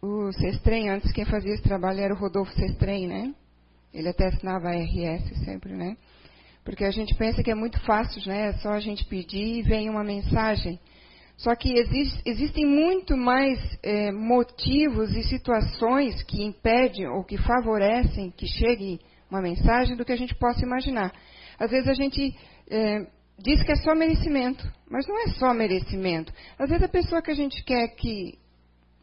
O 0.03 0.33
Sestrem, 0.33 0.91
antes 0.91 1.13
quem 1.13 1.25
fazia 1.25 1.53
esse 1.53 1.63
trabalho 1.63 2.01
era 2.01 2.13
o 2.13 2.19
Rodolfo 2.19 2.53
Sestrem, 2.55 3.07
né? 3.07 3.33
Ele 3.95 4.09
até 4.09 4.27
assinava 4.27 4.69
a 4.69 4.75
RS 4.75 5.45
sempre, 5.45 5.75
né? 5.75 5.97
Porque 6.65 6.85
a 6.85 6.91
gente 6.91 7.15
pensa 7.15 7.41
que 7.41 7.51
é 7.53 7.55
muito 7.55 7.79
fácil, 7.85 8.21
né? 8.27 8.49
É 8.49 8.53
só 8.55 8.71
a 8.71 8.81
gente 8.81 9.05
pedir 9.05 9.59
e 9.59 9.63
vem 9.63 9.89
uma 9.89 10.03
mensagem. 10.03 10.81
Só 11.37 11.55
que 11.55 11.73
existe, 11.73 12.21
existem 12.27 12.67
muito 12.67 13.17
mais 13.17 13.59
é, 13.81 14.11
motivos 14.11 15.15
e 15.15 15.23
situações 15.23 16.21
que 16.25 16.43
impedem 16.43 17.07
ou 17.07 17.23
que 17.23 17.39
favorecem 17.39 18.33
que 18.37 18.47
chegue 18.47 19.01
uma 19.31 19.41
mensagem 19.41 19.97
do 19.97 20.05
que 20.05 20.13
a 20.13 20.17
gente 20.17 20.35
possa 20.35 20.65
imaginar. 20.65 21.13
Às 21.59 21.71
vezes 21.71 21.89
a 21.89 21.95
gente 21.95 22.37
é, 22.69 23.07
diz 23.39 23.63
que 23.63 23.71
é 23.71 23.77
só 23.77 23.95
merecimento, 23.95 24.69
mas 24.91 25.07
não 25.07 25.17
é 25.23 25.29
só 25.35 25.55
merecimento. 25.55 26.33
Às 26.59 26.71
vezes 26.71 26.85
a 26.85 26.89
pessoa 26.89 27.23
que 27.23 27.31
a 27.31 27.37
gente 27.37 27.63
quer 27.65 27.89
que 27.95 28.42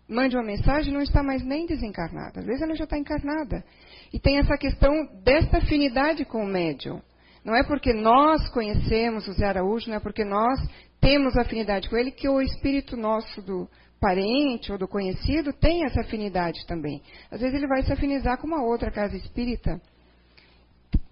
mande 0.10 0.36
uma 0.36 0.43
mensagem 0.43 0.91
não 0.91 1.01
está 1.01 1.22
mais 1.22 1.43
nem 1.43 1.66
desencarnada. 1.66 2.39
Às 2.39 2.45
vezes 2.45 2.62
ela 2.62 2.76
já 2.76 2.86
está 2.86 2.97
encarnada. 2.97 3.64
E 4.12 4.20
tem 4.20 4.39
essa 4.39 4.57
questão 4.57 4.91
desta 5.24 5.60
afinidade 5.60 6.26
com 6.26 6.43
o 6.43 6.47
médium. 6.47 6.99
Não 7.45 7.55
é 7.55 7.64
porque 7.64 7.93
nós 7.93 8.49
conhecemos 8.49 9.28
o 9.28 9.34
Zé 9.34 9.45
Araújo, 9.45 9.89
não 9.89 9.97
é 9.97 9.99
porque 9.99 10.26
nós 10.26 10.60
temos 10.99 11.38
afinidade 11.38 11.89
com 11.89 11.95
ele 11.95 12.12
que 12.12 12.28
o 12.28 12.41
espírito 12.41 12.97
nosso 12.97 13.41
do 13.41 13.70
parente 13.99 14.72
ou 14.72 14.78
do 14.78 14.88
conhecido 14.88 15.53
tem 15.53 15.86
essa 15.86 16.01
afinidade 16.01 16.66
também. 16.66 17.01
Às 17.32 17.41
vezes 17.41 17.55
ele 17.55 17.68
vai 17.68 17.84
se 17.84 17.93
afinizar 17.93 18.38
com 18.38 18.47
uma 18.47 18.64
outra 18.64 18.91
casa 18.91 19.16
espírita. 19.16 19.80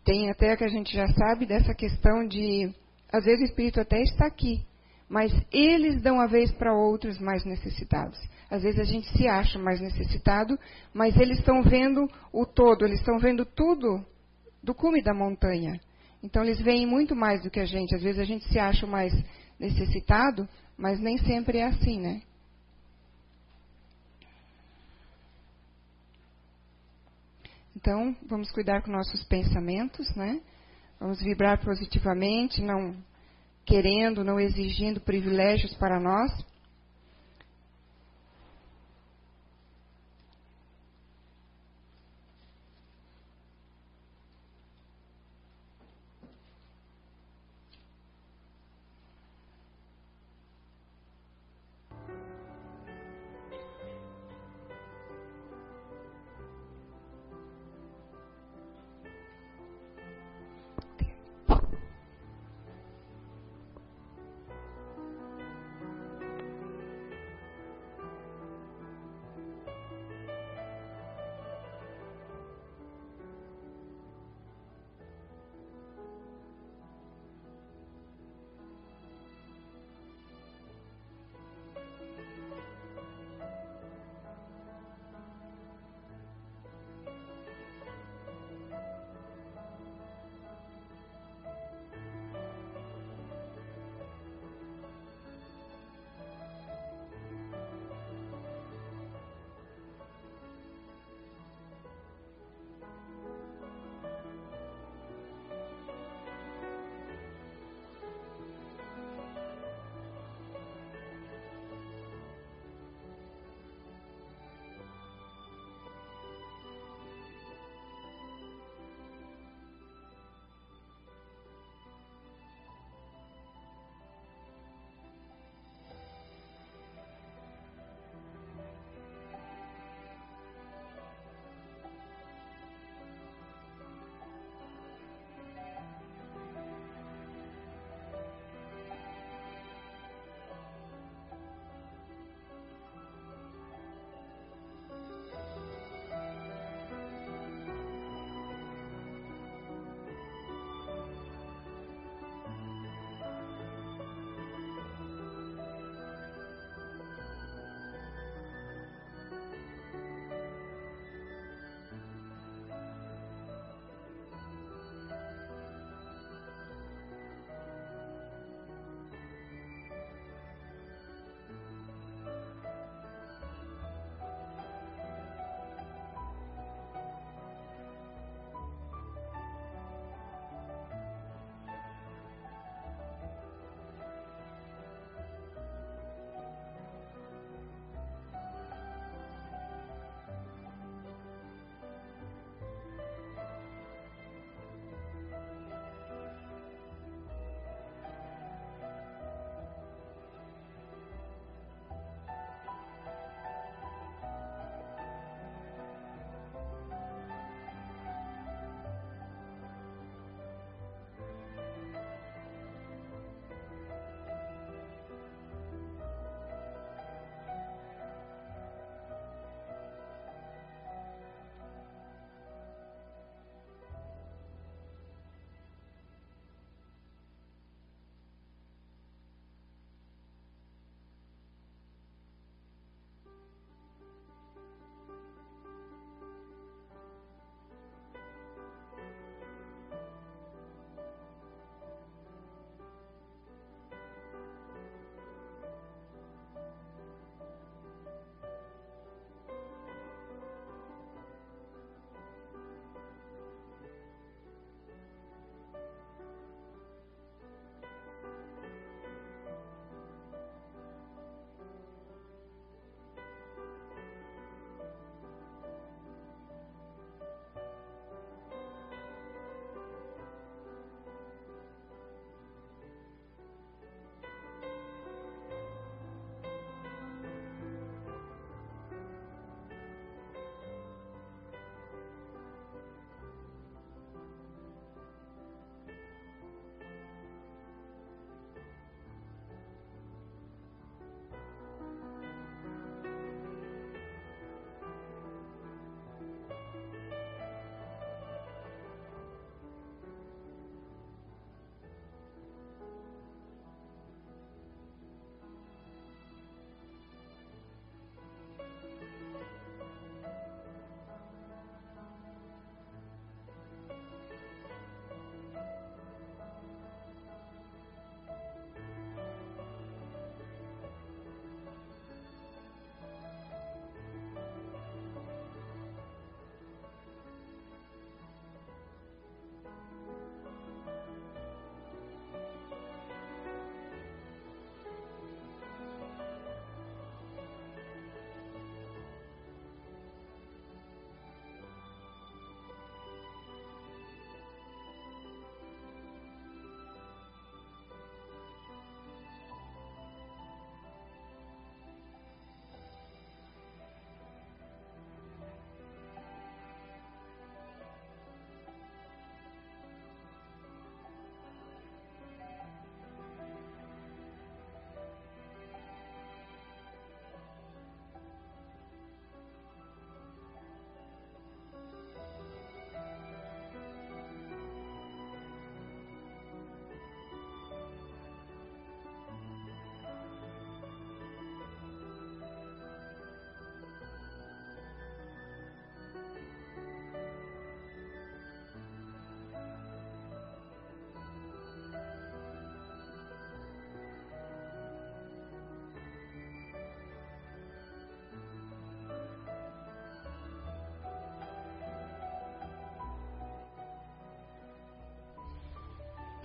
Tem 0.04 0.30
até 0.30 0.56
que 0.56 0.64
a 0.64 0.70
gente 0.70 0.94
já 0.94 1.08
sabe 1.08 1.46
dessa 1.46 1.74
questão 1.74 2.26
de, 2.26 2.74
às 3.12 3.26
vezes 3.26 3.42
o 3.42 3.46
espírito 3.52 3.80
até 3.80 4.02
está 4.02 4.26
aqui, 4.26 4.66
mas 5.10 5.32
eles 5.52 6.02
dão 6.02 6.20
a 6.20 6.28
vez 6.28 6.52
para 6.52 6.74
outros 6.74 7.18
mais 7.20 7.46
necessitados. 7.46 8.20
Às 8.50 8.64
vezes 8.64 8.80
a 8.80 8.84
gente 8.84 9.08
se 9.18 9.28
acha 9.28 9.58
mais 9.58 9.80
necessitado, 9.80 10.58
mas 10.94 11.16
eles 11.18 11.40
estão 11.40 11.62
vendo 11.64 12.10
o 12.32 12.46
todo, 12.46 12.86
eles 12.86 13.00
estão 13.00 13.18
vendo 13.18 13.46
tudo 13.46 14.06
do 14.62 14.74
cume 14.74 15.02
da 15.02 15.14
montanha. 15.14 15.80
Então 16.22 16.44
eles 16.44 16.60
veem 16.60 16.86
muito 16.86 17.16
mais 17.16 17.42
do 17.44 17.50
que 17.50 17.60
a 17.60 17.66
gente. 17.66 17.96
Às 17.96 18.02
vezes 18.02 18.20
a 18.20 18.26
gente 18.26 18.46
se 18.50 18.60
acha 18.60 18.86
mais 18.86 19.14
necessitado, 19.60 20.48
mas 20.78 21.00
nem 21.00 21.18
sempre 21.18 21.60
é 21.60 21.66
assim, 21.66 22.00
né? 22.00 22.22
Então, 27.76 28.16
vamos 28.28 28.52
cuidar 28.52 28.82
com 28.82 28.92
nossos 28.92 29.24
pensamentos, 29.26 30.14
né? 30.16 30.42
Vamos 31.00 31.22
vibrar 31.22 31.64
positivamente, 31.64 32.62
não 32.62 32.96
querendo, 33.68 34.24
não 34.24 34.40
exigindo 34.40 35.02
privilégios 35.02 35.74
para 35.76 36.00
nós. 36.00 36.32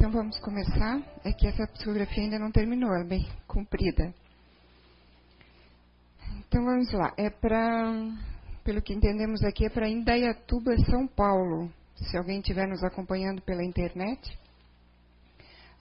Então 0.03 0.11
vamos 0.11 0.37
começar. 0.41 1.01
É 1.25 1.33
que 1.33 1.47
essa 1.47 1.65
psicografia 1.65 2.25
ainda 2.25 2.37
não 2.37 2.51
terminou, 2.51 2.93
ela 2.93 3.05
é 3.05 3.09
bem 3.09 3.25
comprida. 3.47 4.13
Então 6.39 6.65
vamos 6.65 6.93
lá. 6.93 7.15
É 7.17 7.31
para, 7.31 8.11
pelo 8.65 8.83
que 8.83 8.93
entendemos 8.93 9.45
aqui, 9.45 9.65
é 9.65 9.71
para 9.71 9.89
Indaiatuba, 9.89 10.77
São 10.91 11.07
Paulo. 11.07 11.71
Se 11.95 12.17
alguém 12.17 12.41
estiver 12.41 12.67
nos 12.67 12.83
acompanhando 12.83 13.43
pela 13.43 13.63
internet. 13.63 14.37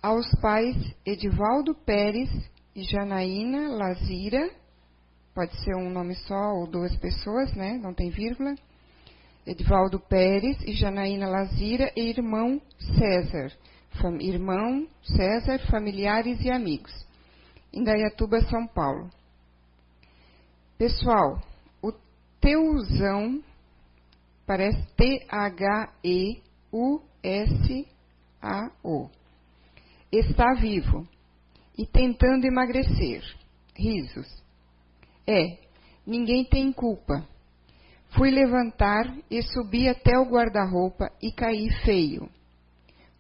Aos 0.04 0.30
pais 0.40 0.78
Edivaldo 1.04 1.74
Pérez 1.74 2.30
e 2.76 2.84
Janaína 2.84 3.70
Lazira, 3.70 4.52
pode 5.34 5.60
ser 5.64 5.76
um 5.76 5.90
nome 5.90 6.14
só 6.14 6.60
ou 6.60 6.68
duas 6.68 6.96
pessoas, 6.98 7.52
né? 7.56 7.80
Não 7.82 7.92
tem 7.92 8.12
vírgula. 8.12 8.54
Edivaldo 9.48 10.00
Pérez 10.00 10.62
e 10.62 10.74
Janaína 10.74 11.28
Lazira 11.28 11.92
e 11.96 12.02
irmão 12.02 12.62
César. 12.78 13.52
Irmão 14.20 14.88
César, 15.04 15.60
familiares 15.70 16.40
e 16.44 16.52
amigos. 16.52 16.92
Indaiatuba, 17.74 18.42
São 18.42 18.68
Paulo. 18.68 19.10
Pessoal, 20.78 21.42
o 21.82 21.92
Teuzão 22.40 23.44
parece 24.46 24.82
T-H-E-U-S-A-O. 24.96 26.42
Está 30.12 30.54
vivo 30.56 31.08
e 31.78 31.86
tentando 31.86 32.46
emagrecer. 32.46 33.24
Risos. 33.76 34.28
É, 35.26 35.58
ninguém 36.06 36.44
tem 36.44 36.72
culpa. 36.72 37.26
Fui 38.18 38.30
levantar 38.30 39.06
e 39.30 39.42
subi 39.42 39.88
até 39.88 40.18
o 40.18 40.26
guarda-roupa 40.26 41.10
e 41.22 41.32
caí 41.32 41.70
feio. 41.86 42.30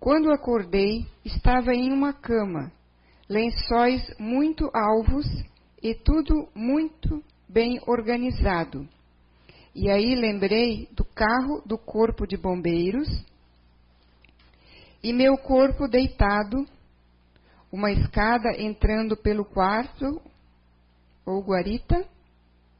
Quando 0.01 0.33
acordei, 0.33 1.05
estava 1.23 1.75
em 1.75 1.93
uma 1.93 2.11
cama, 2.11 2.71
lençóis 3.29 4.01
muito 4.17 4.67
alvos 4.73 5.27
e 5.79 5.93
tudo 5.93 6.49
muito 6.55 7.23
bem 7.47 7.79
organizado. 7.85 8.89
E 9.75 9.91
aí 9.91 10.15
lembrei 10.15 10.89
do 10.91 11.05
carro 11.05 11.61
do 11.67 11.77
corpo 11.77 12.25
de 12.25 12.35
bombeiros 12.35 13.07
e 15.03 15.13
meu 15.13 15.37
corpo 15.37 15.87
deitado, 15.87 16.65
uma 17.71 17.91
escada 17.91 18.59
entrando 18.59 19.15
pelo 19.15 19.45
quarto, 19.45 20.19
ou 21.23 21.43
guarita, 21.43 22.03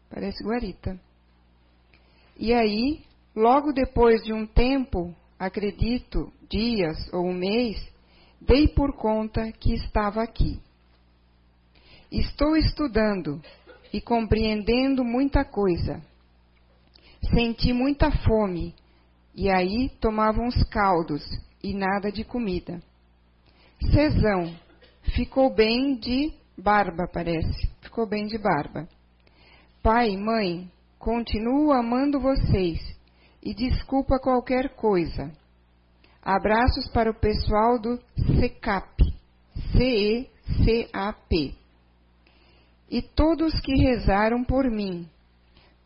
parece 0.09 0.43
guarita. 0.43 0.99
E 2.35 2.51
aí, 2.51 3.03
logo 3.35 3.71
depois 3.71 4.23
de 4.23 4.33
um 4.33 4.47
tempo, 4.47 5.15
acredito, 5.41 6.31
dias 6.47 7.11
ou 7.11 7.25
um 7.25 7.33
mês, 7.33 7.75
dei 8.39 8.67
por 8.67 8.93
conta 8.93 9.51
que 9.51 9.73
estava 9.73 10.21
aqui. 10.21 10.61
Estou 12.11 12.55
estudando 12.55 13.41
e 13.91 13.99
compreendendo 13.99 15.03
muita 15.03 15.43
coisa. 15.43 15.99
Senti 17.33 17.73
muita 17.73 18.11
fome 18.11 18.75
e 19.33 19.49
aí 19.49 19.89
tomava 19.99 20.39
uns 20.41 20.63
caldos 20.65 21.23
e 21.63 21.73
nada 21.73 22.11
de 22.11 22.23
comida. 22.23 22.79
Cesão 23.91 24.53
ficou 25.15 25.51
bem 25.51 25.95
de 25.95 26.31
barba, 26.55 27.09
parece. 27.11 27.67
Ficou 27.81 28.05
bem 28.05 28.27
de 28.27 28.37
barba. 28.37 28.87
Pai, 29.81 30.15
mãe, 30.15 30.71
continuo 30.99 31.71
amando 31.71 32.19
vocês 32.19 33.00
e 33.41 33.53
desculpa 33.53 34.19
qualquer 34.19 34.75
coisa. 34.75 35.31
Abraços 36.21 36.87
para 36.91 37.09
o 37.09 37.19
pessoal 37.19 37.79
do 37.79 37.99
CECAP, 38.39 39.03
C-E-C-A-P 39.71 41.61
e 42.91 43.01
todos 43.01 43.57
que 43.61 43.73
rezaram 43.81 44.43
por 44.43 44.69
mim. 44.69 45.07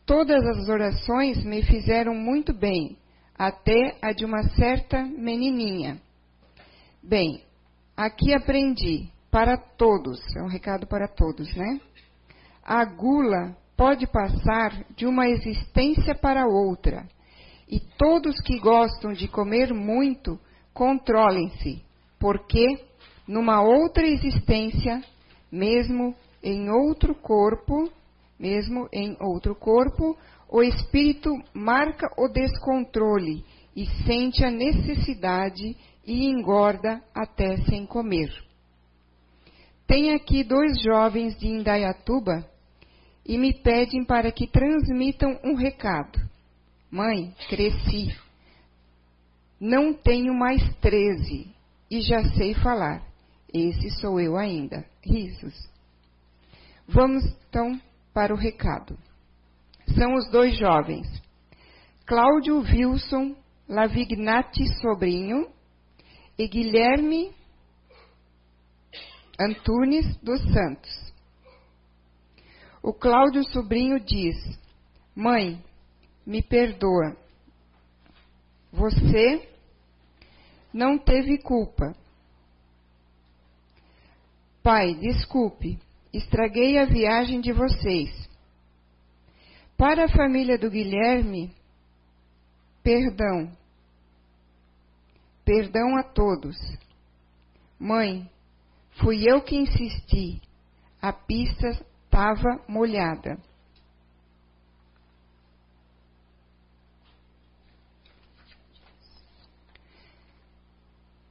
Todas 0.08 0.44
as 0.44 0.68
orações 0.68 1.44
me 1.46 1.62
fizeram 1.62 2.16
muito 2.16 2.52
bem, 2.52 2.98
até 3.38 3.96
a 4.02 4.12
de 4.12 4.26
uma 4.26 4.42
certa 4.50 5.04
menininha. 5.04 6.02
Bem, 7.04 7.44
aqui 7.96 8.34
aprendi 8.34 9.08
para 9.30 9.56
todos, 9.56 10.20
é 10.36 10.42
um 10.42 10.48
recado 10.48 10.88
para 10.88 11.08
todos, 11.08 11.56
né? 11.56 11.80
A 12.64 12.84
gula 12.86 13.56
pode 13.78 14.08
passar 14.08 14.72
de 14.96 15.06
uma 15.06 15.28
existência 15.28 16.16
para 16.16 16.48
outra, 16.48 17.06
e 17.68 17.80
todos 17.80 18.40
que 18.42 18.60
gostam 18.60 19.12
de 19.14 19.28
comer 19.28 19.74
muito, 19.74 20.40
controlem-se, 20.74 21.82
porque 22.20 22.86
numa 23.28 23.62
outra 23.62 24.06
existência, 24.06 25.04
mesmo 25.52 26.16
em 26.44 26.70
outro 26.70 27.16
corpo, 27.16 27.92
mesmo 28.40 28.88
em 28.92 29.18
outro 29.20 29.56
corpo, 29.56 30.18
o 30.50 30.62
espírito 30.62 31.30
marca 31.54 32.08
o 32.18 32.28
descontrole 32.28 33.44
e 33.76 33.86
sente 34.06 34.46
a 34.46 34.52
necessidade 34.52 35.76
e 36.06 36.28
engorda 36.28 37.02
até 37.14 37.58
sem 37.64 37.86
comer. 37.86 38.30
Tem 39.88 40.14
aqui 40.14 40.44
dois 40.44 40.82
jovens 40.82 41.38
de 41.38 41.48
Indaiatuba 41.48 42.46
e 43.26 43.38
me 43.38 43.54
pedem 43.54 44.04
para 44.06 44.32
que 44.32 44.48
transmitam 44.48 45.40
um 45.44 45.56
recado. 45.56 46.20
Mãe, 46.96 47.36
cresci. 47.50 48.18
Não 49.60 49.94
tenho 49.94 50.34
mais 50.34 50.62
treze 50.78 51.54
e 51.92 52.00
já 52.00 52.24
sei 52.36 52.54
falar. 52.54 53.06
Esse 53.54 53.90
sou 54.00 54.18
eu 54.18 54.38
ainda. 54.38 54.86
Risos. 55.04 55.70
Vamos 56.88 57.26
então 57.50 57.78
para 58.14 58.34
o 58.34 58.38
recado. 58.38 58.98
São 59.94 60.14
os 60.14 60.32
dois 60.32 60.58
jovens. 60.58 61.06
Cláudio 62.06 62.60
Wilson 62.60 63.36
Lavignati 63.68 64.66
Sobrinho 64.80 65.50
e 66.40 66.48
Guilherme 66.48 67.34
Antunes 69.38 70.16
dos 70.24 70.42
Santos. 70.44 71.14
O 72.82 72.94
Cláudio 72.94 73.44
Sobrinho 73.52 74.00
diz: 74.00 74.38
Mãe, 75.14 75.62
me 76.26 76.42
perdoa. 76.42 77.16
Você 78.72 79.48
não 80.74 80.98
teve 80.98 81.38
culpa. 81.38 81.96
Pai, 84.62 84.96
desculpe 84.96 85.80
estraguei 86.18 86.78
a 86.78 86.86
viagem 86.86 87.42
de 87.42 87.52
vocês. 87.52 88.10
Para 89.78 90.06
a 90.06 90.10
família 90.10 90.58
do 90.58 90.70
Guilherme, 90.70 91.54
perdão. 92.82 93.52
Perdão 95.44 95.98
a 95.98 96.04
todos. 96.04 96.56
Mãe, 97.78 98.30
fui 99.02 99.30
eu 99.30 99.42
que 99.42 99.56
insisti. 99.56 100.42
A 101.02 101.12
pista 101.12 101.68
estava 101.68 102.64
molhada. 102.68 103.38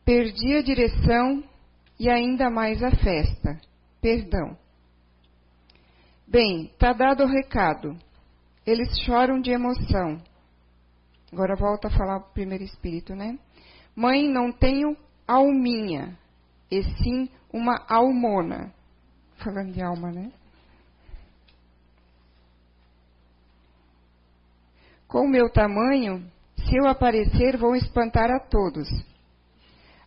Perdi 0.05 0.57
a 0.57 0.63
direção 0.63 1.43
e 1.99 2.11
ainda 2.11 2.51
mais 2.51 2.83
a 2.83 2.91
festa. 2.91 3.61
Perdão. 4.01 4.57
Bem, 6.27 6.67
está 6.67 6.93
dado 6.93 7.25
o 7.25 7.29
recado. 7.29 7.97
Eles 8.67 8.99
choram 9.01 9.41
de 9.41 9.51
emoção. 9.51 10.21
Agora 11.33 11.57
volta 11.57 11.89
a 11.89 11.91
falar 11.91 12.19
o 12.19 12.33
primeiro 12.33 12.65
espírito, 12.65 13.15
né? 13.15 13.39
Mãe, 13.95 14.29
não 14.29 14.53
tenho 14.53 14.97
alminha, 15.27 16.19
e 16.71 16.83
sim 16.83 17.29
uma 17.53 17.85
almona. 17.89 18.73
Falando 19.37 19.73
de 19.73 19.83
alma, 19.83 20.11
né? 20.11 20.33
Com 25.07 25.27
o 25.27 25.29
meu 25.29 25.51
tamanho, 25.51 26.25
se 26.57 26.77
eu 26.77 26.89
aparecer, 26.89 27.57
vou 27.57 27.77
espantar 27.77 28.31
a 28.31 28.41
todos. 28.41 28.89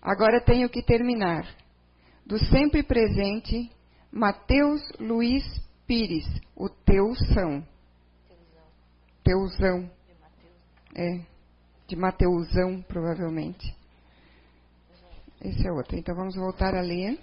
Agora 0.07 0.39
tenho 0.39 0.69
que 0.69 0.81
terminar. 0.81 1.45
Do 2.25 2.39
sempre 2.45 2.81
presente, 2.81 3.69
Mateus 4.09 4.81
Luiz 5.01 5.43
Pires, 5.85 6.25
o 6.55 6.69
Teusão. 6.69 7.61
Teusão. 9.21 9.91
É, 10.95 11.19
de 11.89 11.97
Mateusão, 11.97 12.81
provavelmente. 12.83 13.75
Esse 15.41 15.67
é 15.67 15.71
outro. 15.73 15.97
Então 15.97 16.15
vamos 16.15 16.37
voltar 16.37 16.73
a 16.73 16.79
ler. 16.79 17.19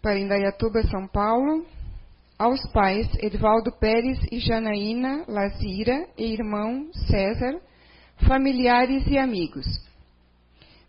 Para 0.00 0.18
Indaiatuba, 0.18 0.82
São 0.84 1.06
Paulo. 1.06 1.66
Aos 2.38 2.66
pais 2.72 3.06
Edvaldo 3.18 3.70
Pérez 3.78 4.18
e 4.32 4.38
Janaína 4.38 5.26
Lazira 5.28 6.08
e 6.16 6.32
irmão 6.32 6.90
César, 6.94 7.60
familiares 8.18 9.06
e 9.06 9.18
amigos. 9.18 9.66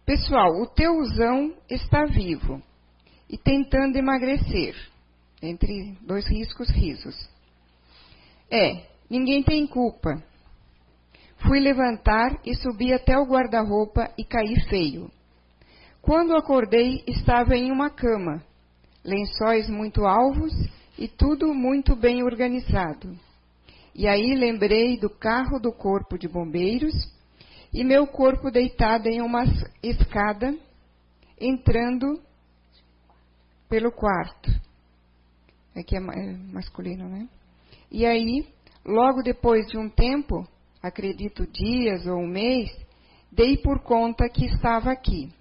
Pessoal, 0.06 0.62
o 0.62 0.68
teuzão 0.68 1.54
está 1.70 2.06
vivo 2.06 2.62
e 3.30 3.38
tentando 3.38 3.98
emagrecer. 3.98 4.76
Entre 5.42 5.98
dois 6.02 6.26
riscos, 6.28 6.70
risos. 6.70 7.16
É, 8.50 8.86
ninguém 9.10 9.44
tem 9.44 9.68
culpa. 9.68 10.24
Fui 11.38 11.60
levantar 11.60 12.40
e 12.46 12.56
subi 12.56 12.94
até 12.94 13.18
o 13.18 13.26
guarda-roupa 13.26 14.10
e 14.18 14.24
caí 14.24 14.60
feio. 14.70 15.12
Quando 16.02 16.36
acordei, 16.36 17.04
estava 17.08 17.56
em 17.56 17.72
uma 17.72 17.90
cama, 17.90 18.44
lençóis 19.04 19.70
muito 19.70 20.06
alvos 20.06 20.54
e 20.98 21.08
tudo 21.08 21.54
muito 21.54 21.96
bem 21.96 22.24
organizado. 22.24 23.18
E 23.96 24.08
aí 24.08 24.36
lembrei 24.36 24.98
do 24.98 25.10
carro 25.10 25.60
do 25.60 25.72
corpo 25.72 26.18
de 26.18 26.28
bombeiros 26.28 26.94
e 27.74 27.84
meu 27.84 28.06
corpo 28.06 28.52
deitado 28.52 29.08
em 29.08 29.22
uma 29.22 29.44
escada, 29.82 30.56
entrando 31.42 32.22
pelo 33.68 33.92
quarto. 33.92 34.52
Aqui 35.76 35.96
é, 35.96 36.00
é 36.00 36.34
masculino, 36.54 37.10
né? 37.10 37.28
E 37.92 38.06
aí, 38.06 38.48
logo 38.86 39.24
depois 39.24 39.66
de 39.68 39.78
um 39.78 39.90
tempo, 39.90 40.48
acredito 40.84 41.48
dias 41.48 42.06
ou 42.06 42.20
um 42.20 42.28
mês, 42.28 42.70
dei 43.32 43.58
por 43.58 43.82
conta 43.82 44.30
que 44.30 44.46
estava 44.46 44.92
aqui. 44.92 45.34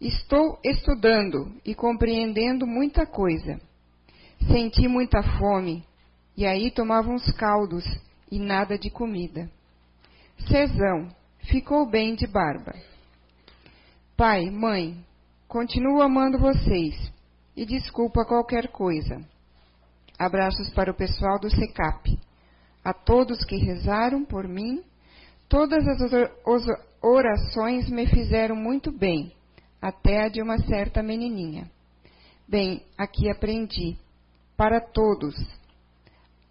Estou 0.00 0.58
estudando 0.64 1.54
e 1.64 1.74
compreendendo 1.74 2.66
muita 2.66 3.06
coisa. 3.06 3.60
Senti 4.50 4.88
muita 4.88 5.22
fome 5.38 5.84
e 6.34 6.46
aí 6.46 6.70
tomava 6.70 7.10
uns 7.10 7.30
caldos 7.32 7.84
e 8.30 8.38
nada 8.38 8.78
de 8.78 8.90
comida. 8.90 9.50
Cezão 10.48 11.08
ficou 11.48 11.88
bem 11.88 12.14
de 12.14 12.26
barba. 12.26 12.74
Pai, 14.16 14.50
mãe, 14.50 14.96
continuo 15.48 16.00
amando 16.00 16.38
vocês 16.38 17.12
e 17.56 17.64
desculpa 17.66 18.24
qualquer 18.24 18.68
coisa. 18.68 19.20
Abraços 20.18 20.70
para 20.70 20.90
o 20.90 20.96
pessoal 20.96 21.38
do 21.38 21.50
SECAP. 21.50 22.18
A 22.84 22.92
todos 22.92 23.44
que 23.44 23.56
rezaram 23.56 24.24
por 24.24 24.46
mim, 24.46 24.82
todas 25.48 25.86
as 25.86 26.00
orações 27.02 27.90
me 27.90 28.06
fizeram 28.06 28.56
muito 28.56 28.90
bem, 28.92 29.32
até 29.82 30.24
a 30.24 30.28
de 30.28 30.40
uma 30.40 30.58
certa 30.58 31.02
menininha. 31.02 31.70
Bem, 32.48 32.82
aqui 32.96 33.28
aprendi. 33.28 33.96
Para 34.56 34.80
todos, 34.80 35.34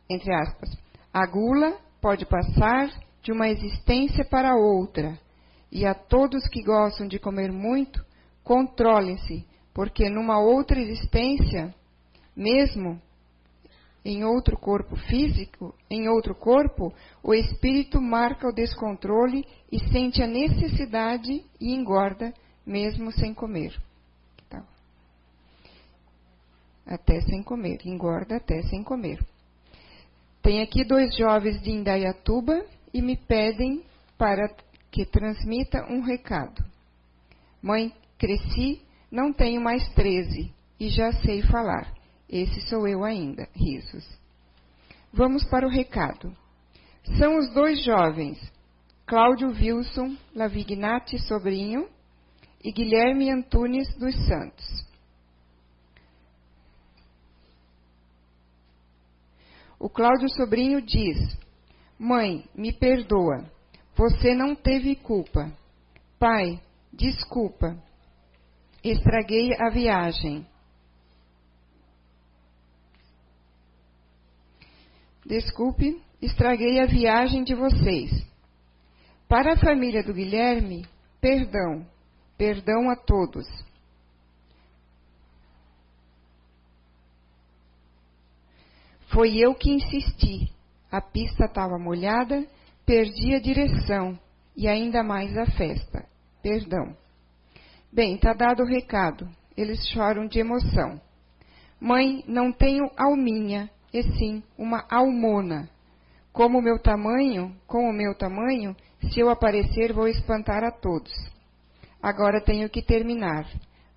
entre 0.07 0.31
aspas, 0.31 0.69
a 1.11 1.25
gula 1.25 1.75
pode 1.99 2.25
passar 2.27 2.91
de 3.25 3.31
uma 3.31 3.49
existência 3.49 4.23
para 4.23 4.55
outra. 4.55 5.17
E 5.71 5.83
a 5.83 5.95
todos 5.95 6.47
que 6.47 6.61
gostam 6.61 7.07
de 7.07 7.17
comer 7.17 7.51
muito, 7.51 8.05
controlem-se, 8.43 9.43
porque 9.73 10.07
numa 10.11 10.39
outra 10.39 10.79
existência, 10.79 11.73
mesmo 12.35 13.01
em 14.05 14.23
outro 14.23 14.55
corpo 14.55 14.95
físico, 14.95 15.73
em 15.89 16.07
outro 16.07 16.35
corpo, 16.35 16.93
o 17.23 17.33
espírito 17.33 17.99
marca 17.99 18.47
o 18.47 18.53
descontrole 18.53 19.43
e 19.71 19.79
sente 19.91 20.21
a 20.21 20.27
necessidade 20.27 21.43
e 21.59 21.73
engorda, 21.73 22.31
mesmo 22.63 23.11
sem 23.11 23.33
comer. 23.33 23.75
Tá. 24.47 24.63
Até 26.85 27.21
sem 27.21 27.41
comer, 27.41 27.79
engorda 27.85 28.35
até 28.35 28.61
sem 28.61 28.83
comer. 28.83 29.19
Tem 30.43 30.61
aqui 30.61 30.85
dois 30.85 31.15
jovens 31.17 31.59
de 31.63 31.71
Indaiatuba 31.71 32.63
e 32.95 33.01
me 33.01 33.17
pedem 33.17 33.83
para 34.17 34.47
que 34.89 35.05
transmita 35.05 35.85
um 35.91 35.99
recado. 35.99 36.63
Mãe, 37.61 37.93
cresci, 38.17 38.81
não 39.11 39.33
tenho 39.33 39.61
mais 39.61 39.85
13 39.89 40.49
e 40.79 40.87
já 40.87 41.11
sei 41.11 41.41
falar. 41.41 41.93
Esse 42.29 42.61
sou 42.69 42.87
eu 42.87 43.03
ainda. 43.03 43.49
Risos. 43.53 44.07
Vamos 45.11 45.43
para 45.43 45.67
o 45.67 45.69
recado. 45.69 46.33
São 47.17 47.37
os 47.37 47.53
dois 47.53 47.83
jovens, 47.83 48.39
Cláudio 49.05 49.49
Wilson 49.49 50.15
Lavignati 50.33 51.19
Sobrinho 51.19 51.89
e 52.63 52.71
Guilherme 52.71 53.29
Antunes 53.29 53.93
dos 53.97 54.15
Santos. 54.25 54.85
O 59.77 59.89
Cláudio 59.89 60.29
Sobrinho 60.29 60.81
diz: 60.81 61.44
Mãe, 61.97 62.43
me 62.53 62.73
perdoa. 62.73 63.49
Você 63.95 64.35
não 64.35 64.55
teve 64.55 64.95
culpa. 64.95 65.51
Pai, 66.19 66.61
desculpa. 66.91 67.77
Estraguei 68.83 69.53
a 69.59 69.69
viagem. 69.69 70.45
Desculpe, 75.25 76.01
estraguei 76.21 76.79
a 76.79 76.85
viagem 76.85 77.43
de 77.43 77.55
vocês. 77.55 78.11
Para 79.27 79.53
a 79.53 79.57
família 79.57 80.03
do 80.03 80.13
Guilherme, 80.13 80.85
perdão. 81.19 81.85
Perdão 82.37 82.89
a 82.89 82.95
todos. 82.95 83.47
Foi 89.07 89.37
eu 89.37 89.55
que 89.55 89.71
insisti. 89.71 90.54
A 90.95 91.01
pista 91.01 91.43
estava 91.43 91.77
molhada, 91.77 92.47
perdi 92.85 93.35
a 93.35 93.39
direção 93.41 94.17
e 94.55 94.65
ainda 94.65 95.03
mais 95.03 95.37
a 95.37 95.45
festa. 95.45 96.05
Perdão. 96.41 96.95
Bem, 97.91 98.15
está 98.15 98.31
dado 98.31 98.63
o 98.63 98.65
recado. 98.65 99.27
Eles 99.57 99.85
choram 99.89 100.25
de 100.25 100.39
emoção. 100.39 101.01
Mãe, 101.81 102.23
não 102.25 102.49
tenho 102.49 102.89
alminha, 102.95 103.69
e 103.93 104.03
sim 104.03 104.41
uma 104.57 104.85
almona. 104.89 105.69
Como 106.31 106.59
o 106.59 106.61
meu 106.61 106.79
tamanho, 106.79 107.53
com 107.67 107.89
o 107.89 107.93
meu 107.93 108.15
tamanho, 108.15 108.73
se 109.11 109.19
eu 109.19 109.29
aparecer 109.29 109.91
vou 109.91 110.07
espantar 110.07 110.63
a 110.63 110.71
todos. 110.71 111.11
Agora 112.01 112.39
tenho 112.39 112.69
que 112.69 112.81
terminar. 112.81 113.45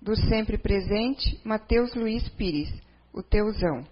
Do 0.01 0.17
sempre 0.17 0.57
presente, 0.57 1.39
Mateus 1.45 1.95
Luiz 1.95 2.27
Pires, 2.27 2.69
o 3.13 3.23
teuzão. 3.23 3.85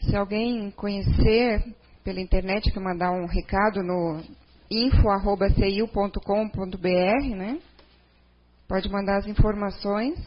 Se 0.00 0.16
alguém 0.16 0.70
conhecer 0.70 1.62
pela 2.02 2.20
internet, 2.20 2.72
que 2.72 2.80
mandar 2.80 3.12
um 3.12 3.26
recado 3.26 3.82
no 3.82 4.22
info.ciu.com.br, 4.70 7.36
né? 7.36 7.60
Pode 8.66 8.88
mandar 8.88 9.18
as 9.18 9.26
informações. 9.26 10.18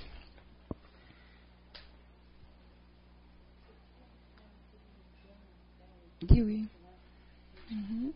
Uhum. 7.72 8.14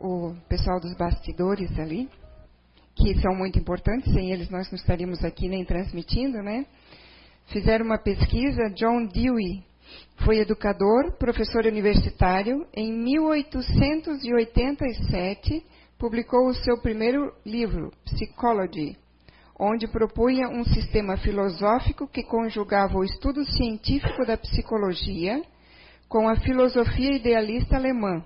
O 0.00 0.34
pessoal 0.48 0.80
dos 0.80 0.94
bastidores 0.94 1.78
ali, 1.78 2.08
que 2.94 3.20
são 3.20 3.34
muito 3.34 3.58
importantes, 3.58 4.12
sem 4.12 4.32
eles 4.32 4.50
nós 4.50 4.70
não 4.70 4.76
estaríamos 4.76 5.24
aqui 5.24 5.48
nem 5.48 5.64
transmitindo, 5.64 6.42
né? 6.42 6.66
Fizeram 7.46 7.84
uma 7.84 7.98
pesquisa, 7.98 8.70
John 8.74 9.06
Dewey 9.06 9.62
foi 10.24 10.38
educador, 10.38 11.12
professor 11.18 11.66
universitário. 11.66 12.66
Em 12.74 12.90
1887, 12.92 15.62
publicou 15.98 16.48
o 16.48 16.54
seu 16.54 16.80
primeiro 16.80 17.32
livro, 17.44 17.92
Psychology, 18.04 18.96
onde 19.58 19.88
propunha 19.88 20.48
um 20.48 20.64
sistema 20.64 21.16
filosófico 21.16 22.06
que 22.06 22.22
conjugava 22.22 22.96
o 22.98 23.04
estudo 23.04 23.44
científico 23.44 24.24
da 24.24 24.36
psicologia 24.36 25.42
com 26.08 26.28
a 26.28 26.36
filosofia 26.36 27.16
idealista 27.16 27.74
alemã. 27.76 28.24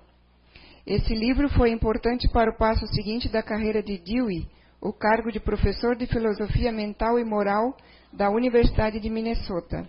Esse 0.87 1.15
livro 1.15 1.49
foi 1.49 1.71
importante 1.71 2.29
para 2.29 2.51
o 2.51 2.57
passo 2.57 2.87
seguinte 2.89 3.27
da 3.29 3.43
carreira 3.43 3.83
de 3.83 3.97
Dewey, 3.99 4.47
o 4.81 4.93
cargo 4.93 5.33
de 5.33 5.41
professor 5.41 5.97
de 5.97 6.07
filosofia 6.07 6.71
mental 6.71 7.19
e 7.19 7.25
moral 7.25 7.77
da 8.13 8.31
Universidade 8.31 9.01
de 9.01 9.11
Minnesota. 9.11 9.89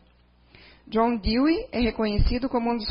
John 0.88 1.18
Dewey 1.18 1.68
é 1.72 1.82
reconhecido 1.82 2.47
como 2.47 2.72
um 2.72 2.78
dos 2.78 2.88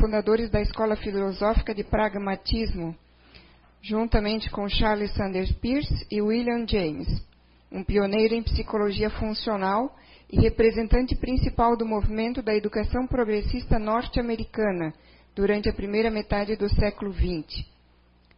fundadores 0.00 0.50
da 0.50 0.62
Escola 0.62 0.96
Filosófica 0.96 1.74
de 1.74 1.84
Pragmatismo, 1.84 2.96
juntamente 3.82 4.50
com 4.50 4.68
Charles 4.68 5.12
Sanders 5.12 5.52
Peirce 5.52 6.06
e 6.10 6.22
William 6.22 6.66
James, 6.66 7.06
um 7.70 7.84
pioneiro 7.84 8.34
em 8.34 8.42
psicologia 8.42 9.10
funcional 9.10 9.94
e 10.30 10.40
representante 10.40 11.14
principal 11.16 11.76
do 11.76 11.86
movimento 11.86 12.42
da 12.42 12.54
educação 12.54 13.06
progressista 13.06 13.78
norte-americana 13.78 14.92
durante 15.34 15.68
a 15.68 15.72
primeira 15.72 16.10
metade 16.10 16.56
do 16.56 16.68
século 16.68 17.12
XX. 17.12 17.64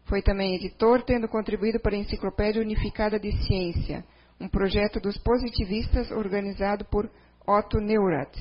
Foi 0.05 0.21
também 0.21 0.57
editor, 0.57 1.03
tendo 1.03 1.29
contribuído 1.29 1.79
para 1.79 1.95
a 1.95 1.99
Enciclopédia 1.99 2.61
Unificada 2.61 3.19
de 3.19 3.31
Ciência, 3.47 4.05
um 4.41 4.49
projeto 4.49 4.99
dos 5.01 5.19
positivistas 5.19 6.11
organizado 6.11 6.85
por 6.87 7.11
Otto 7.47 7.79
Neurath. 7.79 8.41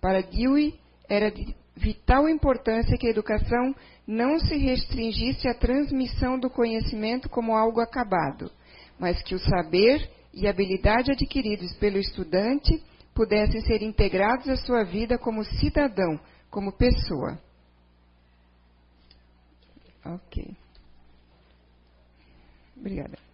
Para 0.00 0.22
Dewey, 0.22 0.78
era, 1.08 1.32
vital 1.76 2.28
importância 2.28 2.96
que 2.96 3.06
a 3.06 3.10
educação 3.10 3.74
não 4.06 4.38
se 4.38 4.56
restringisse 4.56 5.46
à 5.48 5.54
transmissão 5.54 6.38
do 6.38 6.50
conhecimento 6.50 7.28
como 7.28 7.54
algo 7.54 7.80
acabado, 7.80 8.50
mas 8.98 9.22
que 9.22 9.34
o 9.34 9.38
saber 9.38 10.10
e 10.32 10.48
habilidade 10.48 11.12
adquiridos 11.12 11.74
pelo 11.76 11.98
estudante 11.98 12.82
pudessem 13.14 13.60
ser 13.62 13.82
integrados 13.82 14.48
à 14.48 14.56
sua 14.56 14.84
vida 14.84 15.18
como 15.18 15.44
cidadão, 15.44 16.18
como 16.50 16.76
pessoa. 16.76 17.38
Ok. 20.04 20.56
Obrigada. 22.76 23.25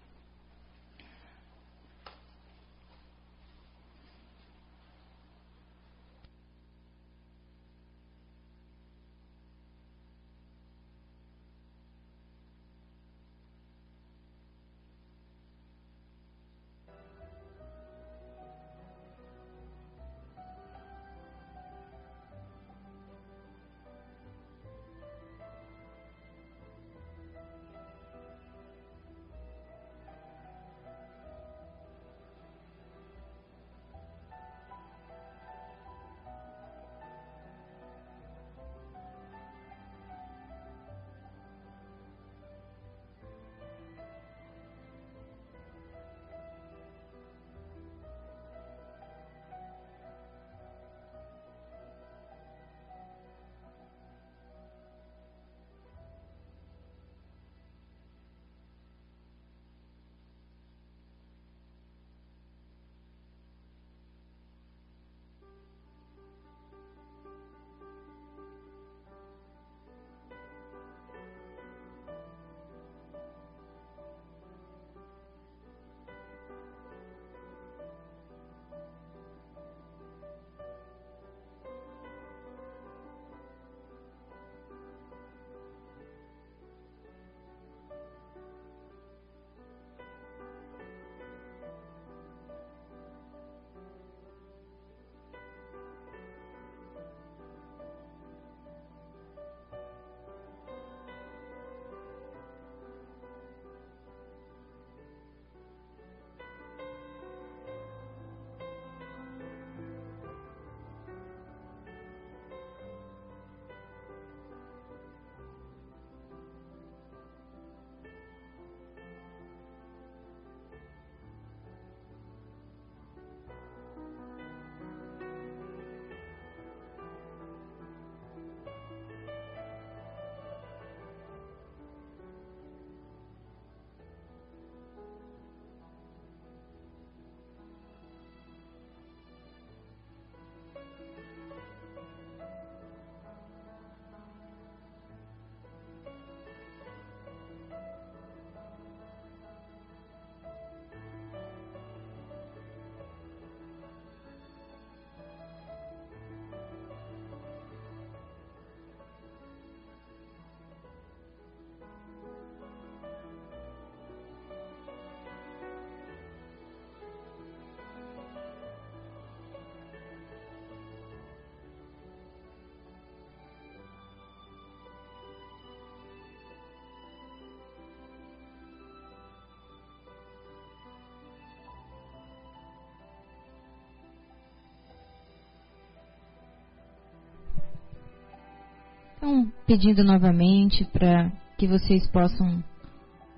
Então, 189.23 189.53
pedindo 189.69 190.03
novamente 190.03 190.85
para 190.85 191.31
que 191.57 191.69
vocês 191.69 192.05
possam 192.11 192.61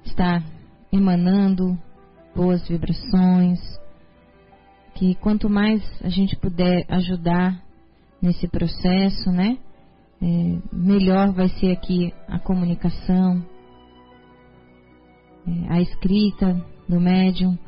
estar 0.03 0.43
emanando 0.91 1.79
boas 2.35 2.67
vibrações, 2.67 3.61
que 4.95 5.15
quanto 5.17 5.51
mais 5.51 5.83
a 6.03 6.09
gente 6.09 6.37
puder 6.37 6.87
ajudar 6.89 7.63
nesse 8.23 8.49
processo, 8.49 9.31
né, 9.31 9.59
é, 10.23 10.59
melhor 10.73 11.35
vai 11.35 11.51
ser 11.51 11.73
aqui 11.73 12.15
a 12.29 12.39
comunicação, 12.39 13.45
é, 15.47 15.71
a 15.71 15.83
escrita 15.83 16.65
do 16.89 16.99
médium. 16.99 17.59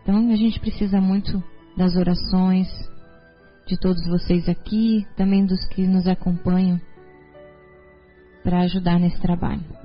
Então 0.00 0.30
a 0.30 0.36
gente 0.36 0.60
precisa 0.60 1.00
muito 1.00 1.42
das 1.76 1.96
orações 1.96 2.68
de 3.66 3.76
todos 3.80 4.06
vocês 4.06 4.48
aqui, 4.48 5.04
também 5.16 5.44
dos 5.44 5.66
que 5.66 5.88
nos 5.88 6.06
acompanham 6.06 6.80
para 8.46 8.60
ajudar 8.60 9.00
nesse 9.00 9.20
trabalho. 9.20 9.75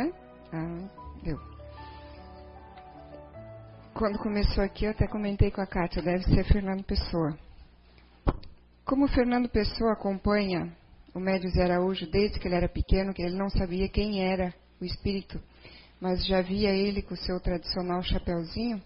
Ah, 0.00 0.88
deu. 1.22 1.38
Quando 3.94 4.18
começou 4.18 4.64
aqui, 4.64 4.86
eu 4.86 4.90
até 4.90 5.06
comentei 5.06 5.50
com 5.50 5.60
a 5.60 5.66
Kátia, 5.66 6.02
deve 6.02 6.24
ser 6.24 6.44
Fernando 6.44 6.82
Pessoa. 6.82 7.38
Como 8.84 9.06
Fernando 9.08 9.48
Pessoa 9.48 9.92
acompanha 9.92 10.72
o 11.14 11.20
Médio 11.20 11.48
Zé 11.50 11.62
Araújo 11.62 12.10
desde 12.10 12.40
que 12.40 12.48
ele 12.48 12.56
era 12.56 12.68
pequeno, 12.68 13.14
que 13.14 13.22
ele 13.22 13.36
não 13.36 13.48
sabia 13.48 13.88
quem 13.88 14.24
era 14.24 14.52
o 14.80 14.84
espírito, 14.84 15.40
mas 16.00 16.26
já 16.26 16.42
via 16.42 16.70
ele 16.70 17.02
com 17.02 17.14
o 17.14 17.16
seu 17.16 17.38
tradicional 17.40 18.02
chapéuzinho, 18.02 18.82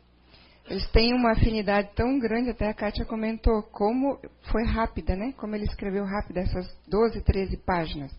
eles 0.68 0.86
têm 0.90 1.14
uma 1.14 1.32
afinidade 1.32 1.90
tão 1.94 2.18
grande, 2.18 2.51
até 2.51 2.68
a 2.68 2.74
Kátia 2.74 3.06
comentou, 3.06 3.62
como 3.62 4.20
foi 4.52 4.64
rápida, 4.64 5.16
né? 5.16 5.32
Como 5.39 5.55
ele 5.55 5.64
escreveu 5.64 6.05
rápido 6.05 6.36
essas 6.36 6.68
12, 6.86 7.22
13 7.22 7.56
páginas. 7.56 8.14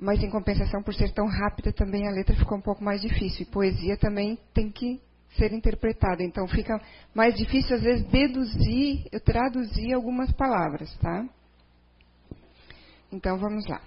Mas 0.00 0.22
em 0.22 0.30
compensação, 0.30 0.82
por 0.82 0.94
ser 0.94 1.12
tão 1.12 1.26
rápida, 1.26 1.72
também 1.72 2.08
a 2.08 2.10
letra 2.10 2.34
ficou 2.34 2.56
um 2.56 2.62
pouco 2.62 2.82
mais 2.82 3.02
difícil. 3.02 3.42
E 3.42 3.50
poesia 3.50 3.98
também 3.98 4.38
tem 4.54 4.70
que 4.70 4.98
ser 5.36 5.52
interpretada. 5.52 6.22
Então 6.22 6.48
fica 6.48 6.80
mais 7.14 7.34
difícil, 7.34 7.76
às 7.76 7.82
vezes, 7.82 8.06
deduzir, 8.06 9.06
eu 9.12 9.20
traduzir 9.20 9.92
algumas 9.92 10.32
palavras, 10.32 10.90
tá? 10.98 11.28
Então 13.12 13.38
vamos 13.38 13.66
lá. 13.68 13.82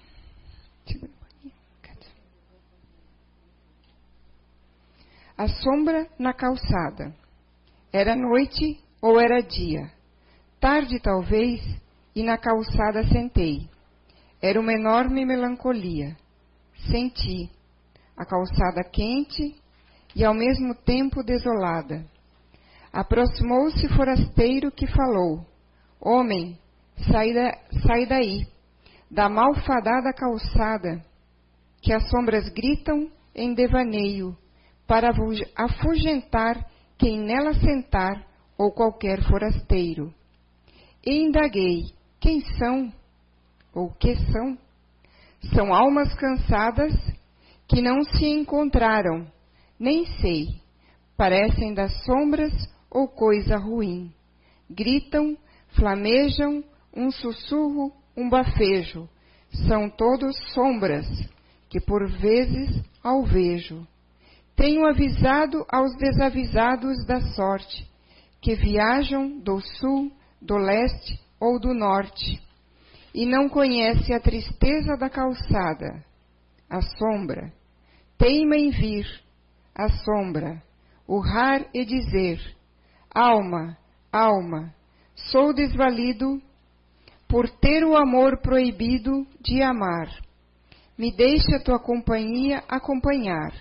A 5.35 5.47
sombra 5.47 6.07
na 6.19 6.31
calçada. 6.33 7.11
Era 7.91 8.15
noite 8.15 8.79
ou 9.01 9.19
era 9.19 9.41
dia? 9.41 9.91
Tarde, 10.59 10.99
talvez, 10.99 11.59
e 12.15 12.23
na 12.23 12.37
calçada 12.37 13.03
sentei. 13.07 13.67
Era 14.43 14.59
uma 14.59 14.73
enorme 14.73 15.25
melancolia. 15.25 16.17
Senti 16.91 17.49
a 18.17 18.25
calçada 18.25 18.83
quente 18.83 19.55
e 20.13 20.25
ao 20.25 20.33
mesmo 20.33 20.75
tempo 20.75 21.23
desolada. 21.23 22.05
Aproximou-se 22.91 23.87
forasteiro 23.95 24.69
que 24.69 24.85
falou: 24.85 25.45
Homem, 25.97 26.59
sai, 27.09 27.33
da, 27.33 27.57
sai 27.87 28.05
daí, 28.05 28.45
da 29.09 29.29
malfadada 29.29 30.11
calçada, 30.11 31.01
que 31.81 31.93
as 31.93 32.09
sombras 32.09 32.49
gritam 32.49 33.09
em 33.33 33.53
devaneio, 33.53 34.37
para 34.85 35.13
afugentar 35.55 36.69
quem 36.97 37.17
nela 37.17 37.53
sentar 37.53 38.27
ou 38.57 38.73
qualquer 38.73 39.23
forasteiro. 39.23 40.13
E 41.01 41.23
indaguei: 41.23 41.85
quem 42.19 42.41
são? 42.57 42.91
Ou 43.73 43.89
que 43.89 44.15
são? 44.31 44.57
São 45.53 45.73
almas 45.73 46.13
cansadas 46.13 46.93
que 47.67 47.81
não 47.81 48.03
se 48.03 48.25
encontraram, 48.25 49.27
nem 49.79 50.05
sei, 50.21 50.61
parecem 51.17 51.73
das 51.73 52.03
sombras 52.03 52.53
ou 52.89 53.07
coisa 53.07 53.57
ruim. 53.57 54.13
Gritam, 54.69 55.37
flamejam, 55.69 56.63
um 56.95 57.09
sussurro, 57.11 57.91
um 58.15 58.29
bafejo. 58.29 59.09
São 59.67 59.89
todos 59.89 60.35
sombras 60.53 61.07
que 61.69 61.79
por 61.79 62.07
vezes 62.09 62.83
alvejo. 63.03 63.87
Tenho 64.55 64.85
avisado 64.85 65.65
aos 65.69 65.95
desavisados 65.97 67.03
da 67.05 67.19
sorte, 67.33 67.87
que 68.39 68.55
viajam 68.55 69.39
do 69.39 69.59
sul, 69.59 70.11
do 70.39 70.57
leste 70.57 71.19
ou 71.39 71.59
do 71.59 71.73
norte, 71.73 72.42
e 73.13 73.25
não 73.25 73.47
conhece 73.47 74.13
a 74.13 74.19
tristeza 74.19 74.97
da 74.97 75.09
calçada, 75.09 76.03
a 76.69 76.81
sombra. 76.81 77.53
Teima 78.17 78.55
em 78.55 78.69
vir, 78.69 79.05
a 79.75 79.89
sombra, 79.89 80.61
urrar 81.07 81.65
e 81.73 81.85
dizer: 81.85 82.39
Alma, 83.13 83.77
alma, 84.11 84.73
sou 85.15 85.53
desvalido 85.53 86.41
por 87.27 87.49
ter 87.49 87.83
o 87.83 87.95
amor 87.95 88.37
proibido 88.41 89.25
de 89.41 89.61
amar. 89.61 90.09
Me 90.97 91.11
deixa 91.11 91.63
tua 91.63 91.79
companhia 91.79 92.63
acompanhar 92.67 93.51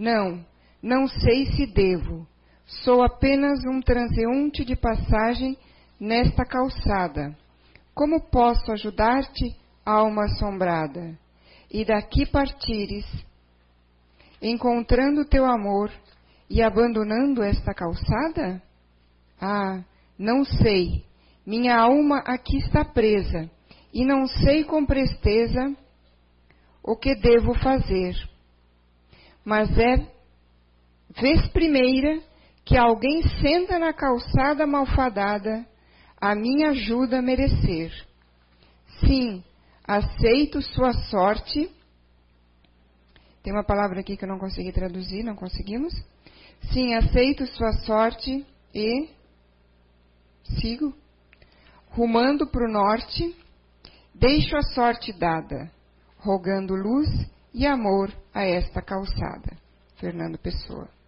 não, 0.00 0.42
não 0.82 1.06
sei 1.06 1.44
se 1.52 1.66
devo. 1.66 2.26
Sou 2.64 3.02
apenas 3.02 3.60
um 3.66 3.82
transeunte 3.82 4.64
de 4.64 4.74
passagem 4.74 5.58
nesta 6.00 6.42
calçada. 6.42 7.36
Como 7.94 8.20
posso 8.30 8.72
ajudar-te, 8.72 9.56
alma 9.84 10.24
assombrada? 10.24 11.18
E 11.70 11.84
daqui 11.84 12.26
partires, 12.26 13.06
encontrando 14.40 15.24
teu 15.24 15.44
amor 15.44 15.92
e 16.48 16.62
abandonando 16.62 17.42
esta 17.42 17.72
calçada? 17.72 18.62
Ah, 19.40 19.82
não 20.18 20.44
sei. 20.44 21.04
Minha 21.46 21.78
alma 21.78 22.18
aqui 22.26 22.58
está 22.58 22.84
presa 22.84 23.50
e 23.92 24.04
não 24.04 24.26
sei 24.26 24.64
com 24.64 24.84
presteza 24.84 25.74
o 26.82 26.96
que 26.96 27.14
devo 27.14 27.54
fazer 27.54 28.14
mas 29.44 29.70
é 29.78 30.06
vez 31.20 31.48
primeira 31.48 32.20
que 32.64 32.76
alguém 32.76 33.22
senta 33.40 33.78
na 33.78 33.92
calçada 33.92 34.66
malfadada 34.66 35.66
a 36.20 36.34
minha 36.34 36.70
ajuda 36.70 37.22
merecer. 37.22 37.92
Sim, 39.00 39.42
aceito 39.84 40.60
sua 40.60 40.92
sorte. 40.92 41.70
Tem 43.42 43.52
uma 43.52 43.64
palavra 43.64 44.00
aqui 44.00 44.16
que 44.16 44.24
eu 44.24 44.28
não 44.28 44.38
consegui 44.38 44.70
traduzir, 44.70 45.22
não 45.22 45.34
conseguimos? 45.34 45.94
Sim, 46.72 46.94
aceito 46.94 47.46
sua 47.46 47.72
sorte 47.72 48.46
e 48.74 49.08
sigo 50.60 50.94
rumando 51.88 52.46
para 52.46 52.68
o 52.68 52.72
norte. 52.72 53.34
Deixo 54.14 54.54
a 54.56 54.62
sorte 54.62 55.12
dada, 55.12 55.70
rogando 56.18 56.74
luz 56.74 57.08
e 57.54 57.66
amor 57.66 58.12
a 58.34 58.44
esta 58.44 58.82
calçada. 58.82 59.56
Fernando 59.96 60.38
Pessoa. 60.38 60.99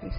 Hum, 0.00 0.10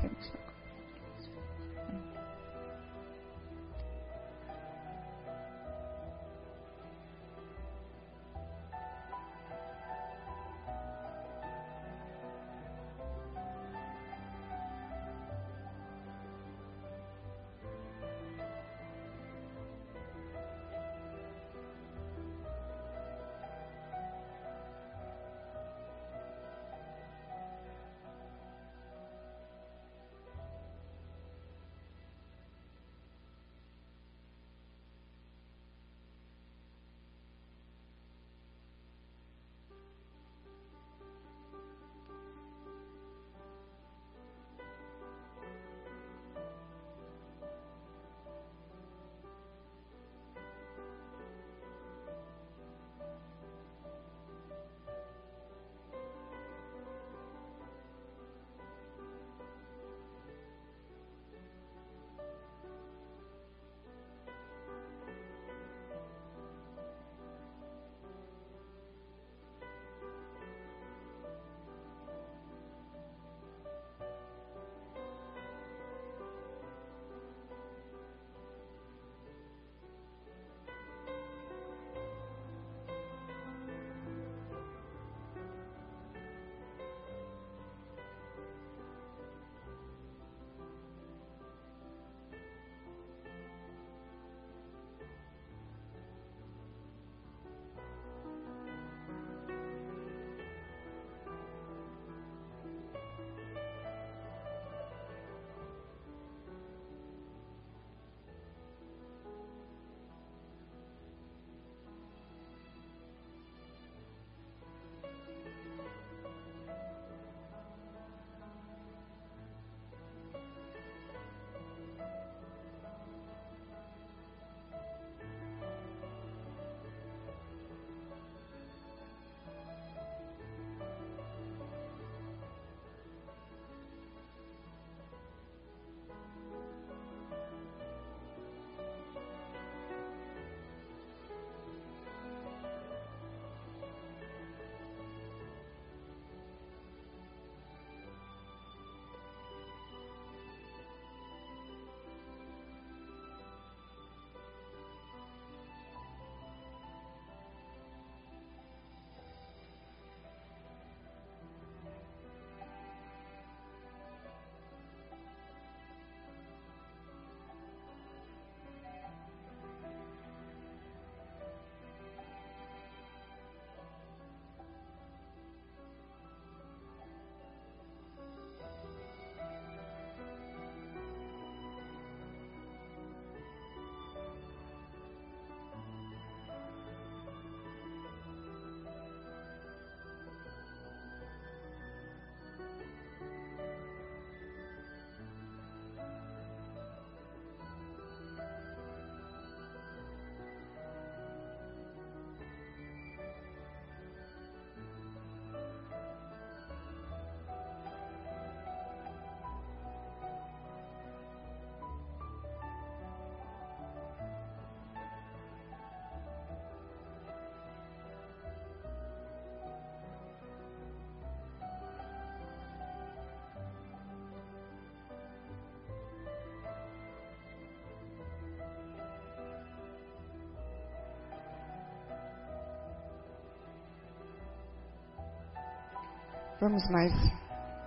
Vamos 236.60 236.90
mais 236.90 237.14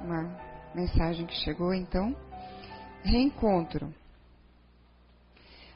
uma 0.01 0.35
mensagem 0.74 1.27
que 1.27 1.35
chegou 1.44 1.74
então. 1.74 2.16
Reencontro. 3.03 3.93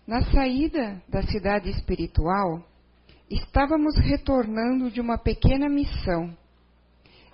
Na 0.07 0.23
saída 0.33 1.03
da 1.07 1.21
cidade 1.21 1.69
espiritual, 1.69 2.65
estávamos 3.29 3.99
retornando 3.99 4.91
de 4.91 4.99
uma 4.99 5.19
pequena 5.19 5.69
missão. 5.69 6.35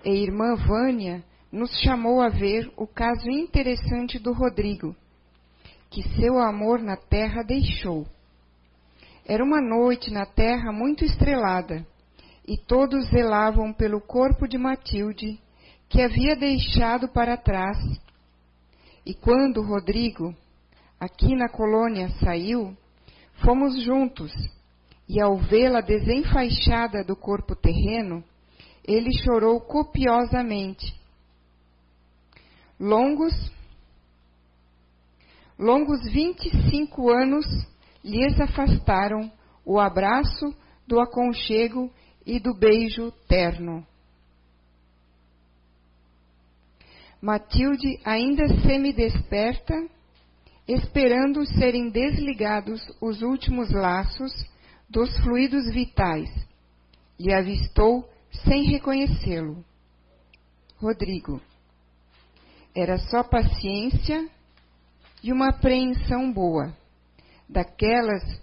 E 0.05 0.11
irmã 0.11 0.57
Vânia 0.57 1.23
nos 1.53 1.71
chamou 1.81 2.21
a 2.21 2.29
ver 2.29 2.69
o 2.77 2.85
caso 2.85 3.31
interessante 3.31 4.19
do 4.19 4.33
Rodrigo, 4.33 4.97
que 5.91 6.03
seu 6.17 6.41
amor 6.41 6.81
na 6.81 6.97
terra 6.97 7.45
deixou. 7.45 8.05
Era 9.25 9.45
uma 9.45 9.61
noite 9.61 10.13
na 10.13 10.27
terra 10.27 10.73
muito 10.73 11.05
estrelada, 11.05 11.87
e 12.49 12.59
todos 12.59 13.11
zelavam 13.11 13.73
pelo 13.73 14.01
corpo 14.01 14.49
de 14.49 14.59
Matilde, 14.59 15.41
que 15.93 16.01
havia 16.01 16.35
deixado 16.35 17.07
para 17.07 17.37
trás. 17.37 17.77
E 19.05 19.13
quando 19.13 19.61
Rodrigo, 19.61 20.35
aqui 20.99 21.37
na 21.37 21.51
colônia, 21.51 22.09
saiu, 22.19 22.75
fomos 23.45 23.79
juntos, 23.83 24.33
e 25.07 25.21
ao 25.21 25.37
vê-la 25.37 25.83
desenfaixada 25.83 27.05
do 27.05 27.15
corpo 27.15 27.55
terreno, 27.55 28.25
ele 28.83 29.13
chorou 29.13 29.61
copiosamente. 29.61 30.99
Longos, 32.81 33.53
longos 35.59 36.11
vinte 36.11 36.47
e 36.47 36.71
cinco 36.71 37.11
anos 37.11 37.45
lhes 38.03 38.41
afastaram 38.41 39.31
o 39.63 39.79
abraço 39.79 40.55
do 40.87 40.99
aconchego 40.99 41.93
e 42.25 42.41
do 42.41 42.55
beijo 42.55 43.13
terno. 43.29 43.87
Matilde, 47.23 48.01
ainda 48.05 48.49
semi-desperta, 48.63 49.75
esperando 50.67 51.47
serem 51.47 51.89
desligados 51.89 52.83
os 53.01 53.23
últimos 53.23 53.71
laços 53.71 54.33
dos 54.91 55.17
fluidos 55.19 55.73
vitais, 55.73 56.29
lhe 57.21 57.33
avistou 57.33 58.11
sem 58.45 58.65
reconhecê-lo. 58.65 59.65
Rodrigo. 60.79 61.41
Era 62.75 62.99
só 62.99 63.23
paciência 63.23 64.29
e 65.23 65.33
uma 65.33 65.51
apreensão 65.51 66.33
boa, 66.33 66.77
daquelas 67.49 68.43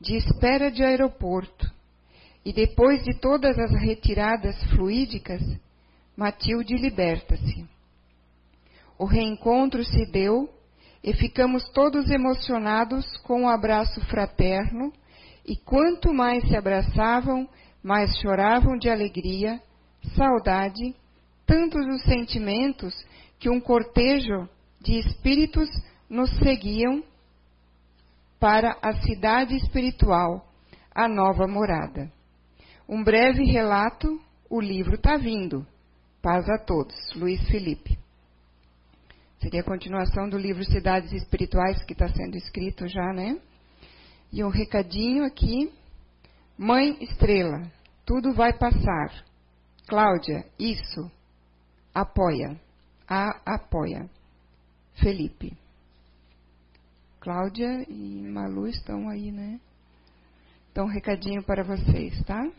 de 0.00 0.16
espera 0.16 0.70
de 0.70 0.84
aeroporto. 0.84 1.68
E 2.44 2.52
depois 2.52 3.02
de 3.02 3.14
todas 3.14 3.58
as 3.58 3.72
retiradas 3.72 4.62
fluídicas, 4.70 5.42
Matilde 6.16 6.76
liberta-se. 6.76 7.73
O 9.04 9.06
reencontro 9.06 9.84
se 9.84 10.06
deu 10.06 10.48
e 11.02 11.12
ficamos 11.12 11.68
todos 11.74 12.08
emocionados 12.08 13.04
com 13.18 13.42
o 13.42 13.42
um 13.42 13.48
abraço 13.50 14.00
fraterno, 14.06 14.90
e 15.46 15.54
quanto 15.56 16.10
mais 16.14 16.42
se 16.48 16.56
abraçavam, 16.56 17.46
mais 17.82 18.16
choravam 18.16 18.78
de 18.78 18.88
alegria, 18.88 19.60
saudade, 20.16 20.96
tantos 21.44 21.86
os 21.86 22.02
sentimentos 22.04 22.94
que 23.38 23.50
um 23.50 23.60
cortejo 23.60 24.48
de 24.80 24.98
espíritos 25.00 25.68
nos 26.08 26.30
seguiam 26.38 27.04
para 28.40 28.78
a 28.80 28.94
cidade 29.02 29.54
espiritual, 29.54 30.48
a 30.94 31.06
nova 31.06 31.46
morada. 31.46 32.10
Um 32.88 33.04
breve 33.04 33.44
relato, 33.44 34.18
o 34.48 34.62
livro 34.62 34.94
está 34.94 35.18
vindo. 35.18 35.66
Paz 36.22 36.48
a 36.48 36.56
todos. 36.56 36.94
Luiz 37.14 37.46
Felipe. 37.50 38.02
Seria 39.44 39.60
a 39.60 39.64
continuação 39.64 40.26
do 40.26 40.38
livro 40.38 40.64
Cidades 40.64 41.12
Espirituais, 41.12 41.84
que 41.84 41.92
está 41.92 42.08
sendo 42.08 42.34
escrito 42.34 42.88
já, 42.88 43.12
né? 43.12 43.38
E 44.32 44.42
um 44.42 44.48
recadinho 44.48 45.22
aqui. 45.22 45.70
Mãe 46.56 46.96
Estrela, 47.02 47.70
tudo 48.06 48.32
vai 48.32 48.54
passar. 48.54 49.22
Cláudia, 49.86 50.46
isso. 50.58 51.10
Apoia. 51.94 52.58
A 53.06 53.54
apoia. 53.54 54.08
Felipe. 54.94 55.52
Cláudia 57.20 57.84
e 57.86 58.22
Malu 58.22 58.66
estão 58.66 59.10
aí, 59.10 59.30
né? 59.30 59.60
Então, 60.72 60.86
um 60.86 60.90
recadinho 60.90 61.42
para 61.42 61.62
vocês, 61.62 62.18
tá? 62.24 62.50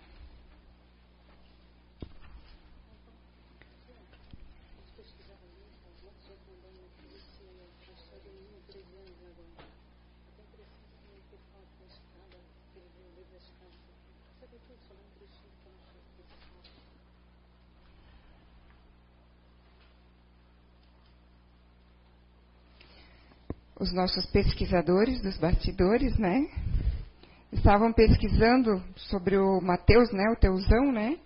Os 23.86 23.94
nossos 23.94 24.26
pesquisadores 24.26 25.22
dos 25.22 25.38
bastidores, 25.38 26.18
né? 26.18 26.48
Estavam 27.54 27.94
pesquisando 27.94 28.84
sobre 28.96 29.38
o 29.38 29.62
Mateus, 29.62 30.12
né? 30.12 30.24
O 30.32 30.36
Teusão, 30.36 30.92
né? 30.92 31.18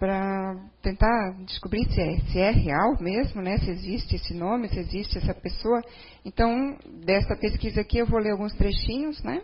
Para 0.00 0.56
tentar 0.82 1.30
descobrir 1.44 1.88
se 1.92 2.00
é, 2.00 2.18
se 2.32 2.38
é 2.40 2.50
real 2.50 3.00
mesmo, 3.00 3.40
né? 3.40 3.56
Se 3.58 3.70
existe 3.70 4.16
esse 4.16 4.34
nome, 4.34 4.68
se 4.68 4.80
existe 4.80 5.16
essa 5.16 5.32
pessoa. 5.32 5.80
Então, 6.24 6.76
dessa 7.04 7.36
pesquisa 7.36 7.82
aqui 7.82 7.98
eu 7.98 8.06
vou 8.06 8.18
ler 8.18 8.32
alguns 8.32 8.52
trechinhos, 8.54 9.22
né? 9.22 9.40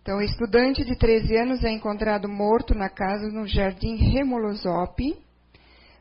Então, 0.00 0.22
estudante 0.22 0.82
de 0.82 0.96
13 0.96 1.36
anos 1.36 1.62
é 1.62 1.70
encontrado 1.70 2.26
morto 2.26 2.74
na 2.74 2.88
casa 2.88 3.28
no 3.28 3.46
Jardim 3.46 3.96
Remolosope, 3.96 5.18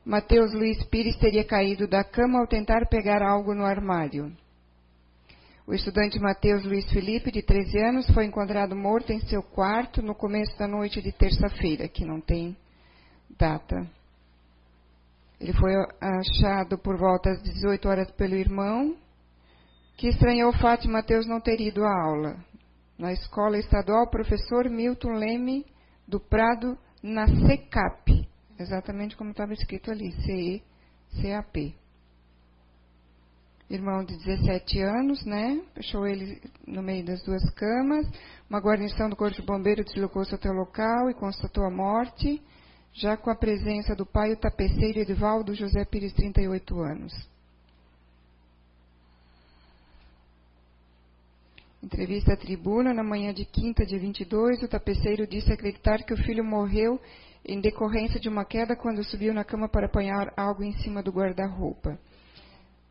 Mateus 0.10 0.52
Luiz 0.56 0.84
Pires 0.86 1.15
teria 1.18 1.45
caído 1.45 1.88
da 1.88 2.03
cama 2.03 2.40
ao 2.40 2.48
tentar 2.48 2.88
pegar 2.90 3.22
algo 3.22 3.53
no 3.53 3.64
armário. 3.64 4.36
O 5.68 5.73
estudante 5.76 6.19
Mateus 6.19 6.65
Luiz 6.65 6.91
Felipe, 6.91 7.31
de 7.31 7.44
13 7.44 7.77
anos, 7.77 8.10
foi 8.10 8.26
encontrado 8.26 8.76
morto 8.76 9.14
em 9.14 9.19
seu 9.27 9.44
quarto 9.44 10.02
no 10.02 10.15
começo 10.15 10.57
da 10.57 10.68
noite 10.68 10.99
de 10.99 11.11
terça-feira, 11.11 11.88
que 11.88 12.03
não 12.03 12.19
tem 12.19 12.57
data. 13.38 13.88
Ele 15.40 15.53
foi 15.53 15.76
achado 16.02 16.76
por 16.80 16.98
volta 16.98 17.30
às 17.30 17.44
18 17.44 17.88
horas 17.88 18.10
pelo 18.14 18.34
irmão, 18.34 18.98
que 19.95 20.07
estranhou 20.07 20.49
o 20.49 20.57
fato 20.57 20.88
de 20.88 20.88
Mateus 20.88 21.27
não 21.27 21.40
ter 21.40 21.61
ido 21.61 21.86
à 21.86 22.03
aula. 22.06 22.36
Na 22.98 23.14
escola 23.14 23.60
estadual, 23.60 24.10
professor 24.10 24.68
Milton 24.72 25.11
Leme 25.11 25.68
do 26.07 26.19
Prado, 26.19 26.76
na 27.03 27.27
SECAP, 27.27 28.18
exatamente 28.60 29.15
como 29.15 29.31
estava 29.31 29.53
escrito 29.53 29.90
ali, 29.90 30.11
C-E-C-A-P. 30.11 31.73
Irmão 33.69 34.03
de 34.03 34.18
17 34.18 34.81
anos, 34.81 35.23
né? 35.26 35.61
Fechou 35.76 36.07
ele 36.07 36.41
no 36.65 36.81
meio 36.81 37.06
das 37.06 37.23
duas 37.23 37.48
camas. 37.52 38.06
Uma 38.49 38.60
guarnição 38.60 39.07
do 39.10 39.15
Corpo 39.15 39.40
de 39.40 39.45
Bombeiro 39.45 39.84
deslocou-se 39.84 40.34
até 40.34 40.49
o 40.49 40.53
local 40.53 41.10
e 41.10 41.14
constatou 41.14 41.64
a 41.64 41.69
morte, 41.69 42.41
já 42.91 43.15
com 43.15 43.30
a 43.30 43.36
presença 43.36 43.95
do 43.95 44.07
pai, 44.07 44.34
o 44.34 44.40
tapeceiro 44.40 44.99
Edivaldo 44.99 45.53
José 45.53 45.86
Pires, 45.86 46.14
38 46.14 46.80
anos. 46.80 47.14
Entrevista 51.81 52.34
à 52.34 52.38
tribuna, 52.38 52.94
na 52.94 53.03
manhã 53.03 53.34
de 53.34 53.45
quinta, 53.45 53.86
dia 53.86 53.99
22, 53.99 54.64
o 54.64 54.68
tapeceiro 54.68 55.26
disse 55.26 55.53
acreditar 55.53 56.03
que 56.03 56.14
o 56.14 56.18
filho 56.18 56.44
morreu 56.44 56.99
em 57.45 57.59
decorrência 57.59 58.19
de 58.19 58.29
uma 58.29 58.45
queda 58.45 58.75
quando 58.75 59.03
subiu 59.03 59.33
na 59.33 59.43
cama 59.43 59.67
para 59.69 59.85
apanhar 59.85 60.33
algo 60.37 60.63
em 60.63 60.73
cima 60.73 61.01
do 61.01 61.11
guarda-roupa. 61.11 61.97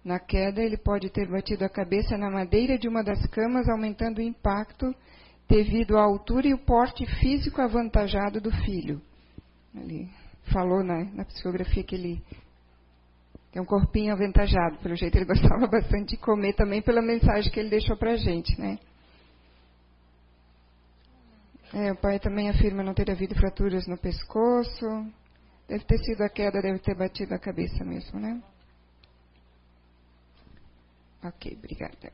Na 0.05 0.19
queda, 0.19 0.63
ele 0.63 0.77
pode 0.77 1.11
ter 1.11 1.29
batido 1.29 1.65
a 1.65 1.69
cabeça 1.69 2.17
na 2.17 2.31
madeira 2.31 2.79
de 2.79 2.89
uma 2.89 3.03
das 3.03 3.27
camas, 3.27 3.69
aumentando 3.69 4.19
o 4.19 4.23
impacto 4.23 4.95
devido 5.49 5.97
à 5.97 6.03
altura 6.03 6.49
e 6.49 6.55
o 6.55 6.59
porte 6.59 7.05
físico 7.21 7.61
avantajado 7.61 8.41
do 8.41 8.51
filho. 8.51 9.01
Ele 9.75 10.09
falou 10.53 10.83
na, 10.83 11.05
na 11.13 11.25
psicografia 11.25 11.83
que 11.83 11.95
ele 11.95 12.23
tem 13.51 13.63
um 13.63 13.67
corpinho 13.67 14.13
avantajado, 14.13 14.79
pelo 14.79 14.95
jeito 14.95 15.17
ele 15.17 15.25
gostava 15.27 15.67
bastante 15.67 16.11
de 16.11 16.17
comer 16.17 16.55
também, 16.55 16.83
pela 16.83 17.03
mensagem 17.03 17.51
que 17.51 17.59
ele 17.59 17.71
deixou 17.71 17.97
para 17.97 18.13
a 18.13 18.17
gente, 18.17 18.59
né? 18.61 18.79
É, 21.73 21.93
o 21.93 21.97
pai 21.97 22.19
também 22.19 22.49
afirma 22.49 22.83
não 22.83 22.95
ter 22.95 23.11
havido 23.11 23.35
fraturas 23.35 23.87
no 23.87 23.99
pescoço. 23.99 24.87
Deve 25.69 25.85
ter 25.85 25.99
sido 25.99 26.23
a 26.23 26.29
queda, 26.29 26.63
deve 26.63 26.79
ter 26.79 26.95
batido 26.95 27.35
a 27.35 27.39
cabeça 27.39 27.85
mesmo, 27.85 28.19
né? 28.19 28.43
Ok, 31.23 31.55
obrigada. 31.59 32.13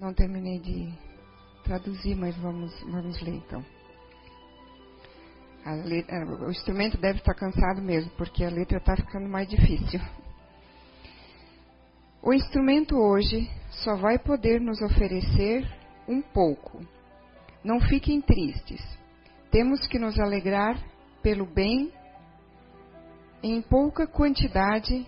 Não 0.00 0.12
terminei 0.12 0.58
de 0.58 0.92
traduzir, 1.64 2.14
mas 2.14 2.36
vamos, 2.36 2.72
vamos 2.82 3.20
ler 3.22 3.34
então. 3.34 3.64
Letra, 5.84 6.24
o 6.24 6.50
instrumento 6.50 6.96
deve 6.96 7.18
estar 7.18 7.34
cansado 7.34 7.82
mesmo, 7.82 8.10
porque 8.12 8.44
a 8.44 8.50
letra 8.50 8.78
está 8.78 8.94
ficando 8.94 9.28
mais 9.28 9.48
difícil. 9.48 10.00
O 12.22 12.32
instrumento 12.32 12.96
hoje 12.96 13.50
só 13.70 13.96
vai 13.96 14.18
poder 14.18 14.60
nos 14.60 14.80
oferecer 14.82 15.66
um 16.06 16.20
pouco. 16.20 16.84
Não 17.64 17.80
fiquem 17.80 18.20
tristes. 18.20 18.80
Temos 19.50 19.86
que 19.86 19.98
nos 19.98 20.18
alegrar 20.20 20.78
pelo 21.22 21.46
bem 21.46 21.92
em 23.42 23.60
pouca 23.62 24.06
quantidade, 24.06 25.06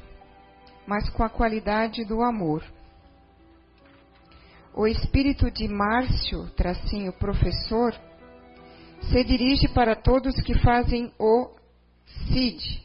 mas 0.87 1.09
com 1.11 1.23
a 1.23 1.29
qualidade 1.29 2.05
do 2.05 2.23
amor. 2.23 2.65
O 4.79 4.87
espírito 4.87 5.51
de 5.51 5.67
Márcio, 5.67 6.49
tracinho 6.51 7.13
professor, 7.13 7.93
se 9.11 9.25
dirige 9.25 9.67
para 9.67 9.97
todos 9.97 10.41
que 10.41 10.57
fazem 10.61 11.13
o 11.19 11.51
SID, 12.07 12.81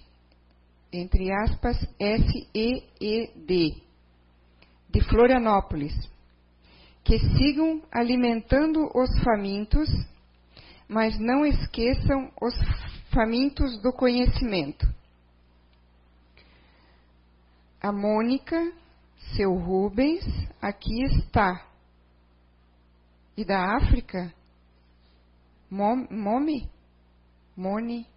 entre 0.92 1.32
aspas, 1.32 1.78
S-E-E-D, 2.00 3.76
de 4.90 5.02
Florianópolis, 5.02 5.94
que 7.04 7.20
sigam 7.38 7.84
alimentando 7.92 8.90
os 8.96 9.16
famintos, 9.24 9.88
mas 10.88 11.20
não 11.20 11.46
esqueçam 11.46 12.32
os 12.42 12.56
famintos 13.12 13.80
do 13.84 13.94
conhecimento. 13.94 14.92
A 17.80 17.92
Mônica, 17.92 18.74
seu 19.36 19.54
Rubens, 19.54 20.26
aqui 20.60 21.04
está. 21.04 21.72
E 23.36 23.44
da 23.44 23.78
África? 23.78 24.34
Mome? 25.70 26.70
Mone? 27.56 28.08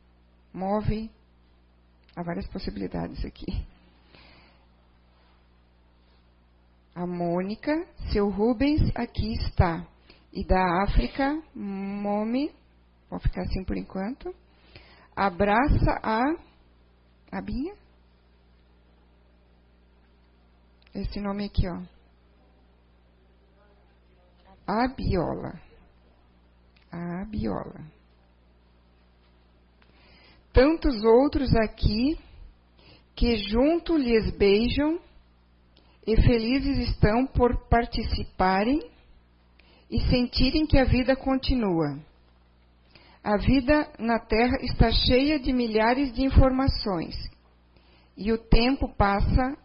Move? 0.53 1.11
Há 2.15 2.23
várias 2.23 2.47
possibilidades 2.49 3.25
aqui. 3.25 3.67
A 6.95 7.07
Mônica, 7.07 7.87
seu 8.13 8.29
Rubens, 8.31 8.81
aqui 8.95 9.33
está. 9.35 9.87
E 10.33 10.45
da 10.45 10.83
África, 10.83 11.43
Mome, 11.55 12.55
vou 13.09 13.21
ficar 13.21 13.43
assim 13.43 13.65
por 13.65 13.77
enquanto. 13.77 14.35
Abraça 15.15 15.99
a. 16.03 16.23
A 17.33 17.41
Binha? 17.41 17.75
Esse 20.95 21.21
nome 21.21 21.45
aqui, 21.47 21.69
ó. 21.69 21.96
A 24.67 24.89
Biola 24.89 25.67
a 26.97 27.25
Biola. 27.25 27.85
Tantos 30.53 31.05
outros 31.05 31.55
aqui 31.55 32.19
que 33.15 33.37
junto 33.37 33.97
lhes 33.97 34.31
beijam 34.37 34.99
e 36.07 36.17
felizes 36.23 36.89
estão 36.89 37.27
por 37.27 37.69
participarem 37.69 38.81
e 39.91 40.01
sentirem 40.09 40.67
que 40.67 40.79
a 40.79 40.85
vida 40.85 41.15
continua. 41.15 41.99
A 43.23 43.37
vida 43.37 43.91
na 43.99 44.19
Terra 44.19 44.57
está 44.63 44.91
cheia 44.91 45.39
de 45.39 45.53
milhares 45.53 46.13
de 46.15 46.23
informações 46.23 47.15
e 48.17 48.33
o 48.33 48.39
tempo 48.39 48.89
passa 48.97 49.57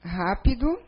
rápido 0.00 0.78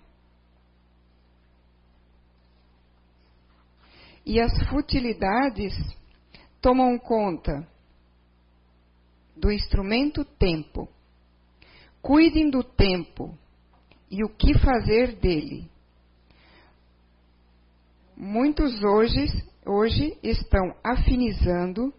e 4.25 4.41
as 4.41 4.53
futilidades 4.69 5.75
tomam 6.61 6.99
conta 6.99 7.67
do 9.37 9.53
instrumento 9.53 10.25
tempo. 10.25 10.89
Cuidem 12.01 12.51
do 12.51 12.63
tempo 12.63 13.37
e 14.11 14.25
o 14.25 14.29
que 14.29 14.59
fazer 14.59 15.17
dele. 15.17 15.71
Muitos 18.17 18.83
hoje, 18.83 19.27
hoje 19.67 20.17
estão 20.23 20.75
afinizando 20.83 21.93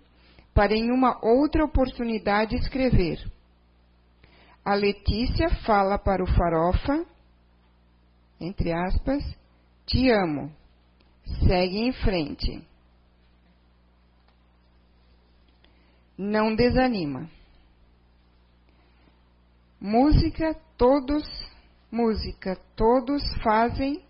para 0.54 0.74
em 0.74 0.92
uma 0.92 1.20
outra 1.24 1.64
oportunidade 1.64 2.56
escrever. 2.56 3.20
A 4.64 4.74
Letícia 4.74 5.50
fala 5.66 6.00
para 6.00 6.24
o 6.24 6.28
Farofa, 6.28 7.06
entre 8.40 8.72
aspas, 8.72 9.24
te 9.86 10.10
amo 10.10 10.52
Segue 11.48 11.80
em 11.80 11.92
frente. 11.92 12.66
Não 16.18 16.56
desanima. 16.56 17.30
Música, 19.80 20.56
todos, 20.78 21.24
música, 21.92 22.56
todos 22.76 23.22
fazem 23.44 24.04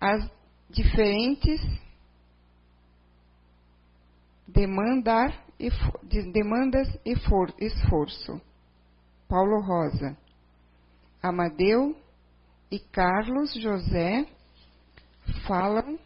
as 0.00 0.28
diferentes 0.70 1.60
demandar, 4.56 5.44
demandas 6.32 6.88
e 7.04 7.14
for, 7.14 7.52
esforço. 7.58 8.40
Paulo 9.28 9.60
Rosa. 9.60 10.16
Amadeu 11.22 11.96
e 12.70 12.78
Carlos 12.78 13.52
José 13.54 14.26
falam 15.46 15.98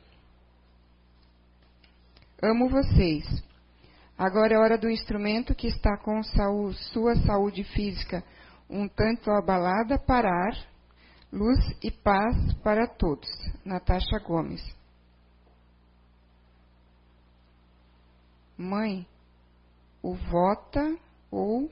Amo 2.43 2.69
vocês. 2.69 3.25
Agora 4.17 4.55
é 4.55 4.59
hora 4.59 4.79
do 4.79 4.91
instrumento 4.91 5.55
que 5.55 5.67
está 5.67 5.97
com 5.99 6.23
saúde, 6.23 6.79
sua 6.93 7.15
saúde 7.17 7.65
física 7.65 8.25
um 8.71 8.87
tanto 8.89 9.31
abalada 9.31 9.99
parar. 9.99 10.53
Luz 11.33 11.59
e 11.83 11.91
paz 11.91 12.55
para 12.63 12.89
todos. 12.89 13.29
Natasha 13.65 14.19
Gomes. 14.19 14.63
Mãe, 18.59 19.07
o 20.03 20.15
vota 20.15 20.97
ou 21.31 21.71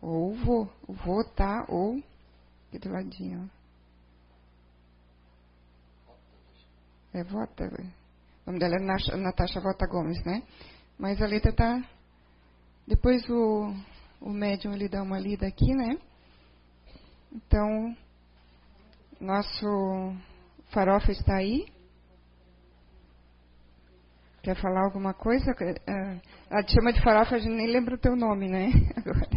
ou 0.00 0.34
vou, 0.36 0.70
votar 0.88 1.64
ou 1.68 2.00
aqui 2.76 2.78
do 2.78 2.92
ladinho. 2.92 3.50
É 7.12 7.24
Vota. 7.24 7.64
O 7.64 8.50
nome 8.50 8.58
dela 8.58 8.76
é 8.76 9.16
Natasha 9.16 9.60
Vota 9.60 9.86
Gomes, 9.86 10.22
né? 10.24 10.42
Mas 10.98 11.20
a 11.20 11.26
letra 11.26 11.52
tá. 11.52 11.82
Depois 12.86 13.28
o, 13.28 13.74
o 14.20 14.30
médium 14.30 14.74
ele 14.74 14.88
dá 14.88 15.02
uma 15.02 15.18
lida 15.18 15.46
aqui, 15.46 15.74
né? 15.74 15.98
Então, 17.32 17.96
nosso 19.20 20.16
farofa 20.72 21.10
está 21.10 21.36
aí. 21.36 21.66
Quer 24.42 24.54
falar 24.60 24.84
alguma 24.84 25.12
coisa? 25.12 25.50
É, 25.60 26.20
ela 26.50 26.62
te 26.62 26.74
chama 26.74 26.92
de 26.92 27.02
farofa, 27.02 27.34
a 27.34 27.38
gente 27.38 27.52
nem 27.52 27.66
lembra 27.66 27.96
o 27.96 27.98
teu 27.98 28.14
nome, 28.14 28.48
né? 28.48 28.70
Agora. 28.96 29.35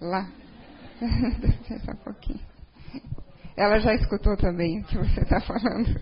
Lá. 0.00 0.28
Só 1.84 1.92
um 1.92 1.96
pouquinho. 1.96 2.40
Ela 3.56 3.78
já 3.80 3.94
escutou 3.94 4.36
também 4.36 4.80
o 4.80 4.84
que 4.84 4.96
você 4.96 5.20
está 5.20 5.40
falando. 5.40 6.00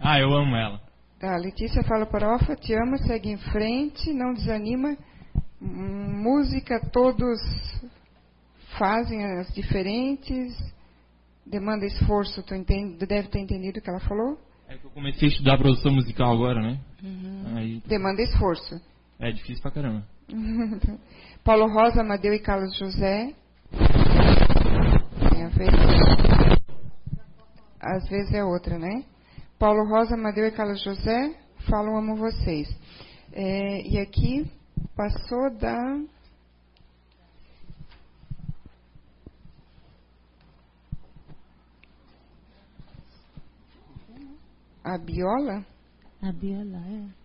Ah, 0.00 0.18
eu 0.18 0.32
amo 0.32 0.56
ela. 0.56 0.80
Tá, 1.18 1.36
Letícia 1.36 1.82
fala 1.82 2.06
para 2.06 2.34
Ofa, 2.34 2.56
te 2.56 2.72
amo, 2.72 2.96
segue 2.98 3.28
em 3.28 3.36
frente, 3.36 4.12
não 4.12 4.32
desanima. 4.32 4.96
Música 5.60 6.80
todos 6.90 7.38
fazem 8.78 9.22
as 9.24 9.52
diferentes. 9.52 10.56
Demanda 11.44 11.84
esforço, 11.84 12.42
tu 12.42 12.54
entende, 12.54 13.04
deve 13.04 13.28
ter 13.28 13.40
entendido 13.40 13.78
o 13.78 13.82
que 13.82 13.90
ela 13.90 14.00
falou? 14.00 14.38
É 14.68 14.78
que 14.78 14.84
eu 14.84 14.90
comecei 14.90 15.28
a 15.28 15.30
estudar 15.30 15.58
produção 15.58 15.92
musical 15.92 16.32
agora, 16.32 16.62
né? 16.62 16.80
Uhum. 17.02 17.56
Aí... 17.56 17.82
Demanda 17.86 18.22
esforço. 18.22 18.80
É 19.18 19.30
difícil 19.32 19.60
pra 19.60 19.72
caramba. 19.72 20.06
Paulo 21.44 21.66
Rosa, 21.72 22.02
Amadeu 22.02 22.32
e 22.34 22.40
Carlos 22.40 22.76
José. 22.78 23.34
Às 27.80 28.02
às 28.02 28.08
vezes 28.08 28.32
é 28.32 28.44
outra, 28.44 28.78
né? 28.78 29.04
Paulo 29.58 29.88
Rosa, 29.88 30.14
Amadeu 30.14 30.46
e 30.46 30.52
Carlos 30.52 30.82
José 30.82 31.34
falam 31.68 31.96
amo 31.96 32.16
vocês. 32.16 32.68
É, 33.32 33.82
e 33.88 33.98
aqui 33.98 34.50
passou 34.96 35.50
da 35.58 35.76
a 44.82 44.98
Biola? 44.98 45.64
A 46.22 46.32
Biola, 46.32 46.78
é. 46.86 47.19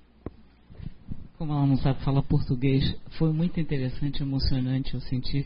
Como 1.38 1.54
ela 1.54 1.66
não 1.66 1.78
sabe 1.78 2.04
falar 2.04 2.22
português, 2.24 2.96
foi 3.18 3.32
muito 3.34 3.60
interessante, 3.60 4.24
emocionante 4.24 4.94
eu 4.94 5.02
senti, 5.02 5.46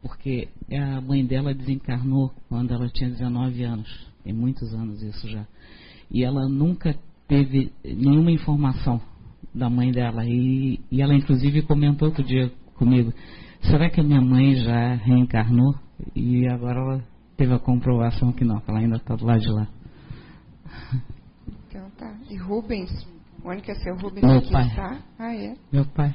porque 0.00 0.48
a 0.70 1.00
mãe 1.00 1.24
dela 1.24 1.54
desencarnou 1.54 2.32
quando 2.48 2.72
ela 2.72 2.88
tinha 2.88 3.10
19 3.10 3.62
anos, 3.62 4.06
tem 4.24 4.32
muitos 4.32 4.72
anos 4.74 5.02
isso 5.02 5.28
já. 5.28 5.46
E 6.10 6.24
ela 6.24 6.48
nunca 6.48 6.96
teve 7.26 7.72
nenhuma 7.84 8.30
informação 8.30 9.00
da 9.54 9.68
mãe 9.68 9.90
dela. 9.90 10.24
E, 10.24 10.80
e 10.90 11.02
ela 11.02 11.14
inclusive 11.14 11.62
comentou 11.62 12.08
outro 12.08 12.22
dia 12.22 12.50
comigo, 12.74 13.12
será 13.62 13.90
que 13.90 14.00
a 14.00 14.04
minha 14.04 14.20
mãe 14.20 14.54
já 14.56 14.94
reencarnou? 14.94 15.74
E 16.14 16.46
agora 16.48 16.80
ela 16.80 17.04
teve 17.36 17.52
a 17.52 17.58
comprovação 17.58 18.32
que 18.32 18.44
não, 18.44 18.60
que 18.60 18.70
ela 18.70 18.80
ainda 18.80 18.96
está 18.96 19.16
do 19.16 19.24
lado 19.24 19.40
de 19.40 19.50
lá. 19.50 19.68
Então 21.68 21.90
tá. 21.90 22.14
E 22.30 22.36
Rubens? 22.36 23.15
Mônica, 23.42 23.74
seu 23.76 23.94
Rubens 23.96 24.22
Meu 24.24 24.38
aqui 24.38 24.52
pai. 24.52 24.66
está? 24.68 25.02
Ah, 25.18 25.34
é? 25.34 25.54
Meu 25.72 25.84
pai. 25.86 26.14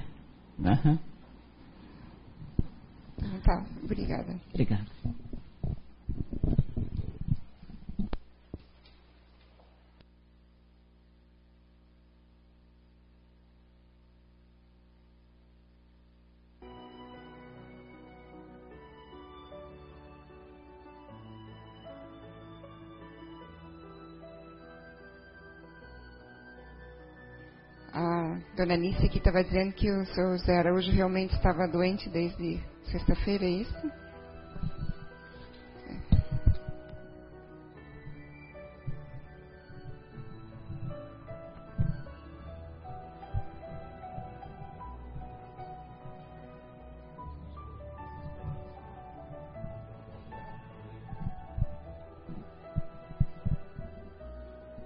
Aham. 0.63 0.99
Então 3.17 3.39
tá. 3.41 3.65
Obrigada. 3.83 4.39
Obrigada. 4.53 4.85
Dona 28.61 28.77
Nice 28.77 29.03
aqui 29.03 29.17
estava 29.17 29.43
dizendo 29.43 29.73
que 29.73 29.89
o 29.89 30.05
seu 30.13 30.37
Zé 30.37 30.59
Araújo 30.59 30.91
realmente 30.91 31.33
estava 31.33 31.67
doente 31.67 32.07
desde 32.09 32.59
sexta-feira, 32.91 33.43
é 33.43 33.49
isso? 33.49 33.91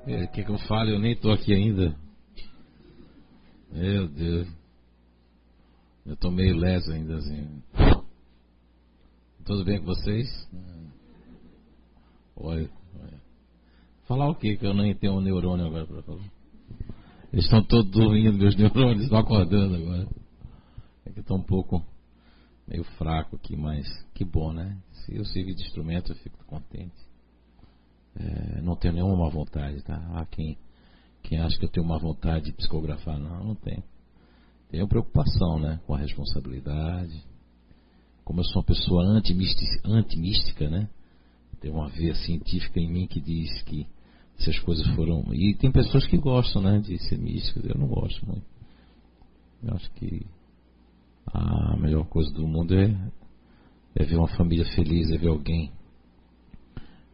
É, 0.08 0.28
quer 0.28 0.46
que 0.46 0.52
eu 0.52 0.58
fale? 0.60 0.94
Eu 0.94 1.00
nem 1.00 1.12
estou 1.12 1.34
aqui 1.34 1.54
ainda. 1.54 2.06
Meu 3.76 4.08
Deus. 4.08 4.48
Eu 6.06 6.16
ainda 6.90 7.18
assim. 7.18 7.62
Tudo 9.46 9.64
bem 9.64 9.80
com 9.80 9.86
vocês? 9.86 10.50
Olha, 12.36 12.70
olha. 13.00 13.22
Falar 14.08 14.30
o 14.30 14.36
quê? 14.36 14.58
Que 14.58 14.66
eu 14.66 14.74
nem 14.74 14.94
tenho 14.96 15.14
um 15.14 15.22
neurônio 15.22 15.66
agora 15.66 15.86
para 15.88 16.02
falar. 16.04 16.24
Eles 17.32 17.46
estão 17.46 17.64
todos 17.64 17.92
dormindo, 17.92 18.38
meus 18.38 18.56
neurônios 18.58 19.04
estão 19.04 19.20
acordando 19.20 19.76
agora. 19.76 20.08
É 21.06 21.12
que 21.12 21.20
estou 21.20 21.38
um 21.38 21.44
pouco 21.44 21.84
meio 22.68 22.84
fraco 22.98 23.36
aqui, 23.36 23.56
mas 23.56 23.88
que 24.14 24.26
bom, 24.26 24.52
né? 24.52 24.78
Se 24.92 25.16
eu 25.16 25.24
servir 25.26 25.56
de 25.56 25.64
instrumento, 25.64 26.12
eu 26.12 26.16
fico 26.18 26.44
contente. 26.46 26.96
É, 28.18 28.62
não 28.62 28.76
tenho 28.76 28.94
nenhuma 28.94 29.16
má 29.16 29.30
vontade, 29.30 29.82
tá? 29.84 29.96
Ah, 30.14 30.26
quem, 30.26 30.58
quem 31.22 31.40
acha 31.40 31.58
que 31.58 31.66
eu 31.66 31.70
tenho 31.70 31.86
má 31.86 31.98
vontade 31.98 32.46
de 32.46 32.54
psicografar, 32.54 33.20
não, 33.20 33.44
não 33.44 33.56
tenho. 33.56 33.84
Tenho 34.70 34.88
preocupação, 34.88 35.60
né? 35.60 35.80
Com 35.86 35.94
a 35.94 35.98
responsabilidade. 35.98 37.24
Como 38.24 38.40
eu 38.40 38.44
sou 38.46 38.62
uma 38.62 38.66
pessoa 38.66 39.04
antimística, 39.04 39.88
antimística 39.88 40.70
né? 40.70 40.90
Tem 41.62 41.72
uma 41.72 41.88
veia 41.88 42.16
científica 42.16 42.80
em 42.80 42.92
mim 42.92 43.08
que 43.08 43.22
diz 43.22 43.62
que 43.64 43.88
se 44.38 44.50
as 44.50 44.60
coisas 44.60 44.86
foram. 44.96 45.34
E 45.34 45.56
tem 45.56 45.72
pessoas 45.72 46.06
que 46.06 46.18
gostam, 46.18 46.62
né? 46.62 46.80
De 46.80 46.98
ser 47.00 47.18
místicas. 47.18 47.64
Eu 47.66 47.80
não 47.80 47.88
gosto 47.88 48.26
muito. 48.26 48.46
Eu 49.64 49.74
acho 49.74 49.90
que 49.94 50.26
a 51.28 51.76
melhor 51.78 52.06
coisa 52.06 52.32
do 52.32 52.48
mundo 52.48 52.76
é, 52.76 52.96
é 53.96 54.04
ver 54.04 54.18
uma 54.18 54.28
família 54.28 54.66
feliz, 54.74 55.10
é 55.12 55.18
ver 55.18 55.30
alguém 55.30 55.72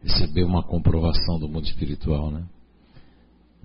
receber 0.02 0.44
uma 0.44 0.62
comprovação 0.62 1.38
do 1.38 1.48
mundo 1.48 1.64
espiritual, 1.66 2.30
né? 2.30 2.44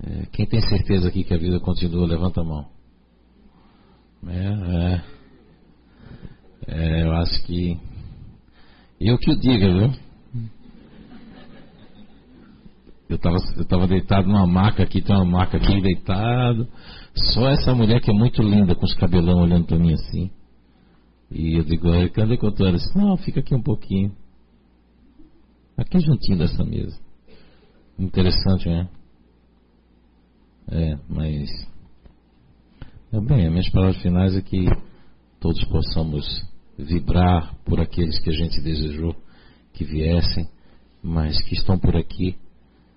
É, 0.00 0.26
quem 0.26 0.46
tem 0.46 0.60
certeza 0.60 1.08
aqui 1.08 1.24
que 1.24 1.34
a 1.34 1.38
vida 1.38 1.58
continua, 1.58 2.06
levanta 2.06 2.40
a 2.40 2.44
mão. 2.44 2.66
É, 4.26 4.32
é, 4.74 5.02
é, 6.66 7.02
eu 7.04 7.12
acho 7.12 7.42
que. 7.44 7.78
Eu 9.00 9.16
que 9.18 9.30
o 9.30 9.38
diga, 9.38 9.72
viu? 9.72 9.92
Eu 13.08 13.16
estava 13.16 13.36
eu 13.56 13.64
tava 13.64 13.86
deitado 13.86 14.28
numa 14.28 14.46
maca 14.46 14.82
aqui, 14.82 15.00
tem 15.00 15.16
uma 15.16 15.24
maca 15.24 15.56
aqui 15.56 15.80
deitado. 15.80 16.68
Só 17.14 17.48
essa 17.48 17.74
mulher 17.74 18.00
que 18.00 18.10
é 18.10 18.14
muito 18.14 18.42
linda, 18.42 18.74
com 18.74 18.84
os 18.84 18.94
cabelão 18.94 19.40
olhando 19.40 19.66
para 19.66 19.78
mim 19.78 19.94
assim. 19.94 20.30
E 21.30 21.58
eu 21.58 21.64
digo, 21.64 21.88
cadê 22.12 22.36
tô? 22.36 22.66
Ela 22.66 22.76
disse, 22.76 22.96
não, 22.96 23.16
fica 23.16 23.40
aqui 23.40 23.54
um 23.54 23.62
pouquinho. 23.62 24.14
Aqui 25.76 26.00
juntinho 26.00 26.38
dessa 26.38 26.64
mesa. 26.64 26.98
Interessante, 27.98 28.68
né? 28.68 28.88
É, 30.70 30.98
mas. 31.08 31.48
Bem, 33.10 33.46
as 33.46 33.50
minhas 33.50 33.70
palavras 33.70 34.02
finais 34.02 34.36
é 34.36 34.42
que 34.42 34.66
todos 35.40 35.64
possamos 35.64 36.44
vibrar 36.78 37.54
por 37.64 37.80
aqueles 37.80 38.18
que 38.18 38.28
a 38.28 38.34
gente 38.34 38.60
desejou 38.60 39.16
que 39.72 39.82
viessem, 39.82 40.46
mas 41.02 41.40
que 41.42 41.54
estão 41.54 41.78
por 41.78 41.96
aqui. 41.96 42.36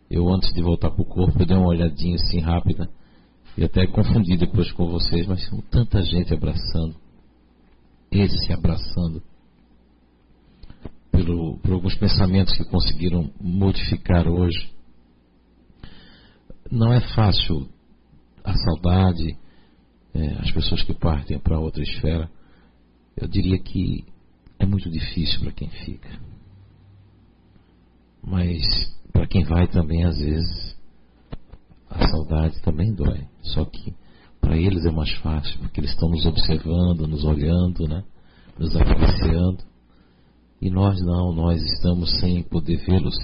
Eu, 0.10 0.28
antes 0.28 0.54
de 0.54 0.62
voltar 0.62 0.92
para 0.92 1.02
o 1.02 1.06
corpo, 1.06 1.46
dei 1.46 1.56
uma 1.56 1.70
olhadinha 1.70 2.16
assim 2.16 2.42
rápida 2.42 2.90
e 3.58 3.64
até 3.64 3.88
confundi 3.88 4.36
depois 4.36 4.70
com 4.74 4.90
vocês, 4.90 5.26
mas 5.28 5.48
são 5.48 5.62
tanta 5.62 6.02
gente 6.02 6.34
abraçando, 6.34 6.94
eles 8.12 8.38
se 8.46 8.52
abraçando 8.52 9.24
pelo, 11.10 11.58
por 11.60 11.72
alguns 11.72 11.96
pensamentos 11.96 12.54
que 12.58 12.66
conseguiram 12.66 13.32
modificar 13.40 14.28
hoje. 14.28 14.74
Não 16.70 16.92
é 16.92 17.00
fácil 17.00 17.70
a 18.44 18.54
saudade, 18.54 19.40
é, 20.14 20.28
as 20.40 20.52
pessoas 20.52 20.84
que 20.84 20.94
partem 20.94 21.40
para 21.40 21.60
outra 21.60 21.82
esfera. 21.82 22.30
Eu 23.16 23.28
diria 23.28 23.60
que 23.60 24.06
é 24.60 24.66
muito 24.66 24.90
difícil 24.90 25.40
para 25.42 25.52
quem 25.52 25.70
fica. 25.70 26.10
Mas 28.24 28.62
para 29.12 29.28
quem 29.28 29.44
vai 29.44 29.68
também, 29.68 30.04
às 30.04 30.18
vezes, 30.18 30.78
a 31.90 32.08
saudade 32.08 32.62
também 32.62 32.94
dói. 32.94 33.28
Só 33.42 33.66
que 33.66 33.94
para 34.40 34.58
eles 34.58 34.86
é 34.86 34.92
mais 34.92 35.12
fácil, 35.18 35.60
porque 35.60 35.80
eles 35.80 35.92
estão 35.92 36.10
nos 36.10 36.26
observando, 36.26 37.08
nos 37.08 37.24
olhando, 37.24 37.88
né? 37.88 38.04
nos 38.58 38.76
apreciando. 38.76 39.64
E 40.62 40.70
nós 40.70 41.02
não, 41.02 41.34
nós 41.34 41.62
estamos 41.62 42.20
sem 42.20 42.44
poder 42.44 42.78
vê-los. 42.86 43.16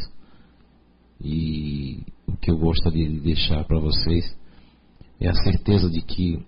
E 1.22 2.04
o 2.28 2.36
que 2.38 2.52
eu 2.52 2.58
gostaria 2.58 3.08
de 3.08 3.20
deixar 3.20 3.64
para 3.66 3.80
vocês 3.80 4.36
é 5.20 5.30
a 5.30 5.36
certeza 5.36 5.90
de 5.90 6.02
que 6.02 6.44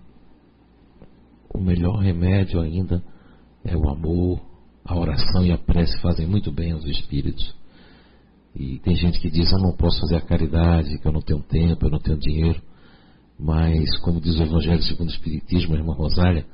o 1.52 1.60
melhor 1.60 1.98
remédio 1.98 2.60
ainda 2.60 3.02
é 3.64 3.76
o 3.76 3.88
amor, 3.88 4.40
a 4.84 4.96
oração 4.96 5.44
e 5.44 5.52
a 5.52 5.58
prece 5.58 6.00
fazem 6.00 6.26
muito 6.26 6.50
bem 6.50 6.72
aos 6.72 6.84
espíritos. 6.84 7.54
E 8.54 8.78
tem 8.80 8.94
gente 8.96 9.20
que 9.20 9.30
diz: 9.30 9.50
Eu 9.52 9.58
não 9.58 9.72
posso 9.72 10.00
fazer 10.00 10.16
a 10.16 10.20
caridade, 10.20 10.98
que 10.98 11.06
eu 11.06 11.12
não 11.12 11.20
tenho 11.20 11.42
tempo, 11.42 11.86
eu 11.86 11.90
não 11.90 11.98
tenho 11.98 12.18
dinheiro. 12.18 12.60
Mas, 13.38 13.98
como 14.00 14.20
diz 14.20 14.38
o 14.38 14.42
Evangelho 14.42 14.82
segundo 14.82 15.08
o 15.08 15.12
Espiritismo, 15.12 15.74
a 15.74 15.78
irmã 15.78 15.94
Rosália, 15.94 16.46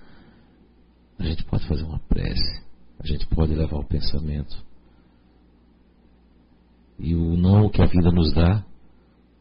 a 1.19 1.25
gente 1.25 1.45
pode 1.45 1.67
fazer 1.67 1.83
uma 1.83 1.99
prece, 1.99 2.63
a 3.01 3.07
gente 3.07 3.27
pode 3.27 3.55
levar 3.55 3.79
o 3.79 3.85
pensamento. 3.85 4.57
E 6.99 7.15
o 7.15 7.37
não 7.37 7.69
que 7.69 7.83
a 7.83 7.87
vida 7.87 8.11
nos 8.11 8.33
dá, 8.33 8.65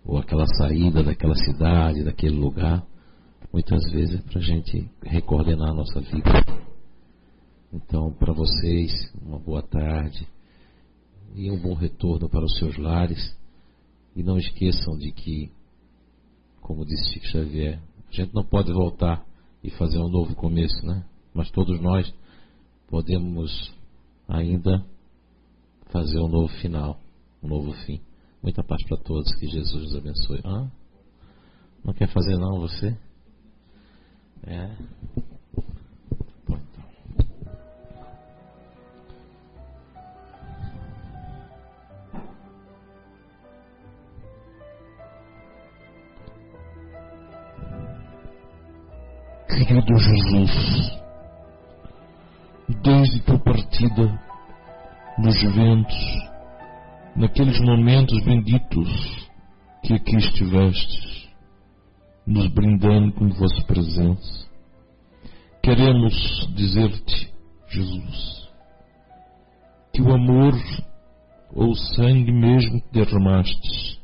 ou 0.06 0.18
aquela 0.18 0.46
saída 0.48 1.04
daquela 1.04 1.36
cidade, 1.36 2.04
daquele 2.04 2.36
lugar, 2.36 2.84
muitas 3.52 3.84
vezes 3.92 4.22
para 4.22 4.40
a 4.40 4.44
gente 4.44 4.90
recoordenar 5.04 5.70
a 5.70 5.74
nossa 5.74 6.02
vida. 6.02 6.32
Então, 7.74 8.14
para 8.14 8.34
vocês, 8.34 8.92
uma 9.22 9.40
boa 9.40 9.62
tarde 9.62 10.28
e 11.36 11.52
um 11.52 11.60
bom 11.60 11.74
retorno 11.74 12.30
para 12.30 12.46
os 12.46 12.58
seus 12.58 12.78
lares. 12.78 13.38
E 14.16 14.24
não 14.24 14.38
esqueçam 14.38 14.98
de 14.98 15.12
que, 15.12 15.52
como 16.62 16.86
disse 16.86 17.14
Chico 17.14 17.26
Xavier, 17.28 17.82
a 18.08 18.12
gente 18.12 18.34
não 18.34 18.46
pode 18.46 18.72
voltar 18.72 19.26
e 19.62 19.70
fazer 19.72 20.00
um 20.00 20.08
novo 20.08 20.36
começo, 20.36 20.86
né? 20.86 21.04
Mas 21.34 21.52
todos 21.52 21.82
nós 21.82 22.14
podemos 22.88 23.74
ainda 24.28 24.86
fazer 25.92 26.20
um 26.20 26.30
novo 26.30 26.48
final, 26.60 27.00
um 27.44 27.48
novo 27.48 27.74
fim. 27.86 28.00
Muita 28.42 28.64
paz 28.64 28.82
para 28.86 28.98
todos, 28.98 29.36
que 29.36 29.48
Jesus 29.48 29.84
nos 29.84 29.96
abençoe. 29.96 30.40
Ah, 30.46 30.70
não 31.84 31.94
quer 31.94 32.08
fazer 32.08 32.38
não 32.38 32.60
você? 32.60 32.98
É. 34.48 34.70
Querido 49.48 49.98
Jesus, 49.98 51.02
desde 52.84 53.20
tua 53.22 53.40
partida, 53.40 54.22
nos 55.18 55.42
ventos, 55.42 55.96
naqueles 57.16 57.60
momentos 57.62 58.24
benditos 58.24 59.28
que 59.82 59.96
aqui 59.96 60.18
estivestes, 60.18 61.25
nos 62.26 62.48
brindando 62.48 63.14
com 63.14 63.30
vossa 63.30 63.64
presença, 63.66 64.50
queremos 65.62 66.14
dizer-te, 66.56 67.34
Jesus, 67.68 68.50
que 69.94 70.02
o 70.02 70.12
amor 70.14 70.54
ou 71.54 71.72
o 71.72 71.76
sangue 71.76 72.32
mesmo 72.32 72.82
que 72.82 72.92
derramastes 72.92 74.02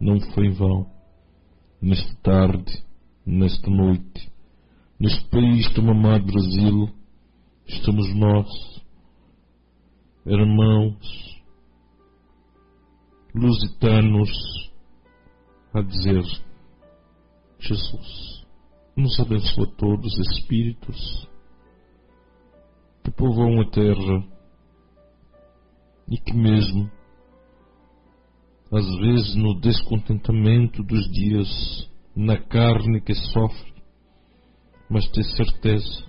não 0.00 0.20
foi 0.20 0.46
em 0.46 0.52
vão, 0.52 0.86
nesta 1.80 2.14
tarde, 2.22 2.84
nesta 3.24 3.70
noite, 3.70 4.32
neste 4.98 5.24
país 5.28 5.72
tão 5.74 5.90
amado 5.90 6.26
Brasil, 6.26 6.88
estamos 7.66 8.14
nós, 8.14 8.82
irmãos, 10.26 11.42
lusitanos, 13.34 14.30
a 15.74 15.82
dizer: 15.82 16.22
Jesus, 17.66 18.46
nos 18.94 19.18
abençoa 19.18 19.66
todos 19.78 20.12
os 20.18 20.36
espíritos 20.36 21.26
que 23.02 23.10
povoam 23.10 23.62
a 23.62 23.70
terra 23.70 24.22
e 26.06 26.18
que, 26.18 26.34
mesmo 26.34 26.90
às 28.70 28.86
vezes, 28.98 29.34
no 29.36 29.58
descontentamento 29.58 30.82
dos 30.82 31.10
dias, 31.10 31.90
na 32.14 32.36
carne 32.36 33.00
que 33.00 33.14
sofre, 33.14 33.72
mas 34.90 35.08
ter 35.08 35.24
certeza 35.24 36.04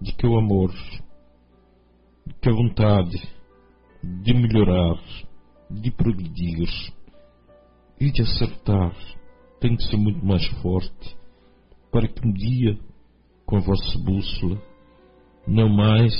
de 0.00 0.12
que 0.14 0.26
o 0.26 0.36
amor, 0.36 0.72
de 2.26 2.34
que 2.42 2.48
a 2.48 2.52
vontade 2.52 3.22
de 4.02 4.34
melhorar, 4.34 5.00
de 5.70 5.92
progredir 5.92 6.68
e 8.00 8.10
de 8.10 8.22
acertar 8.22 8.92
tem 9.60 9.76
que 9.76 9.84
ser 9.84 9.96
muito 9.96 10.24
mais 10.24 10.46
forte 10.62 11.16
para 11.90 12.08
que 12.08 12.26
um 12.26 12.32
dia, 12.32 12.78
com 13.44 13.56
a 13.56 13.60
vossa 13.60 13.98
bússola, 13.98 14.60
não 15.46 15.68
mais 15.68 16.12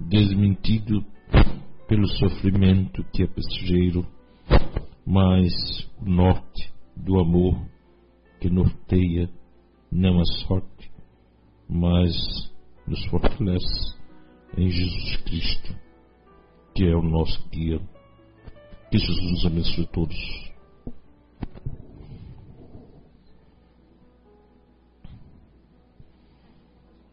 desmentido 0.00 1.04
pelo 1.86 2.06
sofrimento 2.06 3.04
que 3.12 3.22
é 3.22 3.26
passageiro, 3.26 4.06
mas 5.06 5.52
o 6.00 6.04
norte 6.04 6.72
do 6.96 7.18
amor 7.18 7.58
que 8.40 8.50
norteia 8.50 9.30
não 9.90 10.20
a 10.20 10.24
sorte, 10.46 10.90
mas 11.68 12.12
nos 12.86 13.04
fortalece 13.06 13.96
em 14.56 14.68
Jesus 14.68 15.16
Cristo, 15.22 15.74
que 16.74 16.84
é 16.84 16.94
o 16.94 17.02
nosso 17.02 17.48
guia. 17.48 17.80
Que 18.90 18.98
Jesus 18.98 19.44
abençoe 19.44 19.84
a 19.84 19.88
todos. 19.88 20.47